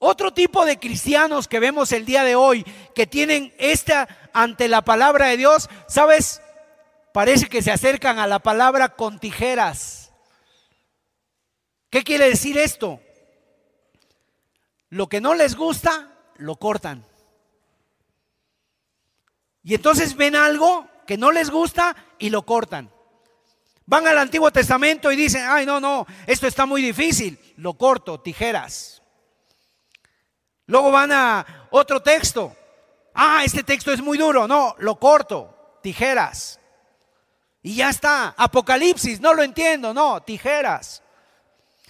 Otro 0.00 0.34
tipo 0.34 0.64
de 0.64 0.80
cristianos 0.80 1.46
que 1.46 1.60
vemos 1.60 1.92
el 1.92 2.04
día 2.04 2.24
de 2.24 2.34
hoy, 2.34 2.66
que 2.92 3.06
tienen 3.06 3.54
esta 3.58 4.08
ante 4.32 4.66
la 4.66 4.82
palabra 4.82 5.26
de 5.26 5.36
Dios, 5.36 5.70
¿sabes? 5.86 6.42
Parece 7.12 7.48
que 7.48 7.62
se 7.62 7.70
acercan 7.70 8.18
a 8.18 8.26
la 8.26 8.40
palabra 8.40 8.96
con 8.96 9.20
tijeras. 9.20 10.10
¿Qué 11.88 12.02
quiere 12.02 12.30
decir 12.30 12.58
esto? 12.58 12.98
Lo 14.88 15.08
que 15.08 15.20
no 15.20 15.34
les 15.34 15.54
gusta, 15.54 16.10
lo 16.36 16.56
cortan. 16.56 17.07
Y 19.68 19.74
entonces 19.74 20.16
ven 20.16 20.34
algo 20.34 20.88
que 21.06 21.18
no 21.18 21.30
les 21.30 21.50
gusta 21.50 21.94
y 22.18 22.30
lo 22.30 22.40
cortan. 22.46 22.90
Van 23.84 24.06
al 24.06 24.16
Antiguo 24.16 24.50
Testamento 24.50 25.12
y 25.12 25.16
dicen, 25.16 25.44
ay, 25.46 25.66
no, 25.66 25.78
no, 25.78 26.06
esto 26.26 26.46
está 26.46 26.64
muy 26.64 26.80
difícil, 26.80 27.38
lo 27.58 27.74
corto, 27.74 28.18
tijeras. 28.18 29.02
Luego 30.64 30.90
van 30.90 31.12
a 31.12 31.68
otro 31.70 32.00
texto, 32.00 32.56
ah, 33.12 33.42
este 33.44 33.62
texto 33.62 33.92
es 33.92 34.00
muy 34.00 34.16
duro, 34.16 34.48
no, 34.48 34.74
lo 34.78 34.98
corto, 34.98 35.78
tijeras. 35.82 36.58
Y 37.60 37.74
ya 37.74 37.90
está, 37.90 38.34
Apocalipsis, 38.38 39.20
no 39.20 39.34
lo 39.34 39.42
entiendo, 39.42 39.92
no, 39.92 40.22
tijeras. 40.22 41.02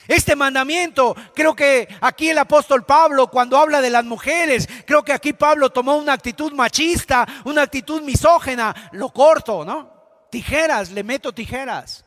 Este 0.08 0.34
mandamiento, 0.34 1.14
creo 1.34 1.54
que 1.54 1.86
aquí 2.00 2.30
el 2.30 2.38
apóstol 2.38 2.86
Pablo, 2.86 3.26
cuando 3.26 3.58
habla 3.58 3.82
de 3.82 3.90
las 3.90 4.06
mujeres, 4.06 4.66
creo 4.86 5.04
que 5.04 5.12
aquí 5.12 5.34
Pablo 5.34 5.68
tomó 5.68 5.96
una 5.96 6.14
actitud 6.14 6.50
machista, 6.54 7.28
una 7.44 7.60
actitud 7.60 8.00
misógena, 8.00 8.74
lo 8.92 9.10
corto, 9.10 9.66
¿no? 9.66 9.92
Tijeras, 10.30 10.90
le 10.90 11.04
meto 11.04 11.32
tijeras 11.32 12.06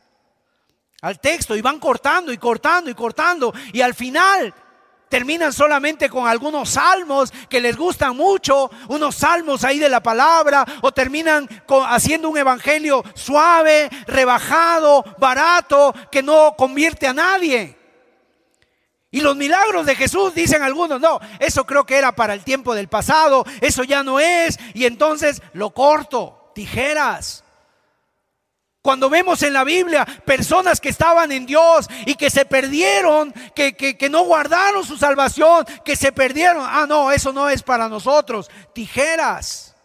al 1.00 1.20
texto 1.20 1.54
y 1.54 1.62
van 1.62 1.78
cortando 1.78 2.32
y 2.32 2.38
cortando 2.38 2.90
y 2.90 2.94
cortando 2.94 3.54
y 3.72 3.80
al 3.80 3.94
final 3.94 4.52
terminan 5.08 5.52
solamente 5.52 6.08
con 6.08 6.26
algunos 6.26 6.70
salmos 6.70 7.32
que 7.48 7.60
les 7.60 7.76
gustan 7.76 8.16
mucho, 8.16 8.68
unos 8.88 9.14
salmos 9.14 9.62
ahí 9.62 9.78
de 9.78 9.90
la 9.90 10.02
palabra, 10.02 10.64
o 10.80 10.90
terminan 10.90 11.46
haciendo 11.86 12.30
un 12.30 12.38
evangelio 12.38 13.04
suave, 13.14 13.90
rebajado, 14.06 15.04
barato, 15.18 15.94
que 16.10 16.22
no 16.22 16.54
convierte 16.56 17.06
a 17.06 17.12
nadie. 17.12 17.81
Y 19.14 19.20
los 19.20 19.36
milagros 19.36 19.84
de 19.84 19.94
Jesús, 19.94 20.34
dicen 20.34 20.62
algunos, 20.62 20.98
no, 20.98 21.20
eso 21.38 21.66
creo 21.66 21.84
que 21.84 21.98
era 21.98 22.12
para 22.12 22.32
el 22.32 22.44
tiempo 22.44 22.74
del 22.74 22.88
pasado, 22.88 23.44
eso 23.60 23.84
ya 23.84 24.02
no 24.02 24.18
es, 24.18 24.58
y 24.72 24.86
entonces 24.86 25.42
lo 25.52 25.70
corto, 25.70 26.50
tijeras. 26.54 27.44
Cuando 28.80 29.10
vemos 29.10 29.42
en 29.42 29.52
la 29.52 29.64
Biblia 29.64 30.06
personas 30.24 30.80
que 30.80 30.88
estaban 30.88 31.30
en 31.30 31.44
Dios 31.44 31.88
y 32.06 32.14
que 32.14 32.30
se 32.30 32.46
perdieron, 32.46 33.34
que, 33.54 33.74
que, 33.76 34.08
no 34.08 34.24
guardaron 34.24 34.82
su 34.82 34.96
salvación, 34.96 35.66
que 35.84 35.94
se 35.94 36.10
perdieron, 36.10 36.64
ah, 36.66 36.86
no, 36.88 37.12
eso 37.12 37.34
no 37.34 37.50
es 37.50 37.62
para 37.62 37.90
nosotros, 37.90 38.50
tijeras. 38.72 39.76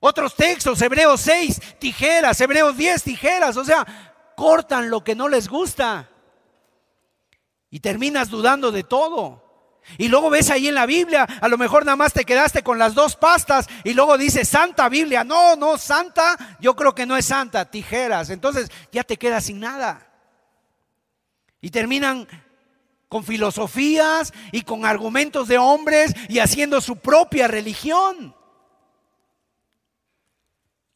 Otros 0.00 0.34
textos, 0.34 0.80
Hebreos 0.80 1.20
6, 1.20 1.60
tijeras, 1.78 2.40
Hebreos 2.40 2.74
10, 2.74 3.02
tijeras, 3.02 3.58
o 3.58 3.64
sea, 3.66 4.32
cortan 4.34 4.88
lo 4.88 5.04
que 5.04 5.14
no 5.14 5.28
les 5.28 5.46
gusta. 5.46 6.08
Y 7.74 7.80
terminas 7.80 8.30
dudando 8.30 8.70
de 8.70 8.84
todo. 8.84 9.42
Y 9.98 10.06
luego 10.06 10.30
ves 10.30 10.48
ahí 10.48 10.68
en 10.68 10.76
la 10.76 10.86
Biblia, 10.86 11.24
a 11.24 11.48
lo 11.48 11.58
mejor 11.58 11.84
nada 11.84 11.96
más 11.96 12.12
te 12.12 12.24
quedaste 12.24 12.62
con 12.62 12.78
las 12.78 12.94
dos 12.94 13.16
pastas 13.16 13.66
y 13.82 13.94
luego 13.94 14.16
dice 14.16 14.44
Santa 14.44 14.88
Biblia. 14.88 15.24
No, 15.24 15.56
no, 15.56 15.76
Santa, 15.76 16.56
yo 16.60 16.76
creo 16.76 16.94
que 16.94 17.04
no 17.04 17.16
es 17.16 17.26
Santa, 17.26 17.68
tijeras. 17.68 18.30
Entonces 18.30 18.70
ya 18.92 19.02
te 19.02 19.16
quedas 19.16 19.46
sin 19.46 19.58
nada. 19.58 20.06
Y 21.60 21.70
terminan 21.70 22.28
con 23.08 23.24
filosofías 23.24 24.32
y 24.52 24.62
con 24.62 24.86
argumentos 24.86 25.48
de 25.48 25.58
hombres 25.58 26.14
y 26.28 26.38
haciendo 26.38 26.80
su 26.80 26.94
propia 26.94 27.48
religión. 27.48 28.36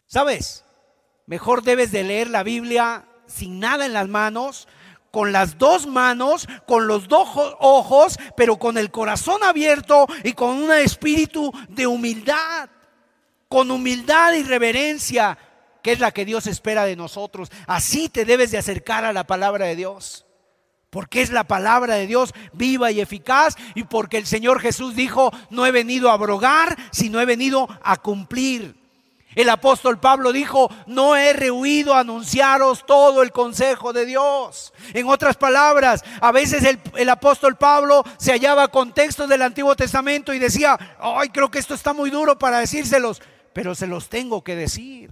¿Sabes? 0.07 0.65
Mejor 1.27 1.65
debes 1.65 1.91
de 1.91 2.05
leer 2.05 2.31
la 2.31 2.45
Biblia 2.45 3.05
sin 3.27 3.59
nada 3.59 3.85
en 3.85 3.93
las 3.93 4.07
manos, 4.07 4.69
con 5.11 5.33
las 5.33 5.59
dos 5.59 5.87
manos, 5.87 6.49
con 6.67 6.87
los 6.87 7.09
dos 7.09 7.29
ojos, 7.61 8.19
pero 8.37 8.59
con 8.59 8.79
el 8.79 8.91
corazón 8.91 9.43
abierto 9.43 10.07
y 10.25 10.33
con 10.33 10.51
un 10.51 10.73
espíritu 10.73 11.53
de 11.69 11.87
humildad, 11.87 12.69
con 13.49 13.71
humildad 13.71 14.35
y 14.35 14.43
reverencia, 14.43 15.39
que 15.83 15.93
es 15.93 16.01
la 16.01 16.13
que 16.13 16.25
Dios 16.25 16.47
espera 16.47 16.85
de 16.85 16.97
nosotros. 16.97 17.51
Así 17.67 18.09
te 18.09 18.25
debes 18.25 18.51
de 18.51 18.59
acercar 18.59 19.05
a 19.05 19.13
la 19.13 19.25
palabra 19.25 19.67
de 19.67 19.77
Dios. 19.77 20.27
Porque 20.91 21.21
es 21.21 21.31
la 21.31 21.45
palabra 21.45 21.97
de 21.97 22.07
Dios 22.07 22.33
viva 22.55 22.91
y 22.91 23.01
eficaz 23.01 23.57
y 23.75 23.85
porque 23.85 24.17
el 24.17 24.27
Señor 24.27 24.61
Jesús 24.61 24.95
dijo, 24.95 25.31
no 25.51 25.67
he 25.67 25.71
venido 25.71 26.09
a 26.09 26.15
abrogar, 26.15 26.77
sino 26.93 27.21
he 27.21 27.27
venido 27.27 27.69
a 27.83 27.99
cumplir. 27.99 28.78
El 29.39 29.51
apóstol 29.51 30.01
Pablo 30.01 30.33
dijo, 30.33 30.69
no 30.87 31.15
he 31.15 31.33
rehuido 31.33 31.95
anunciaros 31.95 32.85
todo 32.85 33.23
el 33.23 33.31
consejo 33.31 33.93
de 33.93 34.05
Dios. 34.05 34.73
En 34.95 35.07
otras 35.07 35.37
palabras, 35.37 36.03
a 36.21 36.33
veces 36.33 36.65
el, 36.97 37.09
apóstol 37.09 37.55
Pablo 37.55 38.03
se 38.17 38.33
hallaba 38.33 38.67
con 38.67 38.93
textos 38.93 39.29
del 39.29 39.43
Antiguo 39.43 39.77
Testamento 39.77 40.35
y 40.35 40.41
decía, 40.41 40.77
ay, 40.99 41.29
creo 41.29 41.53
que 41.53 41.61
esto 41.61 41.75
está 41.75 41.93
muy 41.93 42.11
duro 42.11 42.37
para 42.37 42.59
decírselos, 42.59 43.23
pero 43.53 43.77
se 43.77 43.87
los 43.87 44.09
tengo 44.09 44.43
que 44.43 44.57
decir. 44.57 45.09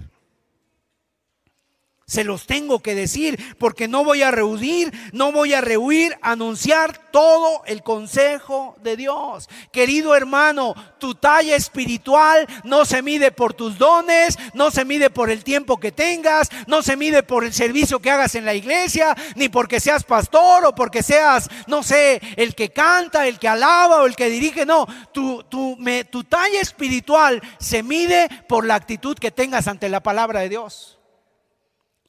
Se 2.08 2.22
los 2.22 2.46
tengo 2.46 2.78
que 2.78 2.94
decir 2.94 3.56
porque 3.58 3.88
no 3.88 4.04
voy 4.04 4.22
a 4.22 4.30
rehuir, 4.30 4.92
no 5.10 5.32
voy 5.32 5.54
a 5.54 5.60
rehuir, 5.60 6.16
anunciar 6.22 7.10
todo 7.10 7.62
el 7.66 7.82
consejo 7.82 8.76
de 8.80 8.96
Dios. 8.96 9.48
Querido 9.72 10.14
hermano, 10.14 10.76
tu 11.00 11.16
talla 11.16 11.56
espiritual 11.56 12.46
no 12.62 12.84
se 12.84 13.02
mide 13.02 13.32
por 13.32 13.54
tus 13.54 13.76
dones, 13.76 14.38
no 14.54 14.70
se 14.70 14.84
mide 14.84 15.10
por 15.10 15.30
el 15.30 15.42
tiempo 15.42 15.80
que 15.80 15.90
tengas, 15.90 16.48
no 16.68 16.80
se 16.80 16.96
mide 16.96 17.24
por 17.24 17.42
el 17.42 17.52
servicio 17.52 17.98
que 17.98 18.12
hagas 18.12 18.36
en 18.36 18.44
la 18.44 18.54
iglesia, 18.54 19.16
ni 19.34 19.48
porque 19.48 19.80
seas 19.80 20.04
pastor 20.04 20.64
o 20.64 20.76
porque 20.76 21.02
seas, 21.02 21.48
no 21.66 21.82
sé, 21.82 22.20
el 22.36 22.54
que 22.54 22.70
canta, 22.70 23.26
el 23.26 23.40
que 23.40 23.48
alaba 23.48 24.02
o 24.02 24.06
el 24.06 24.14
que 24.14 24.30
dirige. 24.30 24.64
No, 24.64 24.86
tu, 25.10 25.42
tu, 25.42 25.76
tu 26.08 26.22
talla 26.22 26.60
espiritual 26.60 27.42
se 27.58 27.82
mide 27.82 28.28
por 28.48 28.64
la 28.64 28.76
actitud 28.76 29.18
que 29.18 29.32
tengas 29.32 29.66
ante 29.66 29.88
la 29.88 30.04
palabra 30.04 30.38
de 30.38 30.50
Dios 30.50 30.95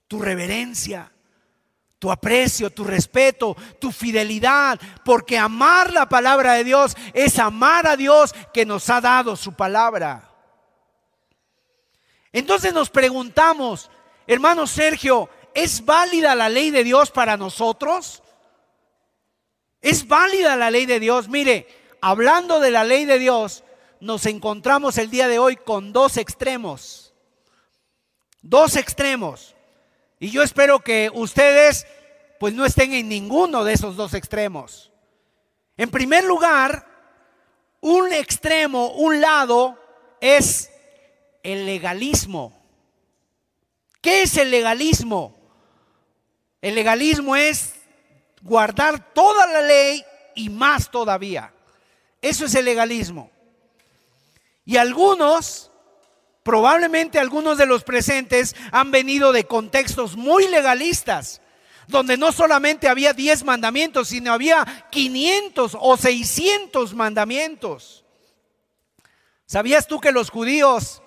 tu 0.07 0.19
reverencia, 0.19 1.11
tu 1.99 2.11
aprecio, 2.11 2.69
tu 2.69 2.83
respeto, 2.83 3.55
tu 3.79 3.91
fidelidad, 3.91 4.79
porque 5.03 5.37
amar 5.37 5.91
la 5.91 6.07
palabra 6.07 6.53
de 6.53 6.63
Dios 6.63 6.95
es 7.13 7.39
amar 7.39 7.87
a 7.87 7.97
Dios 7.97 8.33
que 8.53 8.65
nos 8.65 8.89
ha 8.89 9.01
dado 9.01 9.35
su 9.35 9.53
palabra. 9.53 10.31
Entonces 12.31 12.73
nos 12.73 12.89
preguntamos, 12.89 13.89
hermano 14.27 14.67
Sergio, 14.67 15.29
¿es 15.53 15.83
válida 15.83 16.35
la 16.35 16.49
ley 16.49 16.71
de 16.71 16.83
Dios 16.83 17.09
para 17.09 17.35
nosotros? 17.35 18.21
¿Es 19.81 20.07
válida 20.07 20.55
la 20.55 20.69
ley 20.69 20.85
de 20.85 20.99
Dios? 20.99 21.29
Mire, 21.29 21.67
hablando 22.01 22.59
de 22.59 22.71
la 22.71 22.83
ley 22.83 23.05
de 23.05 23.17
Dios, 23.17 23.63
nos 23.99 24.25
encontramos 24.27 24.97
el 24.97 25.09
día 25.09 25.27
de 25.27 25.39
hoy 25.39 25.55
con 25.55 25.93
dos 25.93 26.17
extremos. 26.17 27.13
Dos 28.41 28.75
extremos. 28.75 29.56
Y 30.19 30.31
yo 30.31 30.41
espero 30.41 30.79
que 30.79 31.11
ustedes 31.13 31.85
pues 32.39 32.53
no 32.53 32.65
estén 32.65 32.93
en 32.93 33.09
ninguno 33.09 33.63
de 33.63 33.73
esos 33.73 33.95
dos 33.95 34.13
extremos. 34.13 34.91
En 35.75 35.89
primer 35.89 36.23
lugar, 36.23 36.87
un 37.81 38.11
extremo, 38.13 38.91
un 38.93 39.21
lado 39.21 39.79
es 40.19 40.71
el 41.43 41.65
legalismo. 41.65 42.53
¿Qué 44.01 44.23
es 44.23 44.37
el 44.37 44.51
legalismo? 44.51 45.35
El 46.61 46.75
legalismo 46.75 47.35
es 47.35 47.75
guardar 48.41 49.13
toda 49.13 49.45
la 49.47 49.61
ley 49.61 50.03
y 50.35 50.49
más 50.49 50.89
todavía. 50.89 51.53
Eso 52.21 52.45
es 52.45 52.55
el 52.55 52.65
legalismo. 52.65 53.31
Y 54.65 54.77
algunos 54.77 55.71
Probablemente 56.47 57.19
algunos 57.19 57.57
de 57.57 57.65
los 57.65 57.83
presentes 57.83 58.55
han 58.71 58.89
venido 58.89 59.33
de 59.33 59.43
contextos 59.43 60.15
muy 60.15 60.47
legalistas, 60.47 61.41
donde 61.89 62.15
no 62.15 62.31
solamente 62.31 62.87
había 62.87 63.11
10 63.11 63.43
mandamientos, 63.43 64.07
sino 64.07 64.31
había 64.31 64.87
500 64.89 65.77
o 65.77 65.97
600 65.97 66.93
mandamientos. 66.93 68.05
¿Sabías 69.45 69.87
tú 69.87 69.99
que 69.99 70.13
los 70.13 70.29
judíos, 70.29 71.01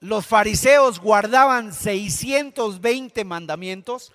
los 0.00 0.26
fariseos 0.26 0.98
guardaban 0.98 1.72
620 1.72 3.24
mandamientos? 3.24 4.10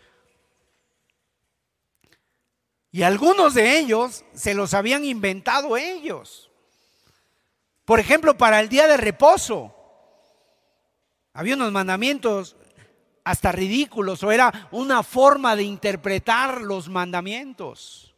Y 2.92 3.04
algunos 3.04 3.54
de 3.54 3.80
ellos 3.80 4.26
se 4.34 4.56
los 4.56 4.74
habían 4.74 5.06
inventado 5.06 5.78
ellos. 5.78 6.52
Por 7.86 8.02
ejemplo, 8.02 8.38
para 8.38 8.60
el 8.60 8.68
día 8.68 8.88
de 8.88 8.98
reposo. 8.98 9.78
Había 11.34 11.56
unos 11.56 11.72
mandamientos 11.72 12.56
hasta 13.24 13.52
ridículos 13.52 14.24
o 14.24 14.32
era 14.32 14.68
una 14.72 15.04
forma 15.04 15.56
de 15.56 15.64
interpretar 15.64 16.62
los 16.62 16.90
mandamientos. 16.90 18.14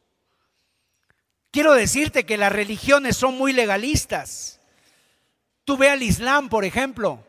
Quiero 1.52 1.74
decirte 1.74 2.26
que 2.26 2.38
las 2.38 2.52
religiones 2.52 3.16
son 3.16 3.38
muy 3.38 3.54
legalistas. 3.54 4.60
Tú 5.66 5.78
ve 5.78 5.90
al 5.90 6.02
Islam, 6.02 6.50
por 6.50 6.66
ejemplo. 6.66 7.24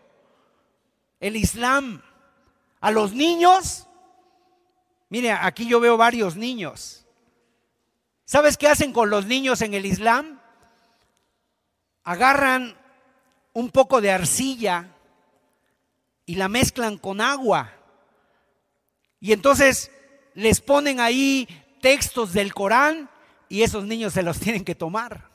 El 1.20 1.36
Islam 1.36 2.02
a 2.80 2.90
los 2.90 3.12
niños, 3.12 3.86
mire, 5.08 5.32
aquí 5.32 5.66
yo 5.66 5.80
veo 5.80 5.96
varios 5.96 6.36
niños. 6.36 7.06
¿Sabes 8.24 8.56
qué 8.56 8.68
hacen 8.68 8.92
con 8.92 9.10
los 9.10 9.26
niños 9.26 9.60
en 9.60 9.74
el 9.74 9.84
Islam? 9.84 10.40
Agarran 12.02 12.76
un 13.52 13.70
poco 13.70 14.00
de 14.00 14.10
arcilla 14.10 14.93
y 16.26 16.36
la 16.36 16.48
mezclan 16.48 16.98
con 16.98 17.20
agua. 17.20 17.72
Y 19.20 19.32
entonces 19.32 19.90
les 20.34 20.60
ponen 20.60 21.00
ahí 21.00 21.48
textos 21.80 22.32
del 22.32 22.52
Corán 22.54 23.08
y 23.48 23.62
esos 23.62 23.84
niños 23.84 24.12
se 24.12 24.22
los 24.22 24.40
tienen 24.40 24.64
que 24.64 24.74
tomar. 24.74 25.30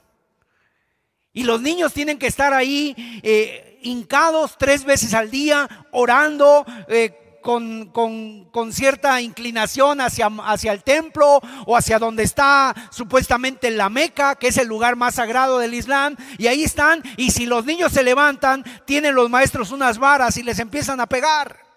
Y 1.32 1.44
los 1.44 1.60
niños 1.60 1.92
tienen 1.92 2.18
que 2.18 2.26
estar 2.26 2.52
ahí 2.52 2.94
eh, 3.22 3.78
hincados 3.82 4.56
tres 4.58 4.84
veces 4.84 5.14
al 5.14 5.30
día, 5.30 5.86
orando, 5.92 6.66
eh, 6.88 7.29
con, 7.40 8.72
cierta 8.72 9.20
inclinación 9.20 10.00
hacia, 10.00 10.26
hacia 10.44 10.72
el 10.72 10.82
templo 10.82 11.40
o 11.66 11.76
hacia 11.76 11.98
donde 11.98 12.22
está 12.22 12.74
supuestamente 12.90 13.70
la 13.70 13.88
Meca, 13.88 14.36
que 14.36 14.48
es 14.48 14.56
el 14.58 14.68
lugar 14.68 14.96
más 14.96 15.16
sagrado 15.16 15.58
del 15.58 15.74
Islam, 15.74 16.16
y 16.38 16.46
ahí 16.46 16.62
están, 16.62 17.02
y 17.16 17.30
si 17.30 17.46
los 17.46 17.64
niños 17.64 17.92
se 17.92 18.02
levantan, 18.02 18.64
tienen 18.84 19.14
los 19.14 19.30
maestros 19.30 19.70
unas 19.70 19.98
varas 19.98 20.36
y 20.36 20.42
les 20.42 20.58
empiezan 20.58 21.00
a 21.00 21.06
pegar. 21.06 21.69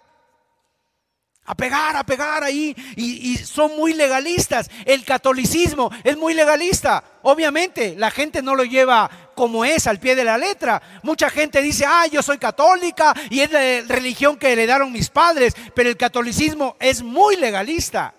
A 1.46 1.54
pegar, 1.54 1.94
a 1.94 2.04
pegar 2.04 2.42
ahí. 2.42 2.74
Y, 2.96 3.36
son 3.36 3.76
muy 3.76 3.92
legalistas. 3.92 4.70
El 4.86 5.04
catolicismo 5.04 5.90
es 6.02 6.16
muy 6.16 6.32
legalista. 6.32 7.04
Obviamente, 7.22 7.94
la 7.98 8.10
gente 8.10 8.40
no 8.40 8.54
lo 8.54 8.64
lleva 8.64 9.10
como 9.34 9.64
es 9.64 9.86
al 9.86 10.00
pie 10.00 10.14
de 10.14 10.24
la 10.24 10.38
letra. 10.38 10.80
Mucha 11.02 11.28
gente 11.28 11.60
dice, 11.60 11.84
ah, 11.86 12.06
yo 12.06 12.22
soy 12.22 12.38
católica 12.38 13.14
y 13.28 13.40
es 13.40 13.50
la 13.50 13.60
religión 13.94 14.36
que 14.36 14.52
heredaron 14.52 14.90
mis 14.90 15.10
padres. 15.10 15.54
Pero 15.74 15.90
el 15.90 15.96
catolicismo 15.98 16.76
es 16.80 17.02
muy 17.02 17.36
legalista. 17.36 18.14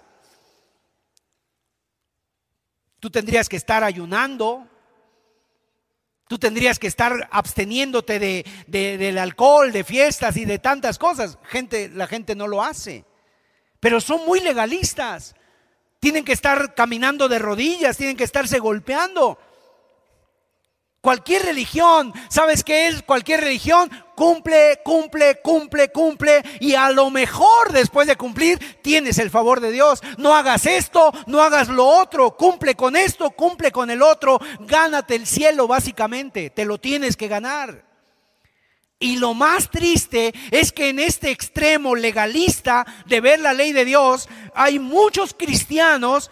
Tú 3.00 3.10
tendrías 3.10 3.50
que 3.50 3.58
estar 3.58 3.84
ayunando. 3.84 4.68
Tú 6.28 6.38
tendrías 6.38 6.78
que 6.78 6.88
estar 6.88 7.28
absteniéndote 7.32 8.20
de, 8.20 8.46
del 8.68 9.18
alcohol, 9.18 9.72
de 9.72 9.84
fiestas 9.84 10.38
y 10.38 10.46
de 10.46 10.60
tantas 10.60 10.98
cosas. 11.00 11.40
Gente, 11.44 11.90
la 11.90 12.08
gente 12.08 12.36
no 12.36 12.48
lo 12.48 12.64
hace. 12.64 13.06
Pero 13.86 14.02
son 14.02 14.26
muy 14.26 14.40
legalistas. 14.40 15.36
Tienen 16.00 16.26
que 16.26 16.34
estar 16.34 16.74
caminando 16.74 17.30
de 17.30 17.38
rodillas, 17.38 17.98
tienen 17.98 18.18
que 18.18 18.24
estarse 18.24 18.58
golpeando. 18.58 19.38
Cualquier 21.02 21.46
religión, 21.46 22.12
¿sabes 22.28 22.64
qué 22.64 22.88
es? 22.88 23.04
Cualquier 23.04 23.42
religión 23.42 23.92
cumple, 24.16 24.82
cumple, 24.84 25.40
cumple, 25.40 25.92
cumple 25.92 26.42
y 26.60 26.74
a 26.74 26.90
lo 26.90 27.12
mejor 27.12 27.74
después 27.74 28.08
de 28.08 28.16
cumplir 28.16 28.58
tienes 28.82 29.20
el 29.20 29.30
favor 29.30 29.60
de 29.60 29.72
Dios. 29.72 30.02
No 30.18 30.34
hagas 30.34 30.66
esto, 30.66 31.12
no 31.28 31.44
hagas 31.44 31.68
lo 31.68 31.86
otro, 31.86 32.36
cumple 32.36 32.74
con 32.74 32.96
esto, 32.96 33.30
cumple 33.30 33.72
con 33.72 33.92
el 33.92 34.02
otro, 34.02 34.40
gánate 34.62 35.14
el 35.14 35.28
cielo 35.28 35.68
básicamente, 35.68 36.50
te 36.50 36.66
lo 36.66 36.80
tienes 36.80 37.16
que 37.16 37.28
ganar. 37.28 37.95
Y 39.00 39.18
lo 39.18 39.34
más 39.34 39.70
triste 39.70 40.34
es 40.52 40.72
que 40.72 40.90
en 40.90 41.00
este 41.00 41.30
extremo 41.30 41.96
legalista 41.96 42.86
de 43.06 43.20
ver 43.22 43.40
la 43.40 43.54
ley 43.54 43.74
de 43.74 43.84
Dios 43.84 44.30
hay 44.54 44.80
muchos 44.80 45.34
cristianos 45.34 46.32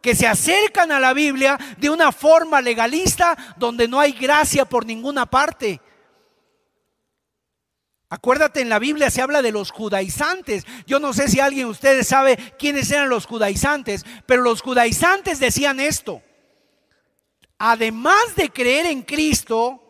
que 0.00 0.14
se 0.14 0.26
acercan 0.26 0.92
a 0.92 1.00
la 1.00 1.12
Biblia 1.14 1.58
de 1.78 1.90
una 1.90 2.12
forma 2.12 2.60
legalista 2.60 3.36
donde 3.56 3.88
no 3.88 3.98
hay 3.98 4.12
gracia 4.12 4.64
por 4.64 4.86
ninguna 4.86 5.26
parte. 5.26 5.80
Acuérdate, 8.08 8.60
en 8.60 8.68
la 8.68 8.78
Biblia 8.78 9.10
se 9.10 9.20
habla 9.20 9.42
de 9.42 9.50
los 9.50 9.72
judaizantes. 9.72 10.64
Yo 10.86 11.00
no 11.00 11.12
sé 11.12 11.26
si 11.26 11.40
alguien 11.40 11.66
de 11.66 11.72
ustedes 11.72 12.06
sabe 12.06 12.36
quiénes 12.56 12.88
eran 12.92 13.08
los 13.08 13.26
judaizantes, 13.26 14.06
pero 14.26 14.42
los 14.42 14.62
judaizantes 14.62 15.40
decían 15.40 15.80
esto. 15.80 16.22
Además 17.58 18.36
de 18.36 18.50
creer 18.50 18.86
en 18.86 19.02
Cristo, 19.02 19.85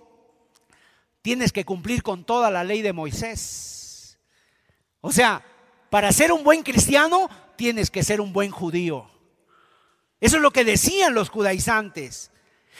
tienes 1.26 1.50
que 1.50 1.64
cumplir 1.64 2.04
con 2.04 2.22
toda 2.22 2.52
la 2.52 2.62
ley 2.62 2.82
de 2.82 2.92
Moisés. 2.92 4.16
O 5.00 5.10
sea, 5.10 5.44
para 5.90 6.12
ser 6.12 6.30
un 6.30 6.44
buen 6.44 6.62
cristiano, 6.62 7.28
tienes 7.56 7.90
que 7.90 8.04
ser 8.04 8.20
un 8.20 8.32
buen 8.32 8.52
judío. 8.52 9.10
Eso 10.20 10.36
es 10.36 10.42
lo 10.42 10.52
que 10.52 10.64
decían 10.64 11.14
los 11.14 11.28
judaizantes. 11.28 12.30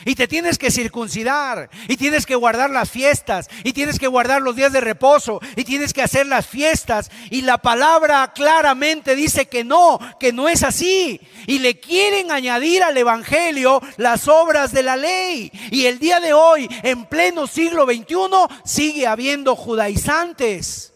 Y 0.04 0.14
te 0.14 0.28
tienes 0.28 0.58
que 0.58 0.70
circuncidar, 0.70 1.70
y 1.88 1.96
tienes 1.96 2.26
que 2.26 2.34
guardar 2.34 2.70
las 2.70 2.90
fiestas, 2.90 3.48
y 3.64 3.72
tienes 3.72 3.98
que 3.98 4.06
guardar 4.06 4.42
los 4.42 4.54
días 4.54 4.72
de 4.72 4.80
reposo, 4.80 5.40
y 5.56 5.64
tienes 5.64 5.92
que 5.92 6.02
hacer 6.02 6.26
las 6.26 6.46
fiestas. 6.46 7.10
Y 7.30 7.42
la 7.42 7.58
palabra 7.58 8.32
claramente 8.34 9.16
dice 9.16 9.46
que 9.46 9.64
no, 9.64 9.98
que 10.20 10.32
no 10.32 10.48
es 10.48 10.62
así. 10.62 11.20
Y 11.46 11.60
le 11.60 11.80
quieren 11.80 12.30
añadir 12.30 12.82
al 12.82 12.96
Evangelio 12.96 13.80
las 13.96 14.28
obras 14.28 14.72
de 14.72 14.82
la 14.82 14.96
ley. 14.96 15.50
Y 15.70 15.86
el 15.86 15.98
día 15.98 16.20
de 16.20 16.32
hoy, 16.32 16.68
en 16.82 17.06
pleno 17.06 17.46
siglo 17.46 17.86
XXI, 17.86 18.14
sigue 18.64 19.06
habiendo 19.06 19.56
judaizantes. 19.56 20.92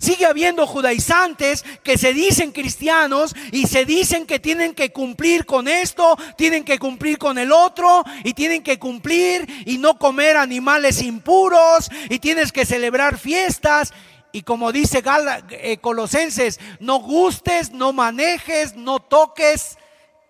Sigue 0.00 0.24
habiendo 0.24 0.66
judaizantes 0.66 1.62
que 1.82 1.98
se 1.98 2.14
dicen 2.14 2.52
cristianos 2.52 3.36
y 3.52 3.66
se 3.66 3.84
dicen 3.84 4.24
que 4.24 4.38
tienen 4.40 4.74
que 4.74 4.92
cumplir 4.92 5.44
con 5.44 5.68
esto, 5.68 6.16
tienen 6.38 6.64
que 6.64 6.78
cumplir 6.78 7.18
con 7.18 7.36
el 7.36 7.52
otro 7.52 8.02
y 8.24 8.32
tienen 8.32 8.62
que 8.62 8.78
cumplir 8.78 9.46
y 9.66 9.76
no 9.76 9.98
comer 9.98 10.38
animales 10.38 11.02
impuros 11.02 11.90
y 12.08 12.18
tienes 12.18 12.50
que 12.50 12.64
celebrar 12.64 13.18
fiestas. 13.18 13.92
Y 14.32 14.40
como 14.40 14.72
dice 14.72 15.02
eh, 15.50 15.76
Colosenses, 15.82 16.60
no 16.78 17.00
gustes, 17.00 17.70
no 17.72 17.92
manejes, 17.92 18.76
no 18.76 19.00
toques 19.00 19.76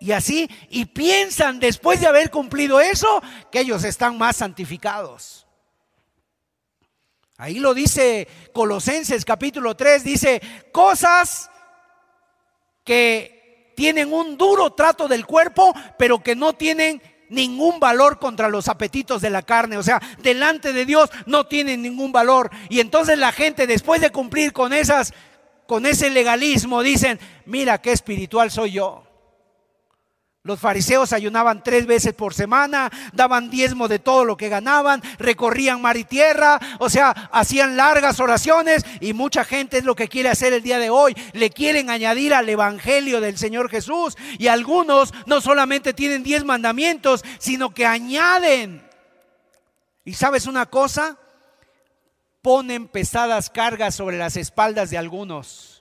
y 0.01 0.11
así. 0.11 0.51
Y 0.69 0.87
piensan 0.87 1.61
después 1.61 2.01
de 2.01 2.09
haber 2.09 2.33
cumplido 2.33 2.81
eso 2.81 3.23
que 3.53 3.61
ellos 3.61 3.85
están 3.85 4.19
más 4.19 4.39
santificados. 4.39 5.40
Ahí 7.41 7.59
lo 7.59 7.73
dice 7.73 8.29
Colosenses 8.53 9.25
capítulo 9.25 9.75
3, 9.75 10.05
dice 10.05 10.43
cosas 10.73 11.51
que 12.85 13.73
tienen 13.75 14.13
un 14.13 14.37
duro 14.37 14.75
trato 14.75 15.09
del 15.09 15.25
cuerpo, 15.25 15.73
pero 15.97 16.23
que 16.23 16.37
no 16.37 16.53
tienen 16.53 17.01
ningún 17.31 17.81
valor 17.81 18.19
contra 18.19 18.51
los 18.51 18.69
apetitos 18.69 19.23
de 19.23 19.31
la 19.31 19.41
carne. 19.41 19.79
O 19.79 19.83
sea, 19.83 20.03
delante 20.19 20.75
de 20.75 20.85
Dios 20.85 21.09
no 21.25 21.47
tienen 21.47 21.81
ningún 21.81 22.13
valor. 22.13 22.51
Y 22.69 22.81
entonces 22.81 23.17
la 23.17 23.33
gente 23.33 23.67
después 23.67 24.03
de 24.03 24.11
cumplir 24.11 24.53
con 24.53 24.75
esas 24.75 25.15
con 25.67 25.87
ese 25.87 26.11
legalismo 26.11 26.83
dicen, 26.83 27.19
"Mira 27.47 27.81
qué 27.81 27.93
espiritual 27.93 28.51
soy 28.51 28.73
yo." 28.73 29.10
Los 30.43 30.59
fariseos 30.59 31.13
ayunaban 31.13 31.63
tres 31.63 31.85
veces 31.85 32.15
por 32.15 32.33
semana, 32.33 32.91
daban 33.13 33.51
diezmo 33.51 33.89
de 33.89 33.99
todo 33.99 34.25
lo 34.25 34.39
que 34.39 34.49
ganaban, 34.49 35.03
recorrían 35.19 35.83
mar 35.83 35.99
y 35.99 36.05
tierra, 36.05 36.59
o 36.79 36.89
sea, 36.89 37.11
hacían 37.31 37.77
largas 37.77 38.21
oraciones 38.21 38.87
y 39.01 39.13
mucha 39.13 39.45
gente 39.45 39.77
es 39.77 39.85
lo 39.85 39.95
que 39.95 40.09
quiere 40.09 40.31
hacer 40.31 40.55
el 40.55 40.63
día 40.63 40.79
de 40.79 40.89
hoy. 40.89 41.15
Le 41.35 41.51
quieren 41.51 41.91
añadir 41.91 42.33
al 42.33 42.49
Evangelio 42.49 43.21
del 43.21 43.37
Señor 43.37 43.69
Jesús 43.69 44.17
y 44.39 44.47
algunos 44.47 45.13
no 45.27 45.43
solamente 45.43 45.93
tienen 45.93 46.23
diez 46.23 46.43
mandamientos, 46.43 47.23
sino 47.39 47.75
que 47.75 47.85
añaden. 47.85 48.83
¿Y 50.07 50.15
sabes 50.15 50.47
una 50.47 50.65
cosa? 50.65 51.19
Ponen 52.41 52.89
pesadas 52.89 53.51
cargas 53.51 53.95
sobre 53.95 54.17
las 54.17 54.39
espaldas 54.39 54.89
de 54.89 54.97
algunos. 54.97 55.80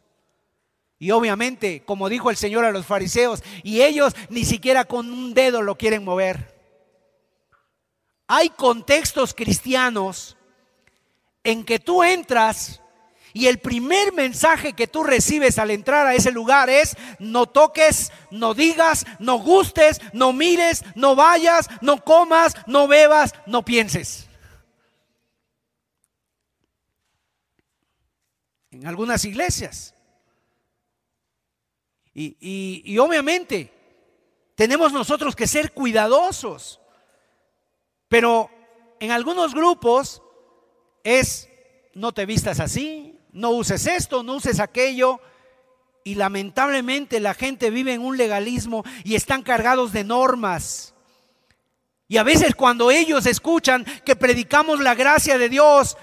Y 0.99 1.11
obviamente, 1.11 1.83
como 1.85 2.09
dijo 2.09 2.29
el 2.29 2.35
Señor 2.35 2.65
a 2.65 2.71
los 2.71 2.85
fariseos, 2.85 3.41
y 3.63 3.81
ellos 3.81 4.13
ni 4.29 4.43
siquiera 4.43 4.83
con 4.83 5.09
un 5.09 5.33
dedo 5.33 5.61
lo 5.61 5.77
quieren 5.77 6.03
mover. 6.03 6.59
Hay 8.27 8.49
contextos 8.49 9.33
cristianos 9.33 10.37
en 11.43 11.63
que 11.63 11.79
tú 11.79 12.03
entras 12.03 12.81
y 13.31 13.47
el 13.47 13.59
primer 13.59 14.11
mensaje 14.11 14.73
que 14.73 14.87
tú 14.87 15.03
recibes 15.03 15.57
al 15.57 15.71
entrar 15.71 16.05
a 16.05 16.15
ese 16.15 16.31
lugar 16.31 16.69
es, 16.69 16.97
no 17.19 17.45
toques, 17.45 18.11
no 18.29 18.53
digas, 18.53 19.05
no 19.19 19.37
gustes, 19.39 20.01
no 20.13 20.33
mires, 20.33 20.83
no 20.95 21.15
vayas, 21.15 21.69
no 21.81 22.03
comas, 22.03 22.55
no 22.67 22.87
bebas, 22.87 23.33
no 23.45 23.63
pienses. 23.63 24.27
En 28.71 28.85
algunas 28.85 29.23
iglesias. 29.25 29.95
Y, 32.21 32.97
obviamente 32.97 33.71
tenemos 34.55 34.91
nosotros 34.91 35.37
que 35.37 35.47
ser 35.47 35.71
cuidadosos. 35.71 36.81
Pero 38.09 38.49
en 38.99 39.11
algunos 39.11 39.53
grupos 39.53 40.21
es, 41.05 41.47
no 41.93 42.11
te 42.11 42.25
vistas 42.25 42.59
así, 42.59 43.17
no 43.31 43.51
uses 43.51 43.87
esto, 43.87 44.21
no 44.21 44.35
uses 44.35 44.59
aquello. 44.59 45.21
Y 46.03 46.15
lamentablemente 46.15 47.21
la 47.21 47.33
gente 47.33 47.69
vive 47.69 47.93
en 47.93 48.01
un 48.01 48.17
legalismo 48.17 48.83
y 49.05 49.15
están 49.15 49.41
cargados 49.41 49.93
de 49.93 50.03
normas. 50.03 50.93
Y 52.09 52.17
a 52.17 52.23
veces 52.23 52.53
cuando 52.53 52.91
ellos 52.91 53.25
escuchan 53.27 53.85
que 54.03 54.17
predicamos 54.17 54.81
la 54.81 54.95
gracia 54.95 55.37
de 55.37 55.47
Dios, 55.47 55.95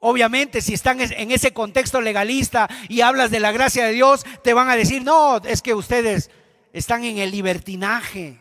Obviamente, 0.00 0.60
si 0.60 0.74
están 0.74 1.00
en 1.00 1.30
ese 1.32 1.52
contexto 1.52 2.00
legalista 2.00 2.68
y 2.88 3.00
hablas 3.00 3.30
de 3.30 3.40
la 3.40 3.50
gracia 3.50 3.86
de 3.86 3.92
Dios, 3.92 4.24
te 4.44 4.54
van 4.54 4.70
a 4.70 4.76
decir, 4.76 5.02
no, 5.02 5.38
es 5.38 5.60
que 5.60 5.74
ustedes 5.74 6.30
están 6.72 7.04
en 7.04 7.18
el 7.18 7.32
libertinaje. 7.32 8.40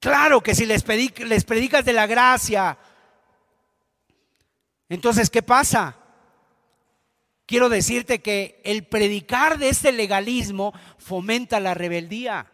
Claro 0.00 0.40
que 0.40 0.56
si 0.56 0.66
les, 0.66 0.82
predicas 0.82 1.84
de 1.84 1.92
la 1.92 2.08
gracia, 2.08 2.76
entonces, 4.88 5.30
¿qué 5.30 5.42
pasa? 5.42 5.96
Quiero 7.46 7.68
decirte 7.68 8.20
que 8.20 8.60
el 8.64 8.84
predicar 8.84 9.58
de 9.58 9.68
este 9.68 9.92
legalismo 9.92 10.74
fomenta 10.98 11.60
la 11.60 11.74
rebeldía 11.74 12.50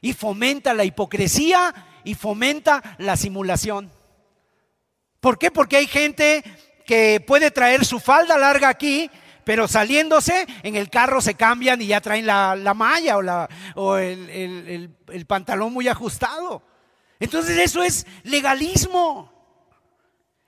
y 0.00 0.12
fomenta 0.14 0.74
la 0.74 0.84
hipocresía 0.84 1.72
y 2.02 2.14
fomenta 2.14 2.96
la 2.98 3.16
simulación. 3.16 3.92
¿Por 5.20 5.38
qué? 5.38 5.52
Porque 5.52 5.76
hay 5.76 5.86
gente 5.86 6.42
que 6.84 7.20
puede 7.20 7.50
traer 7.50 7.84
su 7.84 8.00
falda 8.00 8.38
larga 8.38 8.68
aquí, 8.68 9.10
pero 9.44 9.66
saliéndose 9.68 10.46
en 10.62 10.76
el 10.76 10.90
carro 10.90 11.20
se 11.20 11.34
cambian 11.34 11.80
y 11.82 11.88
ya 11.88 12.00
traen 12.00 12.26
la, 12.26 12.74
malla 12.74 13.16
o, 13.16 13.22
la, 13.22 13.48
o 13.74 13.96
el, 13.96 14.90
el 15.08 15.26
pantalón 15.26 15.72
muy 15.72 15.88
ajustado. 15.88 16.62
Entonces 17.18 17.58
eso 17.58 17.82
es 17.82 18.06
legalismo. 18.24 19.32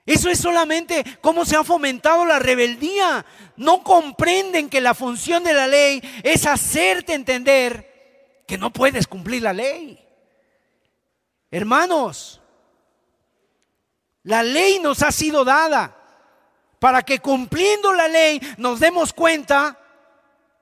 Eso 0.05 0.29
es 0.29 0.39
solamente 0.39 1.03
cómo 1.19 1.45
se 1.45 1.55
ha 1.55 1.63
fomentado 1.63 2.25
la 2.25 2.37
rebeldía. 2.37 3.25
No 3.55 3.83
comprenden 3.83 4.69
que 4.69 4.81
la 4.81 4.93
función 4.93 5.43
de 5.43 5.53
la 5.53 5.67
ley 5.67 6.01
es 6.21 6.45
hacerte 6.45 7.13
entender 7.13 8.43
que 8.47 8.57
no 8.57 8.71
puedes 8.71 9.07
cumplir 9.07 9.41
la 9.41 9.53
ley. 9.53 9.99
Hermanos, 11.49 12.41
la 14.23 14.43
ley 14.43 14.79
nos 14.79 15.01
ha 15.01 15.11
sido 15.11 15.43
dada 15.43 15.95
para 16.85 17.01
que 17.01 17.17
cumpliendo 17.17 17.93
la 17.93 18.07
ley 18.07 18.39
nos 18.57 18.79
demos 18.79 19.11
cuenta 19.11 19.75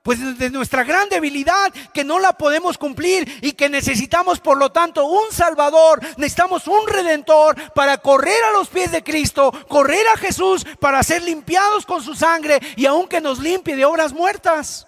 Pues 0.02 0.38
de 0.38 0.48
nuestra 0.48 0.82
gran 0.82 1.06
debilidad 1.10 1.70
que 1.92 2.02
no 2.02 2.18
la 2.18 2.32
podemos 2.32 2.78
cumplir 2.78 3.30
y 3.42 3.52
que 3.52 3.68
necesitamos 3.68 4.40
por 4.40 4.56
lo 4.56 4.72
tanto 4.72 5.04
un 5.04 5.30
Salvador, 5.30 6.00
necesitamos 6.16 6.66
un 6.66 6.88
Redentor 6.88 7.74
para 7.74 7.98
correr 7.98 8.42
a 8.44 8.52
los 8.52 8.68
pies 8.68 8.90
de 8.90 9.04
Cristo, 9.04 9.52
correr 9.68 10.08
a 10.14 10.16
Jesús 10.16 10.64
para 10.80 11.02
ser 11.02 11.22
limpiados 11.22 11.84
con 11.84 12.02
su 12.02 12.14
sangre 12.14 12.58
y 12.74 12.86
aunque 12.86 13.20
nos 13.20 13.38
limpie 13.38 13.76
de 13.76 13.84
obras 13.84 14.14
muertas. 14.14 14.86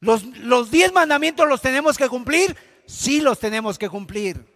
Los, 0.00 0.22
los 0.36 0.70
diez 0.70 0.92
mandamientos 0.92 1.48
los 1.48 1.62
tenemos 1.62 1.96
que 1.96 2.10
cumplir, 2.10 2.54
sí 2.84 3.22
los 3.22 3.38
tenemos 3.38 3.78
que 3.78 3.88
cumplir. 3.88 4.54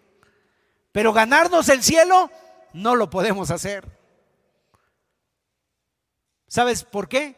Pero 0.93 1.15
ganarnos 1.15 1.71
el 1.71 1.83
cielo 1.83 2.31
no 2.75 2.97
lo 2.97 3.09
podemos 3.09 3.51
hacer. 3.51 4.00
¿Sabes 6.51 6.83
por 6.83 7.09
qué? 7.09 7.37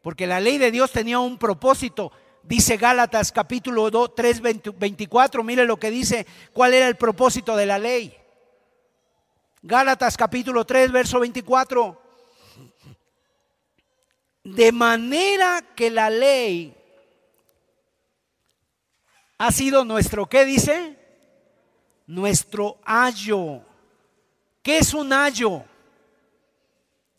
Porque 0.00 0.26
la 0.26 0.40
ley 0.40 0.56
de 0.56 0.70
Dios 0.70 0.90
tenía 0.90 1.18
un 1.18 1.36
propósito. 1.36 2.10
Dice 2.42 2.78
Gálatas 2.78 3.30
capítulo 3.30 3.90
2, 3.90 4.14
3, 4.14 4.40
24, 4.74 5.44
mire 5.44 5.66
lo 5.66 5.76
que 5.76 5.90
dice, 5.90 6.26
cuál 6.54 6.72
era 6.72 6.88
el 6.88 6.96
propósito 6.96 7.54
de 7.56 7.66
la 7.66 7.78
ley. 7.78 8.16
Gálatas 9.60 10.16
capítulo 10.16 10.64
3, 10.64 10.90
verso 10.90 11.20
24. 11.20 12.00
De 14.44 14.72
manera 14.72 15.62
que 15.76 15.90
la 15.90 16.08
ley 16.08 16.74
ha 19.36 19.52
sido 19.52 19.84
nuestro, 19.84 20.26
¿qué 20.26 20.46
dice? 20.46 20.96
Nuestro 22.06 22.78
ayo. 22.82 23.60
¿Qué 24.62 24.78
es 24.78 24.94
un 24.94 25.12
ayo? 25.12 25.64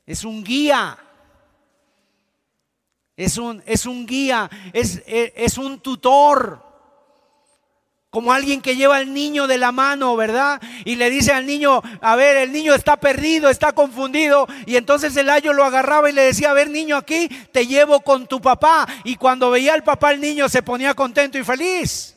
Es 0.07 0.23
un 0.23 0.43
guía 0.43 0.97
es 3.19 3.37
un, 3.37 3.61
es 3.65 3.85
un 3.85 4.05
guía, 4.05 4.49
es, 4.71 5.03
es, 5.05 5.57
un 5.57 5.81
tutor. 5.81 6.63
Como 8.09 8.31
alguien 8.31 8.61
que 8.61 8.77
lleva 8.77 8.95
al 8.95 9.13
niño 9.13 9.45
de 9.45 9.57
la 9.57 9.73
mano, 9.73 10.15
¿verdad? 10.15 10.61
Y 10.85 10.95
le 10.95 11.09
dice 11.09 11.33
al 11.33 11.45
niño, 11.45 11.81
a 11.99 12.15
ver, 12.15 12.37
el 12.37 12.53
niño 12.53 12.73
está 12.73 12.97
perdido, 12.97 13.49
está 13.49 13.73
confundido. 13.73 14.47
Y 14.65 14.77
entonces 14.77 15.17
el 15.17 15.29
ayo 15.29 15.51
lo 15.51 15.65
agarraba 15.65 16.09
y 16.09 16.13
le 16.13 16.21
decía, 16.21 16.51
a 16.51 16.53
ver, 16.53 16.69
niño, 16.69 16.95
aquí 16.95 17.27
te 17.51 17.67
llevo 17.67 17.99
con 17.99 18.25
tu 18.25 18.39
papá. 18.39 18.87
Y 19.03 19.17
cuando 19.17 19.51
veía 19.51 19.73
al 19.73 19.83
papá, 19.83 20.11
el 20.11 20.21
niño 20.21 20.47
se 20.47 20.63
ponía 20.63 20.93
contento 20.93 21.37
y 21.37 21.43
feliz. 21.43 22.15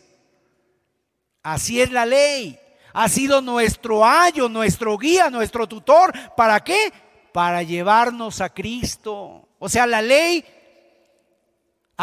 Así 1.42 1.80
es 1.80 1.90
la 1.90 2.06
ley. 2.06 2.56
Ha 2.92 3.08
sido 3.08 3.42
nuestro 3.42 4.06
ayo, 4.06 4.48
nuestro 4.48 4.96
guía, 4.96 5.30
nuestro 5.30 5.66
tutor. 5.66 6.12
¿Para 6.36 6.60
qué? 6.60 6.92
Para 7.32 7.64
llevarnos 7.64 8.40
a 8.40 8.50
Cristo. 8.50 9.48
O 9.58 9.68
sea, 9.68 9.84
la 9.86 10.00
ley 10.00 10.44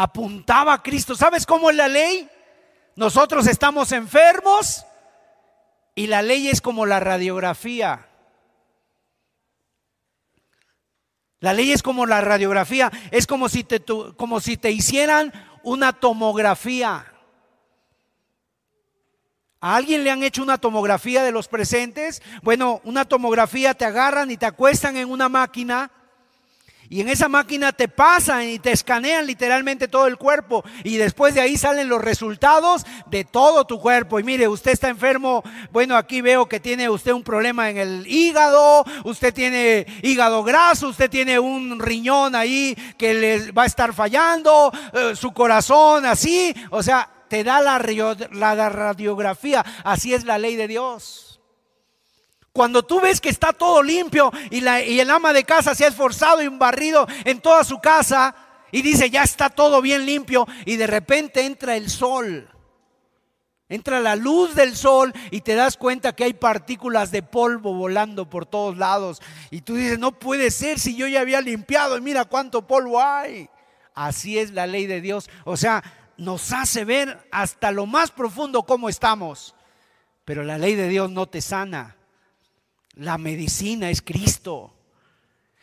apuntaba 0.02 0.72
a 0.72 0.82
Cristo. 0.82 1.14
¿Sabes 1.14 1.44
cómo 1.44 1.68
es 1.70 1.76
la 1.76 1.88
ley? 1.88 2.28
Nosotros 2.96 3.46
estamos 3.46 3.92
enfermos 3.92 4.86
y 5.94 6.06
la 6.06 6.22
ley 6.22 6.48
es 6.48 6.62
como 6.62 6.86
la 6.86 7.00
radiografía. 7.00 8.06
La 11.40 11.52
ley 11.52 11.72
es 11.72 11.82
como 11.82 12.06
la 12.06 12.20
radiografía, 12.20 12.90
es 13.10 13.26
como 13.26 13.48
si 13.48 13.64
te, 13.64 13.82
como 14.16 14.40
si 14.40 14.56
te 14.56 14.70
hicieran 14.70 15.32
una 15.62 15.92
tomografía. 15.92 17.06
¿A 19.60 19.76
alguien 19.76 20.04
le 20.04 20.10
han 20.10 20.22
hecho 20.22 20.42
una 20.42 20.56
tomografía 20.56 21.22
de 21.22 21.32
los 21.32 21.48
presentes? 21.48 22.22
Bueno, 22.42 22.80
una 22.84 23.04
tomografía 23.04 23.74
te 23.74 23.84
agarran 23.84 24.30
y 24.30 24.38
te 24.38 24.46
acuestan 24.46 24.96
en 24.96 25.10
una 25.10 25.28
máquina 25.28 25.90
y 26.92 27.00
en 27.00 27.08
esa 27.08 27.28
máquina 27.28 27.70
te 27.70 27.86
pasan 27.86 28.48
y 28.48 28.58
te 28.58 28.72
escanean 28.72 29.24
literalmente 29.24 29.86
todo 29.86 30.08
el 30.08 30.16
cuerpo. 30.16 30.64
Y 30.82 30.96
después 30.96 31.36
de 31.36 31.40
ahí 31.40 31.56
salen 31.56 31.88
los 31.88 32.02
resultados 32.02 32.84
de 33.06 33.24
todo 33.24 33.64
tu 33.64 33.80
cuerpo. 33.80 34.18
Y 34.18 34.24
mire, 34.24 34.48
usted 34.48 34.72
está 34.72 34.88
enfermo. 34.88 35.44
Bueno, 35.70 35.96
aquí 35.96 36.20
veo 36.20 36.48
que 36.48 36.58
tiene 36.58 36.90
usted 36.90 37.12
un 37.12 37.22
problema 37.22 37.70
en 37.70 37.78
el 37.78 38.06
hígado. 38.08 38.84
Usted 39.04 39.32
tiene 39.32 39.86
hígado 40.02 40.42
graso. 40.42 40.88
Usted 40.88 41.08
tiene 41.08 41.38
un 41.38 41.78
riñón 41.78 42.34
ahí 42.34 42.76
que 42.98 43.14
le 43.14 43.52
va 43.52 43.62
a 43.62 43.66
estar 43.66 43.94
fallando. 43.94 44.72
Eh, 44.92 45.14
su 45.14 45.30
corazón 45.30 46.04
así. 46.06 46.52
O 46.70 46.82
sea, 46.82 47.08
te 47.28 47.44
da 47.44 47.60
la, 47.60 47.78
la 48.32 48.68
radiografía. 48.68 49.64
Así 49.84 50.12
es 50.12 50.24
la 50.24 50.38
ley 50.38 50.56
de 50.56 50.66
Dios. 50.66 51.29
Cuando 52.52 52.82
tú 52.82 53.00
ves 53.00 53.20
que 53.20 53.28
está 53.28 53.52
todo 53.52 53.82
limpio 53.82 54.32
y, 54.50 54.60
la, 54.60 54.82
y, 54.82 54.98
el 54.98 55.10
ama 55.10 55.32
de 55.32 55.44
casa 55.44 55.74
se 55.74 55.84
ha 55.84 55.88
esforzado 55.88 56.42
y 56.42 56.48
un 56.48 56.58
barrido 56.58 57.06
en 57.24 57.40
toda 57.40 57.62
su 57.62 57.78
casa 57.78 58.34
y 58.72 58.82
dice, 58.82 59.08
ya 59.08 59.22
está 59.22 59.50
todo 59.50 59.80
bien 59.80 60.04
limpio 60.04 60.46
y 60.64 60.76
de 60.76 60.86
repente 60.88 61.46
entra 61.46 61.76
el 61.76 61.88
sol, 61.88 62.48
entra 63.68 64.00
la 64.00 64.16
luz 64.16 64.56
del 64.56 64.74
sol 64.74 65.12
y 65.30 65.42
te 65.42 65.54
das 65.54 65.76
cuenta 65.76 66.14
que 66.14 66.24
hay 66.24 66.34
partículas 66.34 67.12
de 67.12 67.22
polvo 67.22 67.72
volando 67.72 68.28
por 68.28 68.46
todos 68.46 68.76
lados 68.76 69.22
y 69.52 69.60
tú 69.60 69.76
dices, 69.76 70.00
no 70.00 70.18
puede 70.18 70.50
ser 70.50 70.80
si 70.80 70.96
yo 70.96 71.06
ya 71.06 71.20
había 71.20 71.40
limpiado 71.40 71.96
y 71.96 72.00
mira 72.00 72.24
cuánto 72.24 72.66
polvo 72.66 73.00
hay. 73.00 73.48
Así 73.94 74.38
es 74.38 74.52
la 74.52 74.66
ley 74.66 74.86
de 74.86 75.00
Dios. 75.00 75.28
O 75.44 75.56
sea, 75.56 75.82
nos 76.16 76.52
hace 76.52 76.84
ver 76.84 77.28
hasta 77.30 77.70
lo 77.70 77.86
más 77.86 78.10
profundo 78.10 78.64
cómo 78.64 78.88
estamos. 78.88 79.54
Pero 80.24 80.42
la 80.42 80.58
ley 80.58 80.74
de 80.74 80.88
Dios 80.88 81.10
no 81.10 81.26
te 81.26 81.40
sana. 81.40 81.96
La 82.94 83.18
medicina 83.18 83.90
es 83.90 84.02
Cristo. 84.02 84.74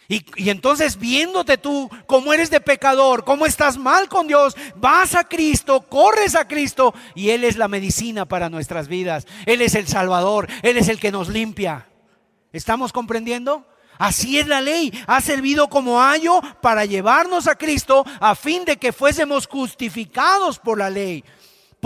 Y, 0.09 0.49
entonces 0.49 0.97
viéndote 0.97 1.57
tú 1.57 1.89
como 2.05 2.31
eres 2.31 2.49
de 2.49 2.61
pecador, 2.61 3.25
como 3.25 3.45
estás 3.45 3.77
mal 3.77 4.07
con 4.07 4.27
Dios, 4.27 4.55
vas 4.77 5.15
a 5.15 5.25
Cristo, 5.25 5.81
corres 5.81 6.35
a 6.35 6.47
Cristo 6.47 6.93
y 7.13 7.31
Él 7.31 7.43
es 7.43 7.57
la 7.57 7.67
medicina 7.67 8.25
para 8.25 8.49
nuestras 8.49 8.87
vidas. 8.87 9.27
Él 9.45 9.61
es 9.61 9.75
el 9.75 9.87
Salvador, 9.87 10.47
Él 10.61 10.77
es 10.77 10.87
el 10.87 10.99
que 10.99 11.11
nos 11.11 11.27
limpia. 11.27 11.87
¿Estamos 12.53 12.93
comprendiendo? 12.93 13.65
Así 13.97 14.39
es 14.39 14.47
la 14.47 14.61
ley. 14.61 14.93
Ha 15.07 15.19
servido 15.19 15.67
como 15.67 16.01
ayo 16.01 16.39
para 16.61 16.85
llevarnos 16.85 17.47
a 17.47 17.55
Cristo 17.55 18.05
a 18.21 18.35
fin 18.35 18.63
de 18.63 18.77
que 18.77 18.93
fuésemos 18.93 19.47
justificados 19.47 20.59
por 20.59 20.77
la 20.77 20.89
ley. 20.89 21.23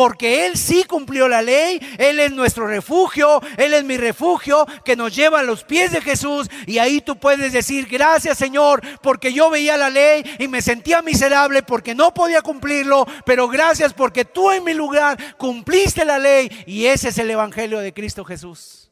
Porque 0.02 0.47
Él 0.47 0.58
sí 0.58 0.84
cumplió 0.86 1.28
la 1.28 1.43
ley, 1.43 1.80
Él 1.99 2.20
es 2.20 2.32
nuestro 2.32 2.66
refugio, 2.66 3.39
Él 3.56 3.76
es 3.76 3.84
mi 3.84 3.97
refugio 3.97 4.66
que 4.84 4.95
nos 4.95 5.16
lleva 5.16 5.41
a 5.41 5.43
los 5.43 5.64
pies 5.64 5.91
de 5.91 6.02
Jesús. 6.02 6.49
Y 6.66 6.80
ahí 6.80 7.02
tú 7.02 7.20
puedes 7.20 7.54
decir, 7.54 7.88
gracias 7.88 8.39
Señor, 8.39 8.82
porque 9.04 9.32
yo 9.32 9.52
veía 9.52 9.78
la 9.78 9.91
ley 9.91 10.24
y 10.39 10.47
me 10.47 10.64
sentía 10.64 11.04
miserable 11.04 11.62
porque 11.62 11.93
no 11.93 12.16
podía 12.16 12.41
cumplirlo, 12.41 13.06
pero 13.28 13.47
gracias 13.47 13.93
porque 13.93 14.26
tú 14.26 14.49
en 14.49 14.64
mi 14.64 14.74
lugar 14.74 15.38
cumpliste 15.38 16.04
la 16.04 16.18
ley. 16.18 16.49
Y 16.66 16.88
ese 16.88 17.10
es 17.10 17.20
el 17.20 17.30
Evangelio 17.30 17.78
de 17.78 17.93
Cristo 17.93 18.26
Jesús. 18.26 18.89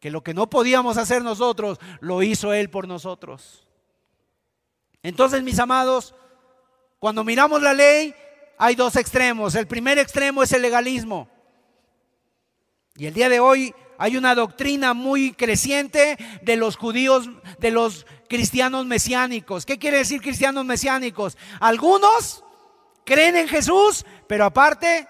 Que 0.00 0.10
lo 0.10 0.22
que 0.22 0.34
no 0.34 0.50
podíamos 0.50 0.98
hacer 0.98 1.22
nosotros, 1.22 1.78
lo 2.00 2.22
hizo 2.22 2.52
Él 2.52 2.68
por 2.68 2.86
nosotros. 2.86 3.66
Entonces, 5.02 5.42
mis 5.42 5.58
amados, 5.58 6.14
cuando 6.98 7.24
miramos 7.24 7.62
la 7.62 7.72
ley, 7.72 8.14
hay 8.60 8.74
dos 8.74 8.94
extremos. 8.96 9.54
El 9.54 9.66
primer 9.66 9.98
extremo 9.98 10.42
es 10.42 10.52
el 10.52 10.60
legalismo. 10.60 11.30
Y 12.94 13.06
el 13.06 13.14
día 13.14 13.30
de 13.30 13.40
hoy 13.40 13.74
hay 13.96 14.18
una 14.18 14.34
doctrina 14.34 14.92
muy 14.92 15.32
creciente 15.32 16.18
de 16.42 16.56
los 16.56 16.76
judíos, 16.76 17.30
de 17.58 17.70
los 17.70 18.04
cristianos 18.28 18.84
mesiánicos. 18.84 19.64
¿Qué 19.64 19.78
quiere 19.78 19.96
decir 19.96 20.20
cristianos 20.20 20.66
mesiánicos? 20.66 21.38
Algunos 21.58 22.44
creen 23.06 23.38
en 23.38 23.48
Jesús, 23.48 24.04
pero 24.26 24.44
aparte 24.44 25.08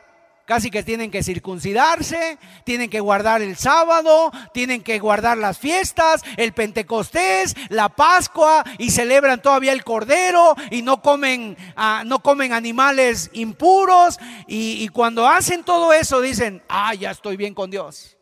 Casi 0.51 0.69
que 0.69 0.83
tienen 0.83 1.13
que 1.13 1.23
circuncidarse, 1.23 2.37
tienen 2.65 2.91
que 2.91 2.99
guardar 2.99 3.41
el 3.41 3.55
sábado, 3.55 4.33
tienen 4.53 4.83
que 4.83 4.99
guardar 4.99 5.39
las 5.39 5.61
fiestas, 5.61 6.25
el 6.37 6.53
Pentecostés, 6.55 7.55
la 7.69 7.89
Pascua 7.89 8.65
y 8.77 8.91
celebran 8.91 9.41
todavía 9.41 9.71
el 9.71 9.85
Cordero 9.85 10.57
y 10.73 10.83
no 10.83 11.03
comen, 11.03 11.57
ah, 11.77 12.03
no 12.05 12.19
comen 12.19 12.53
animales 12.53 13.31
impuros. 13.33 14.19
Y, 14.49 14.83
y 14.83 14.89
cuando 14.89 15.29
hacen 15.29 15.63
todo 15.63 15.93
eso 15.93 16.21
dicen, 16.21 16.65
ah, 16.69 16.95
ya 16.95 17.13
estoy 17.13 17.37
bien 17.37 17.55
con 17.55 17.71
Dios. 17.71 18.17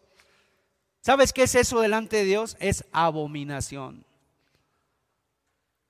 ¿Sabes 1.01 1.33
qué 1.33 1.45
es 1.45 1.55
eso 1.55 1.81
delante 1.81 2.19
de 2.19 2.25
Dios? 2.25 2.59
Es 2.61 2.85
abominación. 2.93 4.05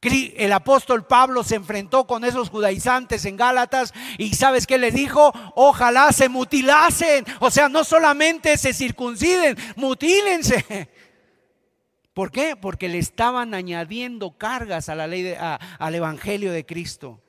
El 0.01 0.53
apóstol 0.53 1.07
Pablo 1.07 1.42
se 1.42 1.57
enfrentó 1.57 2.07
con 2.07 2.24
esos 2.24 2.51
judaizantes 2.51 3.24
en 3.24 3.36
Gálatas 3.36 3.92
y 4.16 4.34
sabes 4.34 4.64
qué 4.64 4.78
le 4.78 4.92
dijo, 4.92 5.32
ojalá 5.57 6.12
se 6.12 6.28
mutilasen, 6.28 7.24
o 7.40 7.51
sea, 7.51 7.68
no 7.68 7.82
solamente 7.82 8.57
se 8.59 8.72
circunciden, 8.72 9.57
mutílense. 9.74 10.88
¿Por 12.14 12.30
qué? 12.30 12.55
Porque 12.55 12.88
le 12.88 12.99
estaban 12.99 13.55
añadiendo 13.55 14.38
cargas 14.38 14.88
a 14.88 14.94
la 14.94 15.09
ley 15.09 15.34
al 15.36 15.94
evangelio 15.94 16.53
de 16.53 16.64
Cristo. 16.64 17.20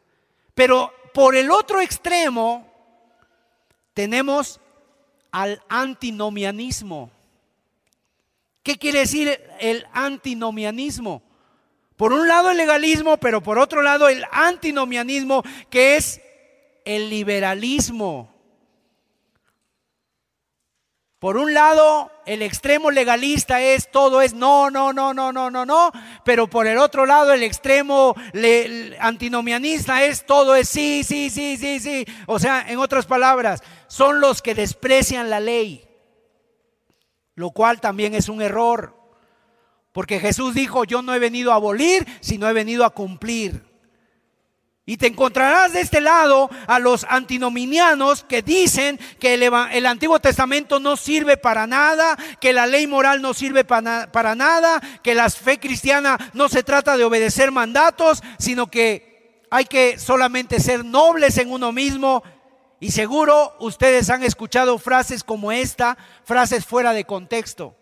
Pero 0.53 0.93
por 1.13 1.36
el 1.36 1.49
otro 1.49 1.82
extremo 1.82 2.67
tenemos 3.95 4.61
al 5.32 5.59
antinomianismo. 5.70 7.09
¿Qué 8.61 8.78
quiere 8.78 8.99
decir 8.99 9.41
el 9.59 9.88
antinomianismo? 9.91 11.24
Por 12.00 12.14
un 12.14 12.30
lado 12.30 12.50
el 12.50 12.56
legalismo, 12.56 13.18
pero 13.18 13.43
por 13.43 13.60
otro 13.60 13.82
lado 13.82 14.08
el 14.08 14.24
antinomianismo, 14.32 15.43
que 15.70 15.97
es 15.97 16.22
el 16.86 17.10
liberalismo. 17.10 18.34
Por 21.20 21.36
un 21.36 21.54
lado, 21.54 22.10
el 22.26 22.41
extremo 22.41 22.89
legalista 22.89 23.62
es 23.62 23.91
todo 23.91 24.22
es 24.22 24.34
no, 24.34 24.72
no, 24.72 24.93
no, 24.93 25.14
no, 25.14 25.34
no, 25.34 25.52
no, 25.52 25.66
no, 25.66 25.91
pero 26.24 26.50
por 26.50 26.68
el 26.68 26.78
otro 26.78 27.06
lado, 27.06 27.34
el 27.34 27.43
extremo 27.43 28.16
antinomianista 29.02 30.06
es 30.06 30.26
todo 30.26 30.56
es 30.56 30.70
sí, 30.70 31.04
sí, 31.04 31.30
sí, 31.30 31.58
sí, 31.58 31.82
sí. 31.82 32.06
O 32.28 32.39
sea, 32.39 32.64
en 32.66 32.80
otras 32.80 33.08
palabras, 33.08 33.62
son 33.88 34.22
los 34.22 34.41
que 34.41 34.56
desprecian 34.56 35.30
la 35.30 35.41
ley, 35.41 35.86
lo 37.36 37.52
cual 37.52 37.82
también 37.82 38.16
es 38.16 38.30
un 38.30 38.41
error. 38.41 38.99
Porque 40.00 40.22
Jesús 40.22 40.54
dijo, 40.54 40.86
yo 40.86 41.02
no 41.02 41.14
he 41.14 41.20
venido 41.20 41.52
a 41.52 41.56
abolir, 41.56 42.08
sino 42.22 42.47
he 42.47 42.54
venido 42.54 42.86
a 42.86 42.89
cumplir. 42.89 43.66
Y 44.86 44.95
te 44.95 45.08
encontrarás 45.08 45.74
de 45.74 45.82
este 45.82 46.00
lado 46.00 46.50
a 46.68 46.80
los 46.80 47.06
antinominianos 47.10 48.24
que 48.24 48.41
dicen 48.41 48.97
que 49.20 49.34
el, 49.34 49.86
Antiguo 49.86 50.22
Testamento 50.22 50.80
no 50.80 50.95
sirve 50.95 51.36
para 51.36 51.68
nada, 51.68 52.18
que 52.39 52.54
la 52.54 52.66
ley 52.66 52.88
moral 52.88 53.22
no 53.22 53.34
sirve 53.34 53.66
para, 53.66 54.10
para 54.10 54.36
nada, 54.36 54.80
que 55.04 55.16
la 55.16 55.30
fe 55.30 55.60
cristiana 55.60 56.18
no 56.34 56.47
se 56.47 56.64
trata 56.64 56.95
de 56.95 57.04
obedecer 57.04 57.52
mandatos, 57.52 58.24
sino 58.38 58.72
que 58.72 59.43
hay 59.52 59.66
que 59.66 60.00
solamente 60.00 60.62
ser 60.62 60.86
nobles 60.86 61.38
en 61.38 61.52
uno 61.52 61.74
mismo. 61.74 62.24
Y 62.80 62.91
seguro 62.91 63.54
ustedes 63.60 64.10
han 64.10 64.24
escuchado 64.24 64.78
frases 64.78 65.26
como 65.26 65.52
esta, 65.52 65.97
frases 66.24 66.66
fuera 66.66 66.93
de 66.93 67.04
contexto. 67.04 67.76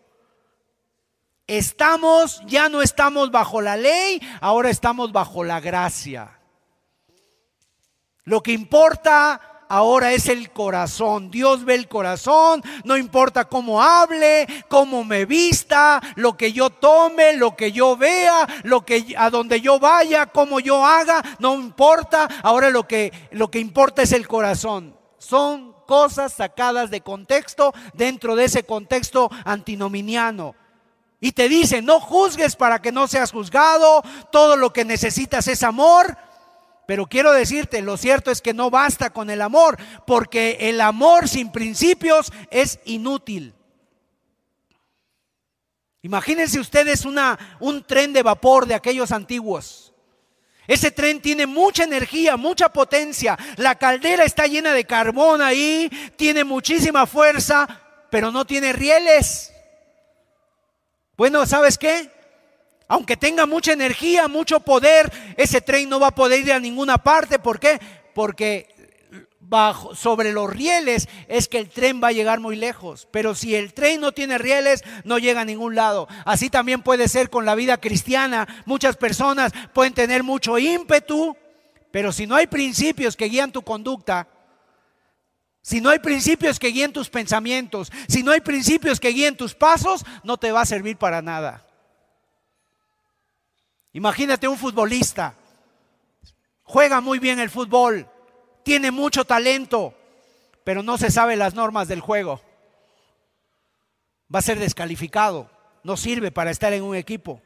Estamos, 1.47 2.41
ya 2.45 2.67
no 2.67 2.81
estamos 2.81 3.31
bajo 3.31 3.61
la 3.61 3.77
ley, 3.77 4.21
ahora 4.41 4.69
estamos 4.69 5.13
bajo 5.13 5.45
la 5.45 5.61
gracia. 5.61 6.37
Lo 8.25 8.43
que 8.43 8.51
importa 8.51 9.57
ahora 9.69 10.11
es 10.11 10.27
el 10.27 10.51
corazón. 10.51 11.31
Dios 11.31 11.63
ve 11.63 11.75
el 11.75 11.87
corazón, 11.87 12.61
no 12.83 12.97
importa 12.97 13.45
cómo 13.45 13.81
hable, 13.81 14.45
cómo 14.67 15.05
me 15.05 15.25
vista, 15.25 16.01
lo 16.15 16.35
que 16.35 16.51
yo 16.51 16.69
tome, 16.69 17.33
lo 17.33 17.55
que 17.55 17.71
yo 17.71 17.95
vea, 17.95 18.45
lo 18.63 18.85
que 18.85 19.15
a 19.17 19.29
donde 19.29 19.61
yo 19.61 19.79
vaya, 19.79 20.25
cómo 20.25 20.59
yo 20.59 20.85
haga, 20.85 21.23
no 21.39 21.55
importa. 21.55 22.27
Ahora 22.43 22.69
lo 22.69 22.87
que 22.87 23.11
lo 23.31 23.49
que 23.49 23.59
importa 23.59 24.01
es 24.01 24.11
el 24.11 24.27
corazón. 24.27 24.97
Son 25.17 25.73
cosas 25.85 26.33
sacadas 26.33 26.91
de 26.91 26.99
contexto 26.99 27.73
dentro 27.93 28.35
de 28.35 28.45
ese 28.45 28.63
contexto 28.63 29.31
antinominiano. 29.45 30.55
Y 31.19 31.31
te 31.31 31.49
dice, 31.49 31.81
no 31.81 31.99
juzgues 31.99 32.55
para 32.55 32.81
que 32.81 32.91
no 32.91 33.07
seas 33.07 33.31
juzgado, 33.31 34.03
todo 34.31 34.55
lo 34.55 34.71
que 34.71 34.85
necesitas 34.85 35.47
es 35.47 35.63
amor. 35.63 36.17
Pero 36.85 37.07
quiero 37.07 37.33
decirte, 37.33 37.81
lo 37.81 37.97
cierto 37.97 38.31
es 38.31 38.41
que 38.41 38.53
no 38.53 38.69
basta 38.69 39.09
con 39.09 39.29
el 39.29 39.41
amor, 39.41 39.77
porque 40.05 40.57
el 40.61 40.79
amor 40.79 41.27
sin 41.27 41.51
principios 41.51 42.31
es 42.49 42.79
inútil. 42.85 43.53
Imagínense 46.01 46.59
ustedes 46.59 47.03
una, 47.03 47.57
un 47.59 47.83
tren 47.83 48.13
de 48.13 48.23
vapor 48.23 48.67
de 48.67 48.75
aquellos 48.75 49.11
antiguos. 49.11 49.93
Ese 50.67 50.91
tren 50.91 51.21
tiene 51.21 51.47
mucha 51.47 51.83
energía, 51.83 52.37
mucha 52.37 52.69
potencia. 52.69 53.37
La 53.55 53.75
caldera 53.75 54.23
está 54.23 54.47
llena 54.47 54.73
de 54.73 54.85
carbón 54.85 55.41
ahí, 55.41 55.89
tiene 56.15 56.43
muchísima 56.43 57.07
fuerza, 57.07 57.81
pero 58.09 58.31
no 58.31 58.45
tiene 58.45 58.71
rieles. 58.71 59.51
Bueno, 61.17 61.47
¿sabes 61.47 61.79
qué? 61.79 62.11
Aunque 62.87 63.17
tenga 63.17 63.47
mucha 63.47 63.73
energía, 63.73 64.27
mucho 64.27 64.59
poder, 64.59 65.11
ese 65.35 65.61
tren 65.61 65.89
no 65.89 65.99
va 65.99 66.07
a 66.07 66.15
poder 66.15 66.41
ir 66.41 66.53
a 66.53 66.59
ninguna 66.59 66.99
parte. 66.99 67.39
¿Por 67.39 67.59
qué? 67.59 67.79
Porque 68.13 68.69
bajo, 69.39 69.95
sobre 69.95 70.31
los 70.31 70.47
rieles 70.47 71.09
es 71.27 71.47
que 71.47 71.57
el 71.57 71.69
tren 71.69 72.01
va 72.03 72.09
a 72.09 72.11
llegar 72.13 72.39
muy 72.39 72.55
lejos. 72.55 73.07
Pero 73.09 73.33
si 73.33 73.55
el 73.55 73.73
tren 73.73 73.99
no 73.99 74.11
tiene 74.11 74.37
rieles, 74.37 74.83
no 75.03 75.17
llega 75.17 75.41
a 75.41 75.45
ningún 75.45 75.73
lado. 75.73 76.07
Así 76.23 76.51
también 76.51 76.83
puede 76.83 77.07
ser 77.07 77.31
con 77.31 77.45
la 77.45 77.55
vida 77.55 77.77
cristiana. 77.77 78.47
Muchas 78.65 78.95
personas 78.95 79.53
pueden 79.73 79.93
tener 79.93 80.21
mucho 80.21 80.59
ímpetu, 80.59 81.35
pero 81.89 82.11
si 82.11 82.27
no 82.27 82.35
hay 82.35 82.45
principios 82.45 83.17
que 83.17 83.25
guían 83.25 83.51
tu 83.51 83.63
conducta, 83.63 84.27
si 85.67 85.81
no 85.81 85.89
hay 85.89 85.99
principios 85.99 86.59
que 86.59 86.69
guíen 86.69 86.93
tus 86.93 87.09
pensamientos, 87.09 87.91
si 88.07 88.23
no 88.23 88.31
hay 88.31 88.39
principios 88.39 89.01
que 89.01 89.09
guíen 89.09 89.35
tus 89.35 89.53
pasos, 89.53 90.05
no 90.23 90.37
te 90.37 90.53
va 90.53 90.61
a 90.61 90.65
servir 90.65 90.95
para 90.95 91.21
nada. 91.21 91.67
Imagínate 93.91 94.47
un 94.47 94.57
futbolista, 94.57 95.35
juega 96.63 97.01
muy 97.01 97.19
bien 97.19 97.41
el 97.41 97.49
fútbol, 97.49 98.09
tiene 98.63 98.91
mucho 98.91 99.25
talento, 99.25 99.93
pero 100.63 100.83
no 100.83 100.97
se 100.97 101.11
sabe 101.11 101.35
las 101.35 101.53
normas 101.53 101.89
del 101.89 101.99
juego. 101.99 102.41
Va 104.33 104.39
a 104.39 104.43
ser 104.43 104.59
descalificado, 104.59 105.51
no 105.83 105.97
sirve 105.97 106.31
para 106.31 106.49
estar 106.49 106.71
en 106.71 106.83
un 106.83 106.95
equipo. 106.95 107.41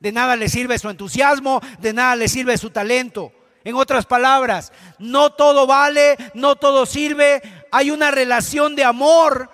De 0.00 0.10
nada 0.10 0.36
le 0.36 0.48
sirve 0.48 0.78
su 0.78 0.88
entusiasmo, 0.88 1.60
de 1.80 1.92
nada 1.92 2.16
le 2.16 2.28
sirve 2.28 2.56
su 2.56 2.70
talento. 2.70 3.30
En 3.64 3.76
otras 3.76 4.06
palabras, 4.06 4.72
no 4.98 5.30
todo 5.30 5.66
vale, 5.66 6.16
no 6.34 6.56
todo 6.56 6.86
sirve. 6.86 7.42
Hay 7.70 7.90
una 7.90 8.10
relación 8.10 8.74
de 8.74 8.84
amor 8.84 9.50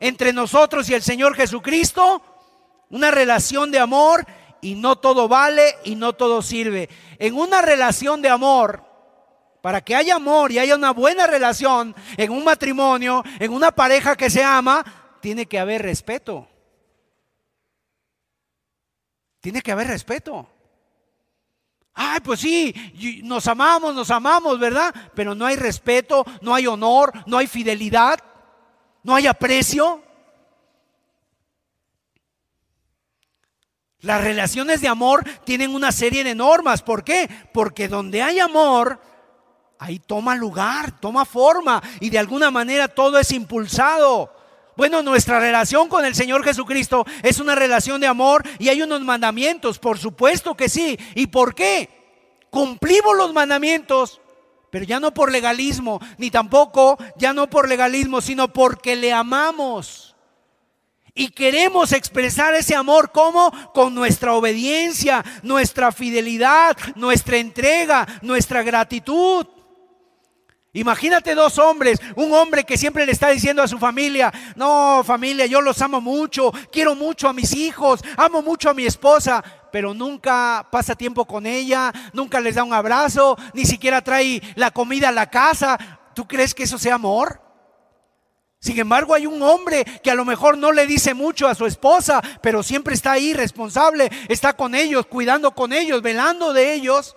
entre 0.00 0.32
nosotros 0.32 0.88
y 0.88 0.94
el 0.94 1.02
Señor 1.02 1.34
Jesucristo, 1.34 2.22
una 2.90 3.10
relación 3.10 3.70
de 3.70 3.78
amor 3.78 4.26
y 4.60 4.74
no 4.74 4.96
todo 4.96 5.28
vale 5.28 5.76
y 5.84 5.94
no 5.94 6.14
todo 6.14 6.42
sirve. 6.42 6.88
En 7.18 7.34
una 7.34 7.60
relación 7.60 8.22
de 8.22 8.30
amor, 8.30 8.84
para 9.60 9.80
que 9.80 9.94
haya 9.94 10.16
amor 10.16 10.52
y 10.52 10.58
haya 10.58 10.74
una 10.74 10.92
buena 10.92 11.26
relación 11.26 11.94
en 12.16 12.30
un 12.30 12.44
matrimonio, 12.44 13.22
en 13.38 13.52
una 13.52 13.72
pareja 13.72 14.16
que 14.16 14.28
se 14.28 14.44
ama, 14.44 14.84
tiene 15.20 15.46
que 15.46 15.58
haber 15.58 15.82
respeto. 15.82 16.46
Tiene 19.40 19.62
que 19.62 19.72
haber 19.72 19.86
respeto. 19.86 20.46
Ay, 21.94 22.18
pues 22.20 22.40
sí, 22.40 22.74
nos 23.22 23.46
amamos, 23.46 23.94
nos 23.94 24.10
amamos, 24.10 24.58
¿verdad? 24.58 24.92
Pero 25.14 25.34
no 25.34 25.46
hay 25.46 25.54
respeto, 25.54 26.24
no 26.40 26.52
hay 26.52 26.66
honor, 26.66 27.12
no 27.26 27.38
hay 27.38 27.46
fidelidad, 27.46 28.18
no 29.04 29.14
hay 29.14 29.28
aprecio. 29.28 30.02
Las 34.00 34.22
relaciones 34.22 34.80
de 34.80 34.88
amor 34.88 35.24
tienen 35.44 35.72
una 35.74 35.92
serie 35.92 36.24
de 36.24 36.34
normas. 36.34 36.82
¿Por 36.82 37.04
qué? 37.04 37.30
Porque 37.54 37.86
donde 37.86 38.22
hay 38.22 38.40
amor, 38.40 39.00
ahí 39.78 40.00
toma 40.00 40.34
lugar, 40.34 40.98
toma 41.00 41.24
forma 41.24 41.80
y 42.00 42.10
de 42.10 42.18
alguna 42.18 42.50
manera 42.50 42.88
todo 42.88 43.18
es 43.20 43.30
impulsado. 43.30 44.33
Bueno, 44.76 45.02
nuestra 45.02 45.38
relación 45.38 45.88
con 45.88 46.04
el 46.04 46.14
Señor 46.14 46.44
Jesucristo 46.44 47.06
es 47.22 47.38
una 47.38 47.54
relación 47.54 48.00
de 48.00 48.08
amor 48.08 48.42
y 48.58 48.68
hay 48.68 48.82
unos 48.82 49.00
mandamientos, 49.02 49.78
por 49.78 49.98
supuesto 49.98 50.56
que 50.56 50.68
sí. 50.68 50.98
¿Y 51.14 51.28
por 51.28 51.54
qué? 51.54 51.88
Cumplimos 52.50 53.16
los 53.16 53.32
mandamientos, 53.32 54.20
pero 54.70 54.84
ya 54.84 54.98
no 54.98 55.14
por 55.14 55.30
legalismo, 55.30 56.00
ni 56.18 56.30
tampoco 56.30 56.98
ya 57.16 57.32
no 57.32 57.48
por 57.48 57.68
legalismo, 57.68 58.20
sino 58.20 58.52
porque 58.52 58.96
le 58.96 59.12
amamos. 59.12 60.16
Y 61.16 61.28
queremos 61.28 61.92
expresar 61.92 62.54
ese 62.54 62.74
amor 62.74 63.12
como 63.12 63.52
con 63.72 63.94
nuestra 63.94 64.34
obediencia, 64.34 65.24
nuestra 65.44 65.92
fidelidad, 65.92 66.76
nuestra 66.96 67.36
entrega, 67.36 68.04
nuestra 68.22 68.64
gratitud. 68.64 69.46
Imagínate 70.76 71.36
dos 71.36 71.58
hombres, 71.60 72.00
un 72.16 72.32
hombre 72.32 72.64
que 72.64 72.76
siempre 72.76 73.06
le 73.06 73.12
está 73.12 73.28
diciendo 73.28 73.62
a 73.62 73.68
su 73.68 73.78
familia, 73.78 74.32
no 74.56 75.04
familia, 75.04 75.46
yo 75.46 75.60
los 75.60 75.80
amo 75.80 76.00
mucho, 76.00 76.52
quiero 76.72 76.96
mucho 76.96 77.28
a 77.28 77.32
mis 77.32 77.54
hijos, 77.54 78.00
amo 78.16 78.42
mucho 78.42 78.68
a 78.68 78.74
mi 78.74 78.84
esposa, 78.84 79.42
pero 79.70 79.94
nunca 79.94 80.66
pasa 80.72 80.96
tiempo 80.96 81.26
con 81.26 81.46
ella, 81.46 81.92
nunca 82.12 82.40
les 82.40 82.56
da 82.56 82.64
un 82.64 82.74
abrazo, 82.74 83.38
ni 83.52 83.64
siquiera 83.64 84.02
trae 84.02 84.42
la 84.56 84.72
comida 84.72 85.10
a 85.10 85.12
la 85.12 85.30
casa. 85.30 85.78
¿Tú 86.12 86.26
crees 86.26 86.52
que 86.56 86.64
eso 86.64 86.76
sea 86.76 86.96
amor? 86.96 87.40
Sin 88.58 88.76
embargo, 88.76 89.14
hay 89.14 89.26
un 89.26 89.42
hombre 89.42 89.84
que 90.02 90.10
a 90.10 90.14
lo 90.16 90.24
mejor 90.24 90.58
no 90.58 90.72
le 90.72 90.88
dice 90.88 91.14
mucho 91.14 91.46
a 91.46 91.54
su 91.54 91.66
esposa, 91.66 92.20
pero 92.40 92.64
siempre 92.64 92.94
está 92.94 93.12
ahí 93.12 93.32
responsable, 93.32 94.10
está 94.28 94.54
con 94.54 94.74
ellos, 94.74 95.06
cuidando 95.06 95.52
con 95.52 95.72
ellos, 95.72 96.02
velando 96.02 96.52
de 96.52 96.72
ellos. 96.74 97.14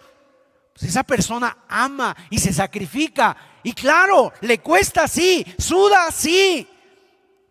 Pues 0.78 0.92
esa 0.92 1.02
persona 1.02 1.66
ama 1.68 2.16
y 2.30 2.38
se 2.38 2.54
sacrifica. 2.54 3.36
Y 3.64 3.74
claro, 3.74 4.32
le 4.42 4.60
cuesta 4.60 5.08
sí, 5.08 5.44
suda 5.58 6.12
sí, 6.12 6.68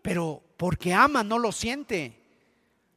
pero 0.01 0.41
porque 0.57 0.95
ama 0.95 1.25
no 1.25 1.37
lo 1.37 1.51
siente. 1.51 2.23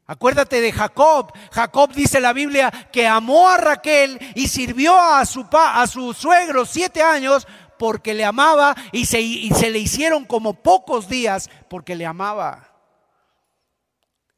Acuérdate 0.05 0.61
de 0.61 0.71
Jacob. 0.71 1.34
Jacob 1.51 1.93
dice 1.93 2.19
la 2.19 2.34
Biblia 2.34 2.69
que 2.91 3.07
amó 3.07 3.49
a 3.49 3.57
Raquel 3.57 4.19
y 4.36 4.47
sirvió 4.49 4.99
a 4.99 5.25
su, 5.25 6.13
suegro 6.13 6.63
siete 6.67 7.01
años 7.01 7.47
porque 7.80 8.13
le 8.13 8.23
amaba 8.23 8.75
y 8.91 9.07
se 9.07 9.71
le 9.71 9.80
hicieron 9.80 10.25
como 10.25 10.53
pocos 10.53 11.09
días 11.09 11.49
porque 11.71 11.95
le 11.95 12.05
amaba. 12.05 12.71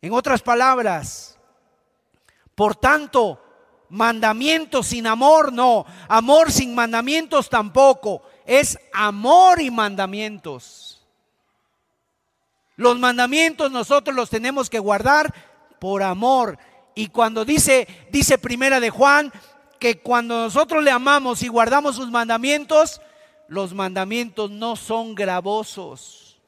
En 0.01 0.13
otras 0.13 0.41
palabras, 0.41 1.37
por 2.55 2.77
tanto, 2.77 3.50
Mandamientos 3.91 4.87
sin 4.87 5.05
amor, 5.05 5.51
no. 5.51 5.85
Amor 6.07 6.49
sin 6.49 6.73
mandamientos 6.73 7.49
tampoco. 7.49 8.21
Es 8.45 8.79
amor 8.93 9.59
y 9.59 9.69
mandamientos. 9.69 11.05
Los 12.77 12.97
mandamientos 12.97 13.69
nosotros 13.69 14.15
los 14.15 14.29
tenemos 14.29 14.69
que 14.69 14.79
guardar 14.79 15.33
por 15.77 16.03
amor. 16.03 16.57
Y 16.95 17.07
cuando 17.07 17.43
dice, 17.43 17.85
dice 18.11 18.37
primera 18.37 18.79
de 18.79 18.89
Juan, 18.89 19.29
que 19.77 19.99
cuando 19.99 20.37
nosotros 20.37 20.81
le 20.81 20.91
amamos 20.91 21.43
y 21.43 21.49
guardamos 21.49 21.97
sus 21.97 22.09
mandamientos, 22.09 23.01
los 23.49 23.73
mandamientos 23.73 24.49
no 24.51 24.77
son 24.77 25.15
gravosos. 25.15 26.39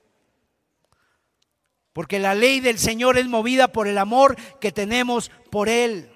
Porque 1.91 2.19
la 2.19 2.35
ley 2.35 2.61
del 2.61 2.79
Señor 2.79 3.17
es 3.17 3.27
movida 3.27 3.67
por 3.67 3.89
el 3.89 3.97
amor 3.97 4.37
que 4.61 4.71
tenemos 4.71 5.29
por 5.51 5.67
Él. 5.67 6.12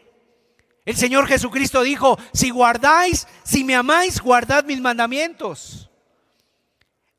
El 0.88 0.95
Señor 0.95 1.27
Jesucristo 1.27 1.81
dijo, 1.81 2.17
si 2.31 2.49
guardáis, 2.49 3.27
si 3.43 3.65
me 3.65 3.75
amáis, 3.75 4.21
guardad 4.21 4.63
mis 4.63 4.79
mandamientos. 4.79 5.89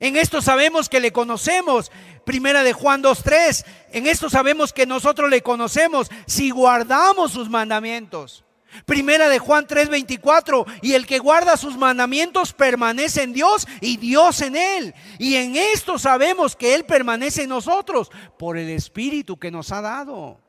En 0.01 0.17
esto 0.17 0.41
sabemos 0.41 0.89
que 0.89 1.01
le 1.01 1.13
conocemos. 1.13 1.93
Primera 2.25 2.63
de 2.63 2.73
Juan 2.73 3.03
2.3. 3.03 3.67
En 3.93 4.07
esto 4.07 4.31
sabemos 4.31 4.73
que 4.73 4.87
nosotros 4.87 5.29
le 5.29 5.43
conocemos 5.43 6.11
si 6.27 6.49
guardamos 6.49 7.33
sus 7.33 7.51
mandamientos. 7.51 8.43
Primera 8.87 9.29
de 9.29 9.39
Juan 9.39 9.67
3:24, 9.67 10.65
y 10.81 10.95
el 10.95 11.07
que 11.07 11.19
guarda 11.19 11.59
sus 11.59 11.77
mandamientos 11.77 12.55
permanece 12.55 13.23
en 13.23 13.35
Dios 13.35 13.69
y 13.83 13.99
Dios 13.99 14.41
en 14.41 14.57
él. 14.57 14.95
Y 15.19 15.35
en 15.35 15.57
esto 15.57 15.99
sabemos 15.99 16.57
que 16.57 16.75
Él 16.75 16.87
permanece 16.87 17.43
en 17.43 17.51
nosotros 17.51 18.11
por 18.39 18.57
el 18.57 18.71
Espíritu 18.71 19.39
que 19.39 19.51
nos 19.51 19.73
ha 19.73 19.83
dado. 19.83 20.48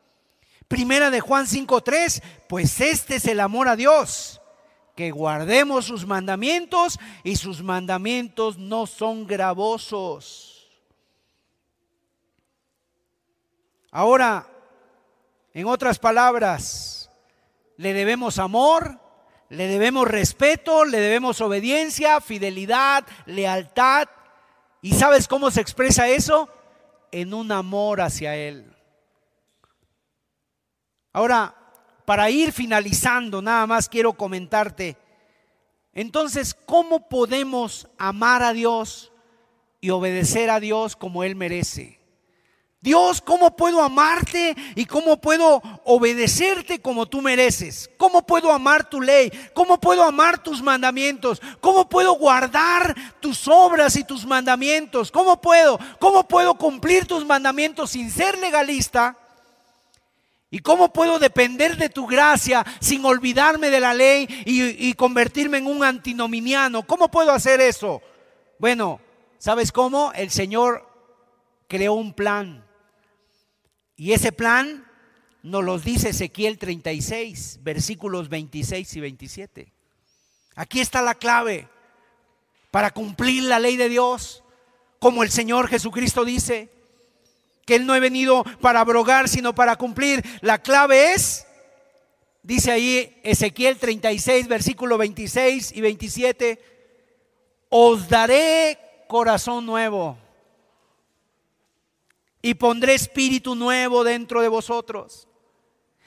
Primera 0.70 1.10
de 1.10 1.20
Juan 1.20 1.48
5:3, 1.48 2.22
pues 2.48 2.80
este 2.80 3.16
es 3.16 3.26
el 3.26 3.40
amor 3.40 3.68
a 3.68 3.76
Dios, 3.76 4.40
que 4.96 5.10
guardemos 5.10 5.86
sus 5.86 6.06
mandamientos 6.06 7.00
y 7.24 7.38
sus 7.38 7.64
mandamientos 7.64 8.60
no 8.60 8.86
son 8.86 9.26
gravosos. 9.26 10.70
Ahora, 13.92 14.48
en 15.56 15.66
otras 15.66 15.98
palabras, 15.98 17.10
le 17.76 17.94
debemos 17.94 18.38
amor, 18.38 19.00
le 19.50 19.66
debemos 19.66 20.08
respeto, 20.08 20.86
le 20.86 21.00
debemos 21.00 21.42
obediencia, 21.42 22.22
fidelidad, 22.22 23.08
lealtad. 23.26 24.08
¿Y 24.84 24.94
sabes 24.94 25.28
cómo 25.28 25.50
se 25.50 25.62
expresa 25.62 26.08
eso? 26.08 26.48
En 27.12 27.34
un 27.34 27.52
amor 27.52 28.02
hacia 28.02 28.36
Él. 28.36 28.79
Ahora, 31.12 31.56
para 32.06 32.30
ir 32.30 32.52
finalizando, 32.52 33.42
nada 33.42 33.66
más 33.68 33.90
quiero 33.90 34.14
comentarte. 34.14 34.98
Entonces, 35.94 36.56
¿cómo 36.66 37.08
podemos 37.10 37.88
amar 37.98 38.44
a 38.44 38.54
Dios 38.54 39.12
y 39.82 39.90
obedecer 39.90 40.50
a 40.50 40.60
Dios 40.60 40.96
como 40.96 41.24
Él 41.24 41.36
merece? 41.36 42.00
Dios, 42.82 43.20
¿cómo 43.20 43.58
puedo 43.58 43.82
amarte 43.84 44.56
y 44.74 44.86
cómo 44.86 45.20
puedo 45.20 45.62
obedecerte 45.84 46.80
como 46.80 47.08
tú 47.08 47.22
mereces? 47.22 47.90
¿Cómo 47.98 48.26
puedo 48.26 48.54
amar 48.54 48.90
tu 48.90 49.02
ley? 49.02 49.30
¿Cómo 49.54 49.82
puedo 49.82 50.02
amar 50.02 50.42
tus 50.42 50.62
mandamientos? 50.62 51.42
¿Cómo 51.60 51.90
puedo 51.90 52.14
guardar 52.14 52.96
tus 53.20 53.50
obras 53.50 53.98
y 53.98 54.06
tus 54.06 54.26
mandamientos? 54.26 55.12
¿Cómo 55.12 55.42
puedo? 55.42 55.78
¿Cómo 56.00 56.26
puedo 56.26 56.54
cumplir 56.56 57.06
tus 57.06 57.26
mandamientos 57.26 57.92
sin 57.92 58.10
ser 58.10 58.38
legalista? 58.38 59.18
¿Y 60.52 60.60
cómo 60.60 60.92
puedo 60.92 61.20
depender 61.20 61.78
de 61.78 61.90
tu 61.90 62.08
gracia 62.08 62.66
sin 62.80 63.06
olvidarme 63.06 63.70
de 63.70 63.80
la 63.80 63.94
ley 63.94 64.28
y, 64.46 64.94
convertirme 64.94 65.60
en 65.60 65.68
un 65.68 65.84
antinominiano? 65.84 66.88
¿Cómo 66.88 67.12
puedo 67.12 67.32
hacer 67.32 67.62
eso? 67.62 68.02
Bueno, 68.58 69.00
¿sabes 69.38 69.72
cómo? 69.72 70.12
El 70.14 70.32
Señor 70.32 70.88
creó 71.68 71.94
un 71.94 72.14
plan 72.14 72.66
y 73.96 74.14
ese 74.14 74.32
plan 74.32 74.86
nos 75.44 75.64
lo 75.64 75.78
dice 75.78 76.10
Ezequiel 76.10 76.58
36, 76.58 77.60
versículos 77.62 78.28
26 78.30 78.96
y 78.96 79.00
27. 79.02 79.74
Aquí 80.56 80.80
está 80.80 81.02
la 81.02 81.16
clave 81.16 81.70
para 82.72 82.92
cumplir 82.92 83.44
la 83.44 83.60
ley 83.60 83.78
de 83.78 83.88
Dios, 83.88 84.44
como 85.00 85.22
el 85.22 85.30
Señor 85.30 85.68
Jesucristo 85.68 86.26
dice, 86.26 86.72
que 87.70 87.76
Él 87.76 87.86
no 87.86 87.94
ha 87.94 88.00
venido 88.00 88.44
para 88.62 88.80
abrogar, 88.80 89.30
sino 89.30 89.54
para 89.54 89.76
cumplir. 89.76 90.24
La 90.42 90.58
clave 90.58 91.14
es, 91.14 91.46
dice 92.42 92.72
ahí 92.72 93.22
Ezequiel 93.24 93.78
36, 93.78 94.48
versículo 94.48 94.98
26 94.98 95.74
y 95.74 95.82
27, 95.82 96.60
os 97.70 98.10
daré 98.10 98.80
corazón 99.08 99.68
nuevo 99.68 100.18
y 102.42 102.56
pondré 102.56 102.96
espíritu 102.96 103.54
nuevo 103.54 104.04
dentro 104.04 104.42
de 104.42 104.48
vosotros. 104.48 105.28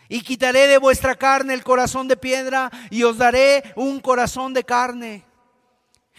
Y 0.09 0.23
quitaré 0.23 0.67
de 0.67 0.79
vuestra 0.79 1.15
carne 1.15 1.55
el 1.55 1.63
corazón 1.63 2.09
de 2.09 2.17
piedra 2.17 2.73
y 2.91 3.05
os 3.05 3.19
daré 3.19 3.73
un 3.77 4.01
corazón 4.01 4.53
de 4.53 4.65
carne. 4.65 5.25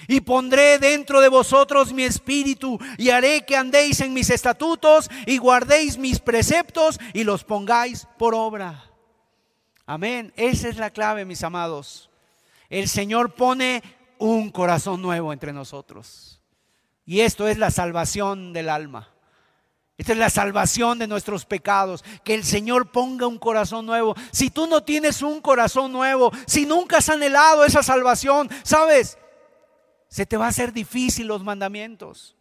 Y 0.07 0.21
pondré 0.21 0.79
dentro 0.79 1.21
de 1.21 1.29
vosotros 1.29 1.93
mi 1.93 2.03
espíritu 2.03 2.79
y 2.97 3.09
haré 3.09 3.45
que 3.45 3.55
andéis 3.55 4.01
en 4.01 4.13
mis 4.13 4.29
estatutos 4.29 5.09
y 5.25 5.37
guardéis 5.37 5.97
mis 5.97 6.19
preceptos 6.19 6.99
y 7.13 7.23
los 7.23 7.43
pongáis 7.43 8.07
por 8.17 8.35
obra. 8.35 8.83
Amén. 9.85 10.33
Esa 10.35 10.69
es 10.69 10.77
la 10.77 10.89
clave, 10.89 11.25
mis 11.25 11.43
amados. 11.43 12.09
El 12.69 12.87
Señor 12.87 13.33
pone 13.35 13.83
un 14.17 14.49
corazón 14.49 15.01
nuevo 15.01 15.33
entre 15.33 15.53
nosotros. 15.53 16.39
Y 17.05 17.19
esto 17.19 17.47
es 17.47 17.57
la 17.57 17.71
salvación 17.71 18.53
del 18.53 18.69
alma. 18.69 19.09
Esta 19.97 20.13
es 20.13 20.17
la 20.17 20.29
salvación 20.29 20.99
de 20.99 21.07
nuestros 21.07 21.45
pecados. 21.45 22.03
Que 22.23 22.33
el 22.33 22.43
Señor 22.43 22.91
ponga 22.91 23.27
un 23.27 23.37
corazón 23.37 23.85
nuevo. 23.85 24.15
Si 24.31 24.49
tú 24.49 24.67
no 24.67 24.83
tienes 24.83 25.21
un 25.21 25.41
corazón 25.41 25.91
nuevo, 25.91 26.31
si 26.47 26.65
nunca 26.65 26.97
has 26.97 27.09
anhelado 27.09 27.65
esa 27.65 27.83
salvación, 27.83 28.49
sabes, 28.63 29.17
se 30.13 30.27
te 30.27 30.37
va 30.37 30.45
a 30.45 30.49
hacer 30.49 30.71
difícil 30.71 31.25
los 31.25 31.43
mandamientos. 31.43 32.35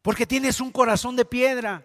Porque 0.00 0.24
tienes 0.24 0.60
un 0.60 0.70
corazón 0.70 1.16
de 1.16 1.24
piedra 1.24 1.84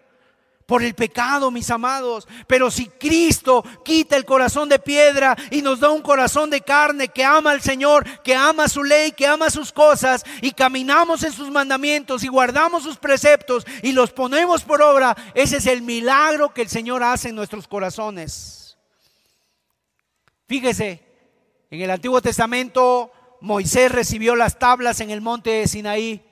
por 0.66 0.84
el 0.84 0.94
pecado, 0.94 1.50
mis 1.50 1.68
amados. 1.72 2.28
Pero 2.46 2.70
si 2.70 2.86
Cristo 2.86 3.64
quita 3.84 4.14
el 4.16 4.24
corazón 4.24 4.68
de 4.68 4.78
piedra 4.78 5.36
y 5.50 5.62
nos 5.62 5.80
da 5.80 5.90
un 5.90 6.00
corazón 6.00 6.48
de 6.48 6.60
carne 6.60 7.08
que 7.08 7.24
ama 7.24 7.50
al 7.50 7.60
Señor, 7.60 8.04
que 8.22 8.36
ama 8.36 8.68
su 8.68 8.84
ley, 8.84 9.10
que 9.10 9.26
ama 9.26 9.50
sus 9.50 9.72
cosas, 9.72 10.22
y 10.42 10.52
caminamos 10.52 11.24
en 11.24 11.32
sus 11.32 11.50
mandamientos 11.50 12.22
y 12.22 12.28
guardamos 12.28 12.84
sus 12.84 12.98
preceptos 12.98 13.66
y 13.82 13.90
los 13.90 14.12
ponemos 14.12 14.62
por 14.62 14.80
obra, 14.80 15.16
ese 15.34 15.56
es 15.56 15.66
el 15.66 15.82
milagro 15.82 16.54
que 16.54 16.62
el 16.62 16.68
Señor 16.68 17.02
hace 17.02 17.30
en 17.30 17.34
nuestros 17.34 17.66
corazones. 17.66 18.78
Fíjese, 20.46 21.02
en 21.68 21.80
el 21.80 21.90
Antiguo 21.90 22.22
Testamento 22.22 23.10
Moisés 23.40 23.92
recibió 23.92 24.36
las 24.36 24.58
tablas 24.58 25.00
en 25.00 25.10
el 25.10 25.20
monte 25.20 25.50
de 25.50 25.68
Sinaí. 25.68 26.22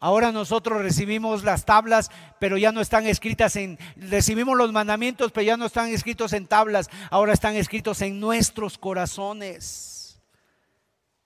Ahora 0.00 0.32
nosotros 0.32 0.82
recibimos 0.82 1.44
las 1.44 1.64
tablas, 1.64 2.10
pero 2.40 2.58
ya 2.58 2.72
no 2.72 2.80
están 2.80 3.06
escritas 3.06 3.54
en, 3.56 3.78
recibimos 3.96 4.56
los 4.56 4.72
mandamientos, 4.72 5.30
pero 5.30 5.44
ya 5.44 5.56
no 5.56 5.66
están 5.66 5.88
escritos 5.90 6.32
en 6.32 6.48
tablas, 6.48 6.90
ahora 7.10 7.32
están 7.32 7.54
escritos 7.54 8.02
en 8.02 8.18
nuestros 8.18 8.78
corazones 8.78 9.91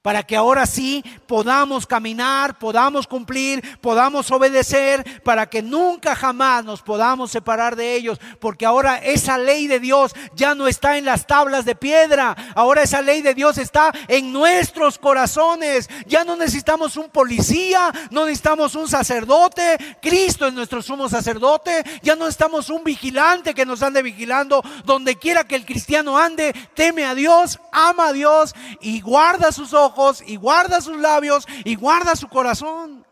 para 0.06 0.22
que 0.22 0.36
ahora 0.36 0.66
sí 0.66 1.04
podamos 1.26 1.84
caminar, 1.84 2.60
podamos 2.60 3.08
cumplir, 3.08 3.76
podamos 3.80 4.30
obedecer, 4.30 5.04
para 5.24 5.50
que 5.50 5.62
nunca 5.62 6.14
jamás 6.14 6.64
nos 6.64 6.80
podamos 6.80 7.32
separar 7.32 7.74
de 7.74 7.96
ellos, 7.96 8.20
porque 8.38 8.64
ahora 8.64 8.98
esa 8.98 9.36
ley 9.36 9.66
de 9.66 9.80
Dios 9.80 10.14
ya 10.36 10.54
no 10.54 10.68
está 10.68 10.96
en 10.96 11.06
las 11.06 11.26
tablas 11.26 11.64
de 11.64 11.74
piedra, 11.74 12.36
ahora 12.54 12.84
esa 12.84 13.02
ley 13.02 13.20
de 13.20 13.34
Dios 13.34 13.58
está 13.58 13.90
en 14.06 14.32
nuestros 14.32 14.96
corazones, 14.96 15.90
ya 16.06 16.22
no 16.22 16.36
necesitamos 16.36 16.96
un 16.96 17.10
policía, 17.10 17.90
no 18.12 18.26
necesitamos 18.26 18.76
un 18.76 18.86
sacerdote, 18.86 19.98
Cristo 20.00 20.46
es 20.46 20.54
nuestro 20.54 20.82
sumo 20.82 21.08
sacerdote, 21.08 21.82
ya 22.02 22.14
no 22.14 22.26
necesitamos 22.26 22.70
un 22.70 22.84
vigilante 22.84 23.54
que 23.54 23.66
nos 23.66 23.82
ande 23.82 24.02
vigilando, 24.02 24.62
donde 24.84 25.16
quiera 25.16 25.42
que 25.42 25.56
el 25.56 25.66
cristiano 25.66 26.16
ande, 26.16 26.54
teme 26.74 27.04
a 27.04 27.16
Dios, 27.16 27.58
ama 27.76 28.08
a 28.08 28.12
Dios 28.12 28.54
y 28.80 29.02
guarda 29.02 29.52
sus 29.52 29.74
ojos 29.74 30.22
y 30.26 30.36
guarda 30.36 30.80
sus 30.80 30.96
labios 30.96 31.46
y 31.64 31.76
guarda 31.76 32.16
su 32.16 32.28
corazón. 32.28 33.06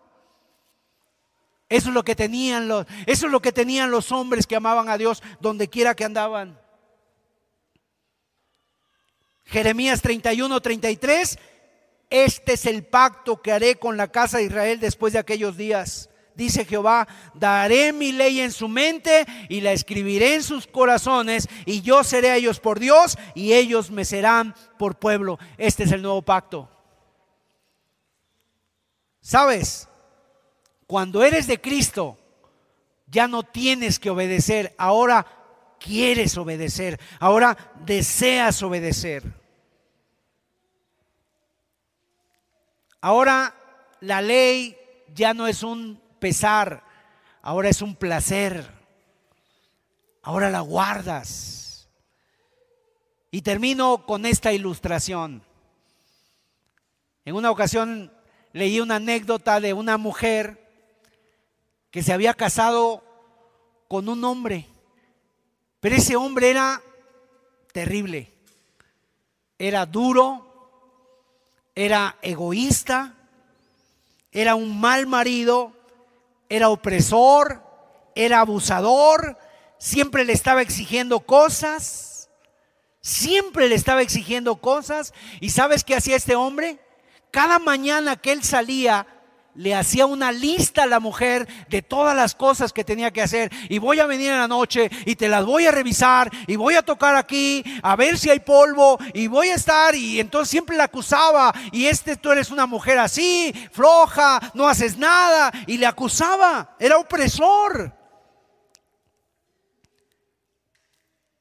Eso 1.69 1.89
es 1.89 1.95
lo 1.95 2.03
que 2.03 2.15
tenían 2.15 2.67
los, 2.67 2.87
eso 3.07 3.27
es 3.27 3.33
lo 3.33 3.43
que 3.43 3.53
tenían 3.53 3.91
los 3.91 4.11
hombres 4.11 4.47
que 4.47 4.57
amaban 4.57 4.89
a 4.89 4.97
Dios 4.97 5.23
donde 5.41 5.69
quiera 5.69 5.95
que 5.95 6.05
andaban. 6.05 6.59
Jeremías 9.45 10.01
31, 10.01 10.61
33. 10.61 11.39
Este 12.09 12.53
es 12.55 12.67
el 12.67 12.85
pacto 12.85 13.43
que 13.43 13.53
haré 13.53 13.77
con 13.77 13.97
la 13.97 14.09
casa 14.09 14.39
de 14.39 14.45
Israel 14.45 14.81
después 14.81 15.13
de 15.13 15.19
aquellos 15.19 15.57
días, 15.57 16.09
dice 16.35 16.65
Jehová, 16.65 17.07
daré 17.35 17.93
mi 17.93 18.13
ley 18.13 18.41
en 18.41 18.53
su 18.53 18.69
mente 18.69 19.27
y 19.49 19.61
la 19.61 19.73
escribiré 19.73 20.35
en 20.35 20.43
sus 20.43 20.67
corazones 20.67 21.49
y 21.67 21.83
yo 21.83 22.05
seré 22.05 22.31
a 22.31 22.37
ellos 22.37 22.61
por 22.61 22.79
Dios 22.79 23.19
y 23.35 23.53
ellos 23.53 23.91
me 23.91 24.05
serán 24.05 24.55
por 24.79 24.99
pueblo. 24.99 25.39
Este 25.59 25.85
es 25.85 25.93
el 25.93 26.03
nuevo 26.03 26.23
pacto. 26.23 26.69
¿Sabes? 29.21 29.89
Cuando 30.87 31.23
eres 31.25 31.47
de 31.47 31.61
Cristo, 31.61 32.19
ya 33.07 33.27
no 33.27 33.43
tienes 33.43 33.99
que 33.99 34.11
obedecer, 34.11 34.75
ahora 34.77 35.27
quieres 35.79 36.37
obedecer, 36.37 37.01
ahora 37.21 37.57
deseas 37.85 38.63
obedecer. 38.63 39.23
Ahora 43.01 43.55
la 44.01 44.21
ley 44.23 44.77
ya 45.15 45.35
no 45.35 45.47
es 45.47 45.63
un 45.63 46.04
pesar, 46.25 46.83
ahora 47.43 47.69
es 47.69 47.83
un 47.83 47.97
placer. 47.97 48.67
Ahora 50.23 50.49
la 50.49 50.61
guardas. 50.61 51.87
Y 53.31 53.43
termino 53.43 54.07
con 54.07 54.25
esta 54.25 54.51
ilustración. 54.51 55.43
En 57.27 57.35
una 57.35 57.51
ocasión 57.51 58.11
leí 58.55 58.81
una 58.81 58.97
anécdota 58.97 59.61
de 59.61 59.75
una 59.75 59.99
mujer 59.99 60.67
que 61.91 62.03
se 62.03 62.15
había 62.15 62.33
casado 62.33 63.05
con 63.87 64.09
un 64.09 64.25
hombre, 64.25 64.67
pero 65.79 65.95
ese 65.95 66.17
hombre 66.17 66.49
era 66.49 66.81
terrible, 67.71 68.33
era 69.59 69.85
duro, 69.85 71.69
era 71.75 72.17
egoísta, 72.23 73.13
era 74.33 74.55
un 74.55 74.81
mal 74.81 75.07
marido, 75.07 75.84
era 76.49 76.69
opresor, 76.69 77.63
era 78.15 78.41
abusador, 78.41 79.39
siempre 79.79 80.25
le 80.25 80.33
estaba 80.33 80.63
exigiendo 80.63 81.21
cosas, 81.21 82.31
siempre 83.01 83.69
le 83.69 83.75
estaba 83.75 84.03
exigiendo 84.03 84.57
cosas. 84.57 85.13
¿Y 85.41 85.51
sabes 85.51 85.85
qué 85.85 85.95
hacía 85.95 86.17
este 86.17 86.37
hombre? 86.37 86.79
Cada 87.31 87.59
mañana 87.59 88.17
que 88.17 88.33
él 88.33 88.43
salía, 88.43 89.07
le 89.55 89.75
hacía 89.75 90.07
una 90.07 90.33
lista 90.33 90.83
a 90.83 90.87
la 90.87 91.01
mujer 91.01 91.47
de 91.69 91.83
todas 91.83 92.17
las 92.17 92.35
cosas 92.35 92.73
que 92.73 92.85
tenía 92.85 93.13
que 93.13 93.23
hacer. 93.23 93.51
Y 93.69 93.79
voy 93.79 94.01
a 94.01 94.07
venir 94.07 94.31
en 94.31 94.39
la 94.39 94.49
noche 94.49 94.91
y 95.07 95.17
te 95.17 95.29
las 95.29 95.45
voy 95.45 95.67
a 95.67 95.71
revisar 95.71 96.31
y 96.47 96.57
voy 96.57 96.75
a 96.75 96.83
tocar 96.83 97.17
aquí 97.17 97.65
a 97.83 97.97
ver 97.97 98.19
si 98.19 98.31
hay 98.31 98.41
polvo 98.41 98.99
y 99.13 99.27
voy 99.27 99.49
a 99.49 99.55
estar. 99.55 99.95
Y 99.95 100.21
entonces 100.21 100.51
siempre 100.51 100.77
la 100.77 100.85
acusaba. 100.85 101.55
Y 101.73 101.87
este 101.87 102.17
tú 102.17 102.33
eres 102.33 102.51
una 102.51 102.67
mujer 102.67 102.99
así, 102.99 103.53
floja, 103.73 104.41
no 104.55 104.69
haces 104.69 104.97
nada. 104.99 105.53
Y 105.67 105.79
le 105.79 105.87
acusaba. 105.87 106.77
Era 106.79 106.99
opresor. 106.99 107.93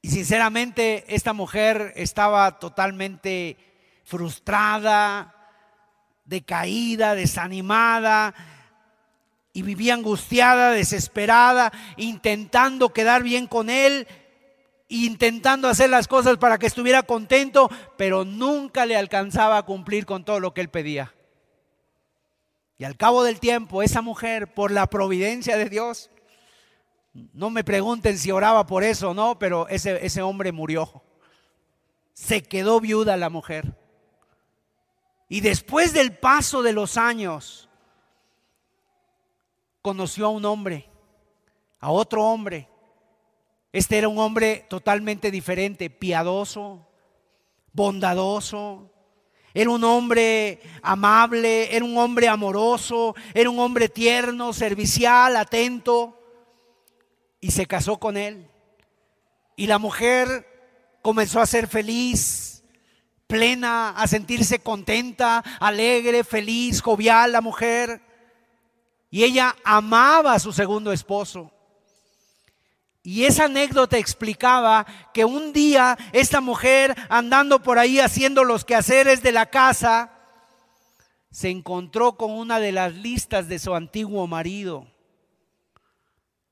Y 0.02 0.10
sinceramente 0.10 1.04
esta 1.08 1.32
mujer 1.32 1.94
estaba 1.96 2.58
totalmente 2.58 3.56
frustrada, 4.04 5.34
decaída, 6.24 7.14
desanimada 7.14 8.34
y 9.52 9.62
vivía 9.62 9.94
angustiada, 9.94 10.72
desesperada, 10.72 11.72
intentando 11.96 12.92
quedar 12.92 13.22
bien 13.22 13.46
con 13.46 13.70
él, 13.70 14.06
intentando 14.88 15.68
hacer 15.68 15.90
las 15.90 16.08
cosas 16.08 16.38
para 16.38 16.58
que 16.58 16.66
estuviera 16.66 17.04
contento, 17.04 17.70
pero 17.96 18.24
nunca 18.24 18.84
le 18.84 18.96
alcanzaba 18.96 19.58
a 19.58 19.62
cumplir 19.62 20.06
con 20.06 20.24
todo 20.24 20.40
lo 20.40 20.52
que 20.54 20.60
él 20.60 20.70
pedía. 20.70 21.14
Y 22.78 22.84
al 22.84 22.96
cabo 22.96 23.22
del 23.22 23.38
tiempo, 23.38 23.82
esa 23.82 24.02
mujer, 24.02 24.52
por 24.52 24.72
la 24.72 24.88
providencia 24.88 25.56
de 25.56 25.68
Dios, 25.68 26.10
no 27.32 27.48
me 27.50 27.62
pregunten 27.62 28.18
si 28.18 28.32
oraba 28.32 28.66
por 28.66 28.82
eso 28.82 29.10
o 29.10 29.14
no, 29.14 29.38
pero 29.38 29.68
ese, 29.68 30.04
ese 30.04 30.20
hombre 30.20 30.50
murió. 30.50 31.04
Se 32.12 32.42
quedó 32.42 32.80
viuda 32.80 33.16
la 33.16 33.30
mujer. 33.30 33.76
Y 35.28 35.40
después 35.40 35.92
del 35.92 36.16
paso 36.16 36.62
de 36.62 36.72
los 36.72 36.96
años, 36.96 37.68
conoció 39.84 40.26
a 40.26 40.30
un 40.30 40.44
hombre, 40.46 40.88
a 41.78 41.90
otro 41.90 42.24
hombre. 42.24 42.68
Este 43.70 43.98
era 43.98 44.08
un 44.08 44.18
hombre 44.18 44.64
totalmente 44.68 45.30
diferente, 45.30 45.90
piadoso, 45.90 46.86
bondadoso. 47.72 48.90
Era 49.52 49.70
un 49.70 49.84
hombre 49.84 50.60
amable, 50.82 51.74
era 51.76 51.84
un 51.84 51.98
hombre 51.98 52.28
amoroso, 52.28 53.14
era 53.34 53.50
un 53.50 53.58
hombre 53.58 53.88
tierno, 53.88 54.52
servicial, 54.52 55.36
atento. 55.36 56.18
Y 57.40 57.50
se 57.50 57.66
casó 57.66 57.98
con 57.98 58.16
él. 58.16 58.48
Y 59.54 59.66
la 59.66 59.78
mujer 59.78 60.98
comenzó 61.02 61.40
a 61.40 61.46
ser 61.46 61.68
feliz, 61.68 62.43
plena, 63.26 63.90
a 63.90 64.06
sentirse 64.06 64.58
contenta, 64.58 65.42
alegre, 65.60 66.24
feliz, 66.24 66.80
jovial 66.80 67.32
la 67.32 67.40
mujer. 67.40 68.00
Y 69.10 69.24
ella 69.24 69.54
amaba 69.64 70.34
a 70.34 70.38
su 70.38 70.52
segundo 70.52 70.92
esposo. 70.92 71.50
Y 73.02 73.24
esa 73.24 73.44
anécdota 73.44 73.98
explicaba 73.98 74.86
que 75.12 75.24
un 75.24 75.52
día 75.52 75.98
esta 76.12 76.40
mujer 76.40 76.96
andando 77.10 77.62
por 77.62 77.78
ahí 77.78 78.00
haciendo 78.00 78.44
los 78.44 78.64
quehaceres 78.64 79.22
de 79.22 79.32
la 79.32 79.46
casa, 79.46 80.10
se 81.30 81.50
encontró 81.50 82.16
con 82.16 82.30
una 82.30 82.58
de 82.60 82.72
las 82.72 82.94
listas 82.94 83.48
de 83.48 83.58
su 83.58 83.74
antiguo 83.74 84.26
marido 84.26 84.86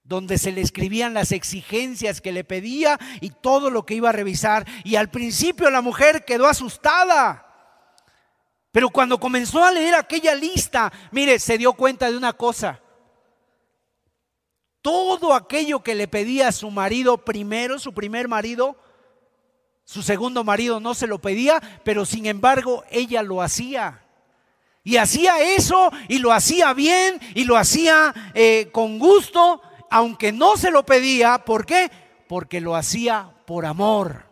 donde 0.05 0.39
se 0.39 0.53
le 0.53 0.61
escribían 0.61 1.15
las 1.15 1.33
exigencias 1.33 2.21
que 2.21 2.33
le 2.33 2.45
pedía 2.45 2.99
y 3.21 3.31
todo 3.31 3.71
lo 3.71 3.87
que 3.87 3.95
iba 3.95 4.09
a 4.09 4.13
revisar. 4.13 4.67
Y 4.85 4.97
al 4.97 5.11
principio 5.11 5.71
la 5.71 5.81
mujer 5.81 6.25
quedó 6.25 6.47
asustada. 6.47 7.47
Pero 8.73 8.89
cuando 8.91 9.21
comenzó 9.21 9.63
a 9.63 9.71
leer 9.71 9.95
aquella 9.95 10.35
lista, 10.35 10.93
mire, 11.11 11.39
se 11.39 11.59
dio 11.59 11.75
cuenta 11.75 12.11
de 12.11 12.17
una 12.17 12.33
cosa. 12.33 12.81
Todo 14.81 15.35
aquello 15.35 15.83
que 15.83 15.95
le 15.95 16.09
pedía 16.09 16.49
a 16.49 16.53
su 16.53 16.71
marido 16.71 17.19
primero, 17.19 17.79
su 17.79 17.93
primer 17.93 18.27
marido, 18.27 18.77
su 19.85 20.03
segundo 20.03 20.43
marido 20.43 20.81
no 20.81 20.95
se 20.95 21.07
lo 21.07 21.21
pedía, 21.21 21.61
pero 21.85 22.05
sin 22.05 22.27
embargo 22.27 22.83
ella 22.91 23.23
lo 23.23 23.43
hacía. 23.43 24.03
Y 24.83 24.97
hacía 24.97 25.41
eso 25.55 25.93
y 26.09 26.19
lo 26.19 26.33
hacía 26.33 26.73
bien 26.73 27.21
y 27.35 27.45
lo 27.45 27.57
hacía 27.57 28.13
eh, 28.35 28.71
con 28.73 28.99
gusto 28.99 29.63
aunque 29.93 30.33
no 30.33 30.57
se 30.57 30.71
lo 30.71 30.87
pedía, 30.87 31.45
¿por 31.45 31.67
qué? 31.67 31.91
Porque 32.27 32.63
lo 32.63 32.75
hacía 32.75 33.31
por 33.47 33.67
amor. 33.67 34.25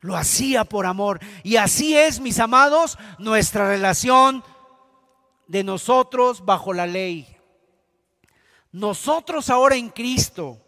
Lo 0.00 0.16
hacía 0.16 0.64
por 0.64 0.86
amor. 0.86 1.20
Y 1.42 1.56
así 1.56 1.94
es, 1.94 2.20
mis 2.20 2.38
amados, 2.38 2.96
nuestra 3.18 3.68
relación 3.68 4.42
de 5.46 5.62
nosotros 5.62 6.42
bajo 6.46 6.72
la 6.72 6.86
ley. 6.86 7.36
Nosotros 8.72 9.50
ahora 9.50 9.76
en 9.76 9.90
Cristo 9.90 10.58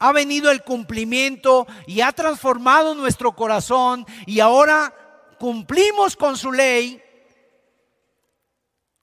ha 0.00 0.10
venido 0.10 0.50
el 0.50 0.64
cumplimiento 0.64 1.68
y 1.86 2.00
ha 2.00 2.10
transformado 2.10 2.96
nuestro 2.96 3.30
corazón 3.36 4.06
y 4.26 4.40
ahora 4.40 4.92
cumplimos 5.38 6.16
con 6.16 6.36
su 6.36 6.50
ley, 6.50 7.00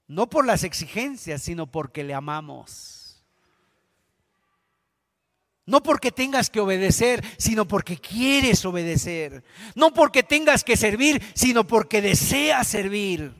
no 0.06 0.28
por 0.28 0.44
las 0.44 0.64
exigencias, 0.64 1.40
sino 1.40 1.66
porque 1.66 2.04
le 2.04 2.12
amamos. 2.12 2.95
No 5.66 5.82
porque 5.82 6.12
tengas 6.12 6.48
que 6.48 6.60
obedecer, 6.60 7.24
sino 7.38 7.66
porque 7.66 7.96
quieres 7.96 8.64
obedecer. 8.64 9.42
No 9.74 9.92
porque 9.92 10.22
tengas 10.22 10.62
que 10.62 10.76
servir, 10.76 11.20
sino 11.34 11.66
porque 11.66 12.00
deseas 12.00 12.68
servir. 12.68 13.34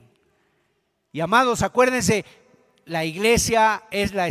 Y 1.12 1.20
amados, 1.20 1.62
acuérdense, 1.62 2.24
la 2.84 3.04
iglesia 3.04 3.84
es 3.92 4.12
la, 4.12 4.28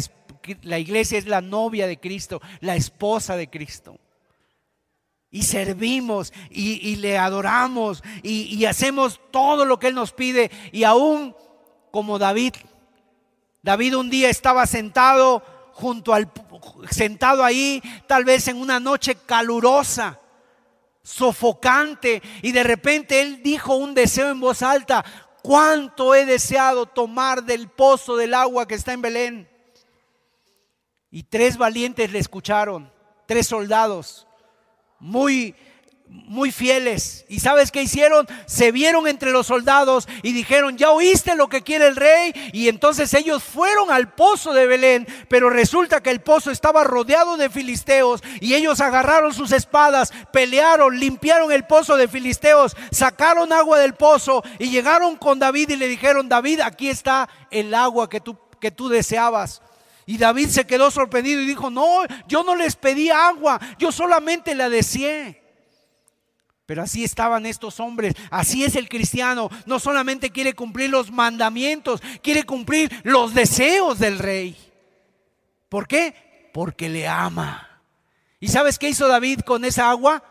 iglesia 0.77 1.17
es 1.17 1.25
la 1.25 1.39
novia 1.39 1.87
de 1.87 1.97
Cristo, 1.97 2.41
la 2.59 2.75
esposa 2.75 3.37
de 3.37 3.49
Cristo. 3.49 3.97
Y 5.31 5.43
servimos 5.43 6.33
y, 6.49 6.97
le 6.97 7.17
adoramos 7.17 8.03
y, 8.23 8.55
y 8.55 8.65
hacemos 8.65 9.21
todo 9.31 9.63
lo 9.63 9.79
que 9.79 9.87
Él 9.87 9.95
nos 9.95 10.11
pide. 10.11 10.51
Y 10.73 10.83
aún 10.83 11.33
como 11.91 12.19
David, 12.19 12.55
David 13.63 13.95
un 13.95 14.09
día 14.09 14.29
estaba 14.29 14.67
sentado 14.67 15.43
junto 15.75 16.13
al 16.13 16.31
sentado 16.89 17.43
ahí, 17.43 17.83
tal 18.07 18.23
vez 18.23 18.47
en 18.47 18.55
una 18.55 18.79
noche 18.79 19.15
calurosa, 19.25 20.17
sofocante, 21.03 22.21
y 22.41 22.53
de 22.53 22.63
repente 22.63 23.19
él 23.21 23.43
dijo 23.43 23.75
un 23.75 23.93
deseo 23.93 24.29
en 24.29 24.39
voz 24.39 24.61
alta, 24.61 25.03
cuánto 25.43 26.15
he 26.15 26.25
deseado 26.25 26.85
tomar 26.85 27.43
del 27.43 27.67
pozo 27.67 28.15
del 28.15 28.33
agua 28.35 28.65
que 28.65 28.75
está 28.75 28.93
en 28.93 29.01
Belén. 29.01 29.49
Y 31.11 31.23
tres 31.23 31.57
valientes 31.57 32.09
le 32.09 32.19
escucharon, 32.19 32.89
tres 33.25 33.45
soldados, 33.47 34.27
muy 34.97 35.55
muy 36.07 36.51
fieles. 36.51 37.25
¿Y 37.29 37.39
sabes 37.39 37.71
qué 37.71 37.83
hicieron? 37.83 38.27
Se 38.45 38.71
vieron 38.71 39.07
entre 39.07 39.31
los 39.31 39.47
soldados 39.47 40.07
y 40.23 40.33
dijeron, 40.33 40.77
ya 40.77 40.91
oíste 40.91 41.35
lo 41.35 41.47
que 41.49 41.61
quiere 41.61 41.87
el 41.87 41.95
rey. 41.95 42.33
Y 42.53 42.67
entonces 42.67 43.13
ellos 43.13 43.43
fueron 43.43 43.91
al 43.91 44.13
pozo 44.13 44.53
de 44.53 44.65
Belén, 44.65 45.07
pero 45.29 45.49
resulta 45.49 46.01
que 46.01 46.09
el 46.09 46.21
pozo 46.21 46.51
estaba 46.51 46.83
rodeado 46.83 47.37
de 47.37 47.49
filisteos 47.49 48.23
y 48.39 48.55
ellos 48.55 48.81
agarraron 48.81 49.33
sus 49.33 49.51
espadas, 49.51 50.13
pelearon, 50.31 50.99
limpiaron 50.99 51.51
el 51.51 51.65
pozo 51.65 51.97
de 51.97 52.07
filisteos, 52.07 52.75
sacaron 52.91 53.53
agua 53.53 53.79
del 53.79 53.93
pozo 53.93 54.43
y 54.59 54.69
llegaron 54.69 55.15
con 55.15 55.39
David 55.39 55.69
y 55.69 55.75
le 55.75 55.87
dijeron, 55.87 56.29
David, 56.29 56.61
aquí 56.61 56.89
está 56.89 57.29
el 57.51 57.73
agua 57.73 58.09
que 58.09 58.19
tú, 58.19 58.37
que 58.59 58.71
tú 58.71 58.89
deseabas. 58.89 59.61
Y 60.07 60.17
David 60.19 60.49
se 60.49 60.67
quedó 60.67 60.91
sorprendido 60.91 61.41
y 61.41 61.47
dijo, 61.47 61.71
no, 61.71 62.03
yo 62.27 62.43
no 62.43 62.55
les 62.55 62.75
pedí 62.75 63.09
agua, 63.09 63.59
yo 63.79 63.91
solamente 63.91 64.53
la 64.53 64.69
deseé. 64.69 65.44
Pero 66.65 66.81
así 66.81 67.03
estaban 67.03 67.45
estos 67.45 67.79
hombres, 67.79 68.15
así 68.31 68.63
es 68.63 68.75
el 68.75 68.89
cristiano, 68.89 69.49
no 69.65 69.79
solamente 69.79 70.31
quiere 70.31 70.53
cumplir 70.53 70.89
los 70.89 71.11
mandamientos, 71.11 72.01
quiere 72.23 72.43
cumplir 72.43 72.91
los 73.03 73.35
deseos 73.35 73.99
del 73.99 74.17
rey. 74.17 74.57
¿Por 75.69 75.87
qué? 75.87 76.49
Porque 76.53 76.89
le 76.89 77.07
ama. 77.07 77.81
¿Y 78.39 78.47
sabes 78.47 78.79
qué 78.79 78.89
hizo 78.89 79.07
David 79.07 79.41
con 79.41 79.63
esa 79.63 79.91
agua? 79.91 80.23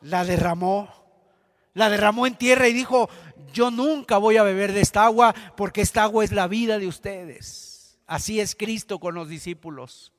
La 0.00 0.24
derramó. 0.24 0.88
La 1.74 1.90
derramó 1.90 2.26
en 2.26 2.36
tierra 2.36 2.68
y 2.68 2.72
dijo, 2.72 3.10
yo 3.52 3.70
nunca 3.70 4.18
voy 4.18 4.36
a 4.36 4.42
beber 4.42 4.72
de 4.72 4.80
esta 4.80 5.04
agua 5.04 5.34
porque 5.56 5.80
esta 5.80 6.04
agua 6.04 6.24
es 6.24 6.30
la 6.30 6.46
vida 6.46 6.78
de 6.78 6.86
ustedes. 6.86 7.98
Así 8.06 8.40
es 8.40 8.54
Cristo 8.54 9.00
con 9.00 9.14
los 9.14 9.28
discípulos 9.28 10.12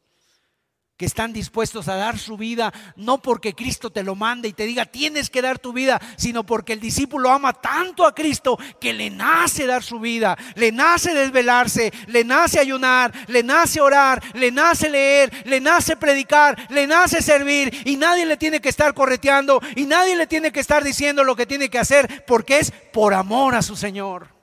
que 1.02 1.07
están 1.07 1.34
dispuestos 1.34 1.88
a 1.88 1.95
dar 1.95 2.19
su 2.19 2.38
vida, 2.38 2.72
no 2.95 3.23
porque 3.23 3.56
Cristo 3.56 3.90
te 3.90 4.03
lo 4.03 4.14
mande 4.14 4.48
y 4.48 4.53
te 4.53 4.68
diga 4.68 4.86
tienes 4.86 5.32
que 5.32 5.41
dar 5.41 5.57
tu 5.57 5.73
vida, 5.73 5.99
sino 6.15 6.45
porque 6.45 6.73
el 6.73 6.80
discípulo 6.80 7.32
ama 7.32 7.53
tanto 7.53 8.06
a 8.06 8.14
Cristo 8.14 8.60
que 8.80 8.94
le 8.94 9.10
nace 9.10 9.65
dar 9.65 9.82
su 9.82 9.99
vida, 9.99 10.38
le 10.53 10.72
nace 10.72 11.15
desvelarse, 11.15 11.91
le 12.06 12.23
nace 12.23 12.60
ayunar, 12.60 13.11
le 13.26 13.41
nace 13.41 13.82
orar, 13.82 14.22
le 14.36 14.52
nace 14.52 14.91
leer, 14.91 15.34
le 15.48 15.60
nace 15.60 15.98
predicar, 15.98 16.68
le 16.69 16.86
nace 16.86 17.23
servir 17.23 17.82
y 17.84 17.98
nadie 17.98 18.28
le 18.28 18.38
tiene 18.38 18.61
que 18.61 18.69
estar 18.69 18.94
correteando 18.94 19.60
y 19.76 19.86
nadie 19.86 20.15
le 20.15 20.28
tiene 20.28 20.52
que 20.52 20.60
estar 20.60 20.84
diciendo 20.84 21.23
lo 21.23 21.36
que 21.36 21.48
tiene 21.48 21.72
que 21.72 21.80
hacer 21.80 22.26
porque 22.28 22.60
es 22.60 22.69
por 22.94 23.15
amor 23.15 23.56
a 23.56 23.64
su 23.64 23.76
Señor. 23.76 24.41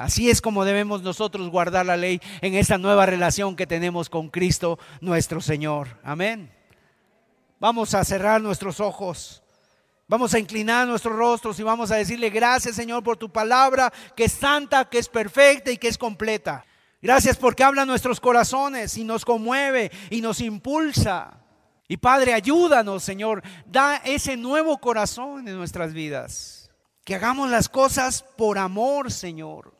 Así 0.00 0.30
es 0.30 0.40
como 0.40 0.64
debemos 0.64 1.02
nosotros 1.02 1.50
guardar 1.50 1.84
la 1.84 1.98
ley 1.98 2.22
en 2.40 2.54
esta 2.54 2.78
nueva 2.78 3.04
relación 3.04 3.54
que 3.54 3.66
tenemos 3.66 4.08
con 4.08 4.30
Cristo 4.30 4.78
nuestro 5.02 5.42
Señor. 5.42 5.88
Amén. 6.02 6.50
Vamos 7.58 7.92
a 7.92 8.02
cerrar 8.02 8.40
nuestros 8.40 8.80
ojos. 8.80 9.42
Vamos 10.08 10.32
a 10.32 10.38
inclinar 10.38 10.88
nuestros 10.88 11.14
rostros 11.14 11.60
y 11.60 11.64
vamos 11.64 11.90
a 11.90 11.96
decirle 11.96 12.30
gracias 12.30 12.76
Señor 12.76 13.02
por 13.02 13.18
tu 13.18 13.30
palabra 13.30 13.92
que 14.16 14.24
es 14.24 14.32
santa, 14.32 14.86
que 14.86 14.96
es 14.96 15.06
perfecta 15.06 15.70
y 15.70 15.76
que 15.76 15.88
es 15.88 15.98
completa. 15.98 16.64
Gracias 17.02 17.36
porque 17.36 17.62
habla 17.62 17.84
nuestros 17.84 18.20
corazones 18.20 18.96
y 18.96 19.04
nos 19.04 19.26
conmueve 19.26 19.90
y 20.08 20.22
nos 20.22 20.40
impulsa. 20.40 21.44
Y 21.88 21.98
Padre, 21.98 22.32
ayúdanos 22.32 23.02
Señor, 23.02 23.42
da 23.66 23.96
ese 23.96 24.38
nuevo 24.38 24.78
corazón 24.78 25.46
en 25.46 25.58
nuestras 25.58 25.92
vidas. 25.92 26.70
Que 27.04 27.16
hagamos 27.16 27.50
las 27.50 27.68
cosas 27.68 28.24
por 28.38 28.56
amor, 28.56 29.12
Señor 29.12 29.78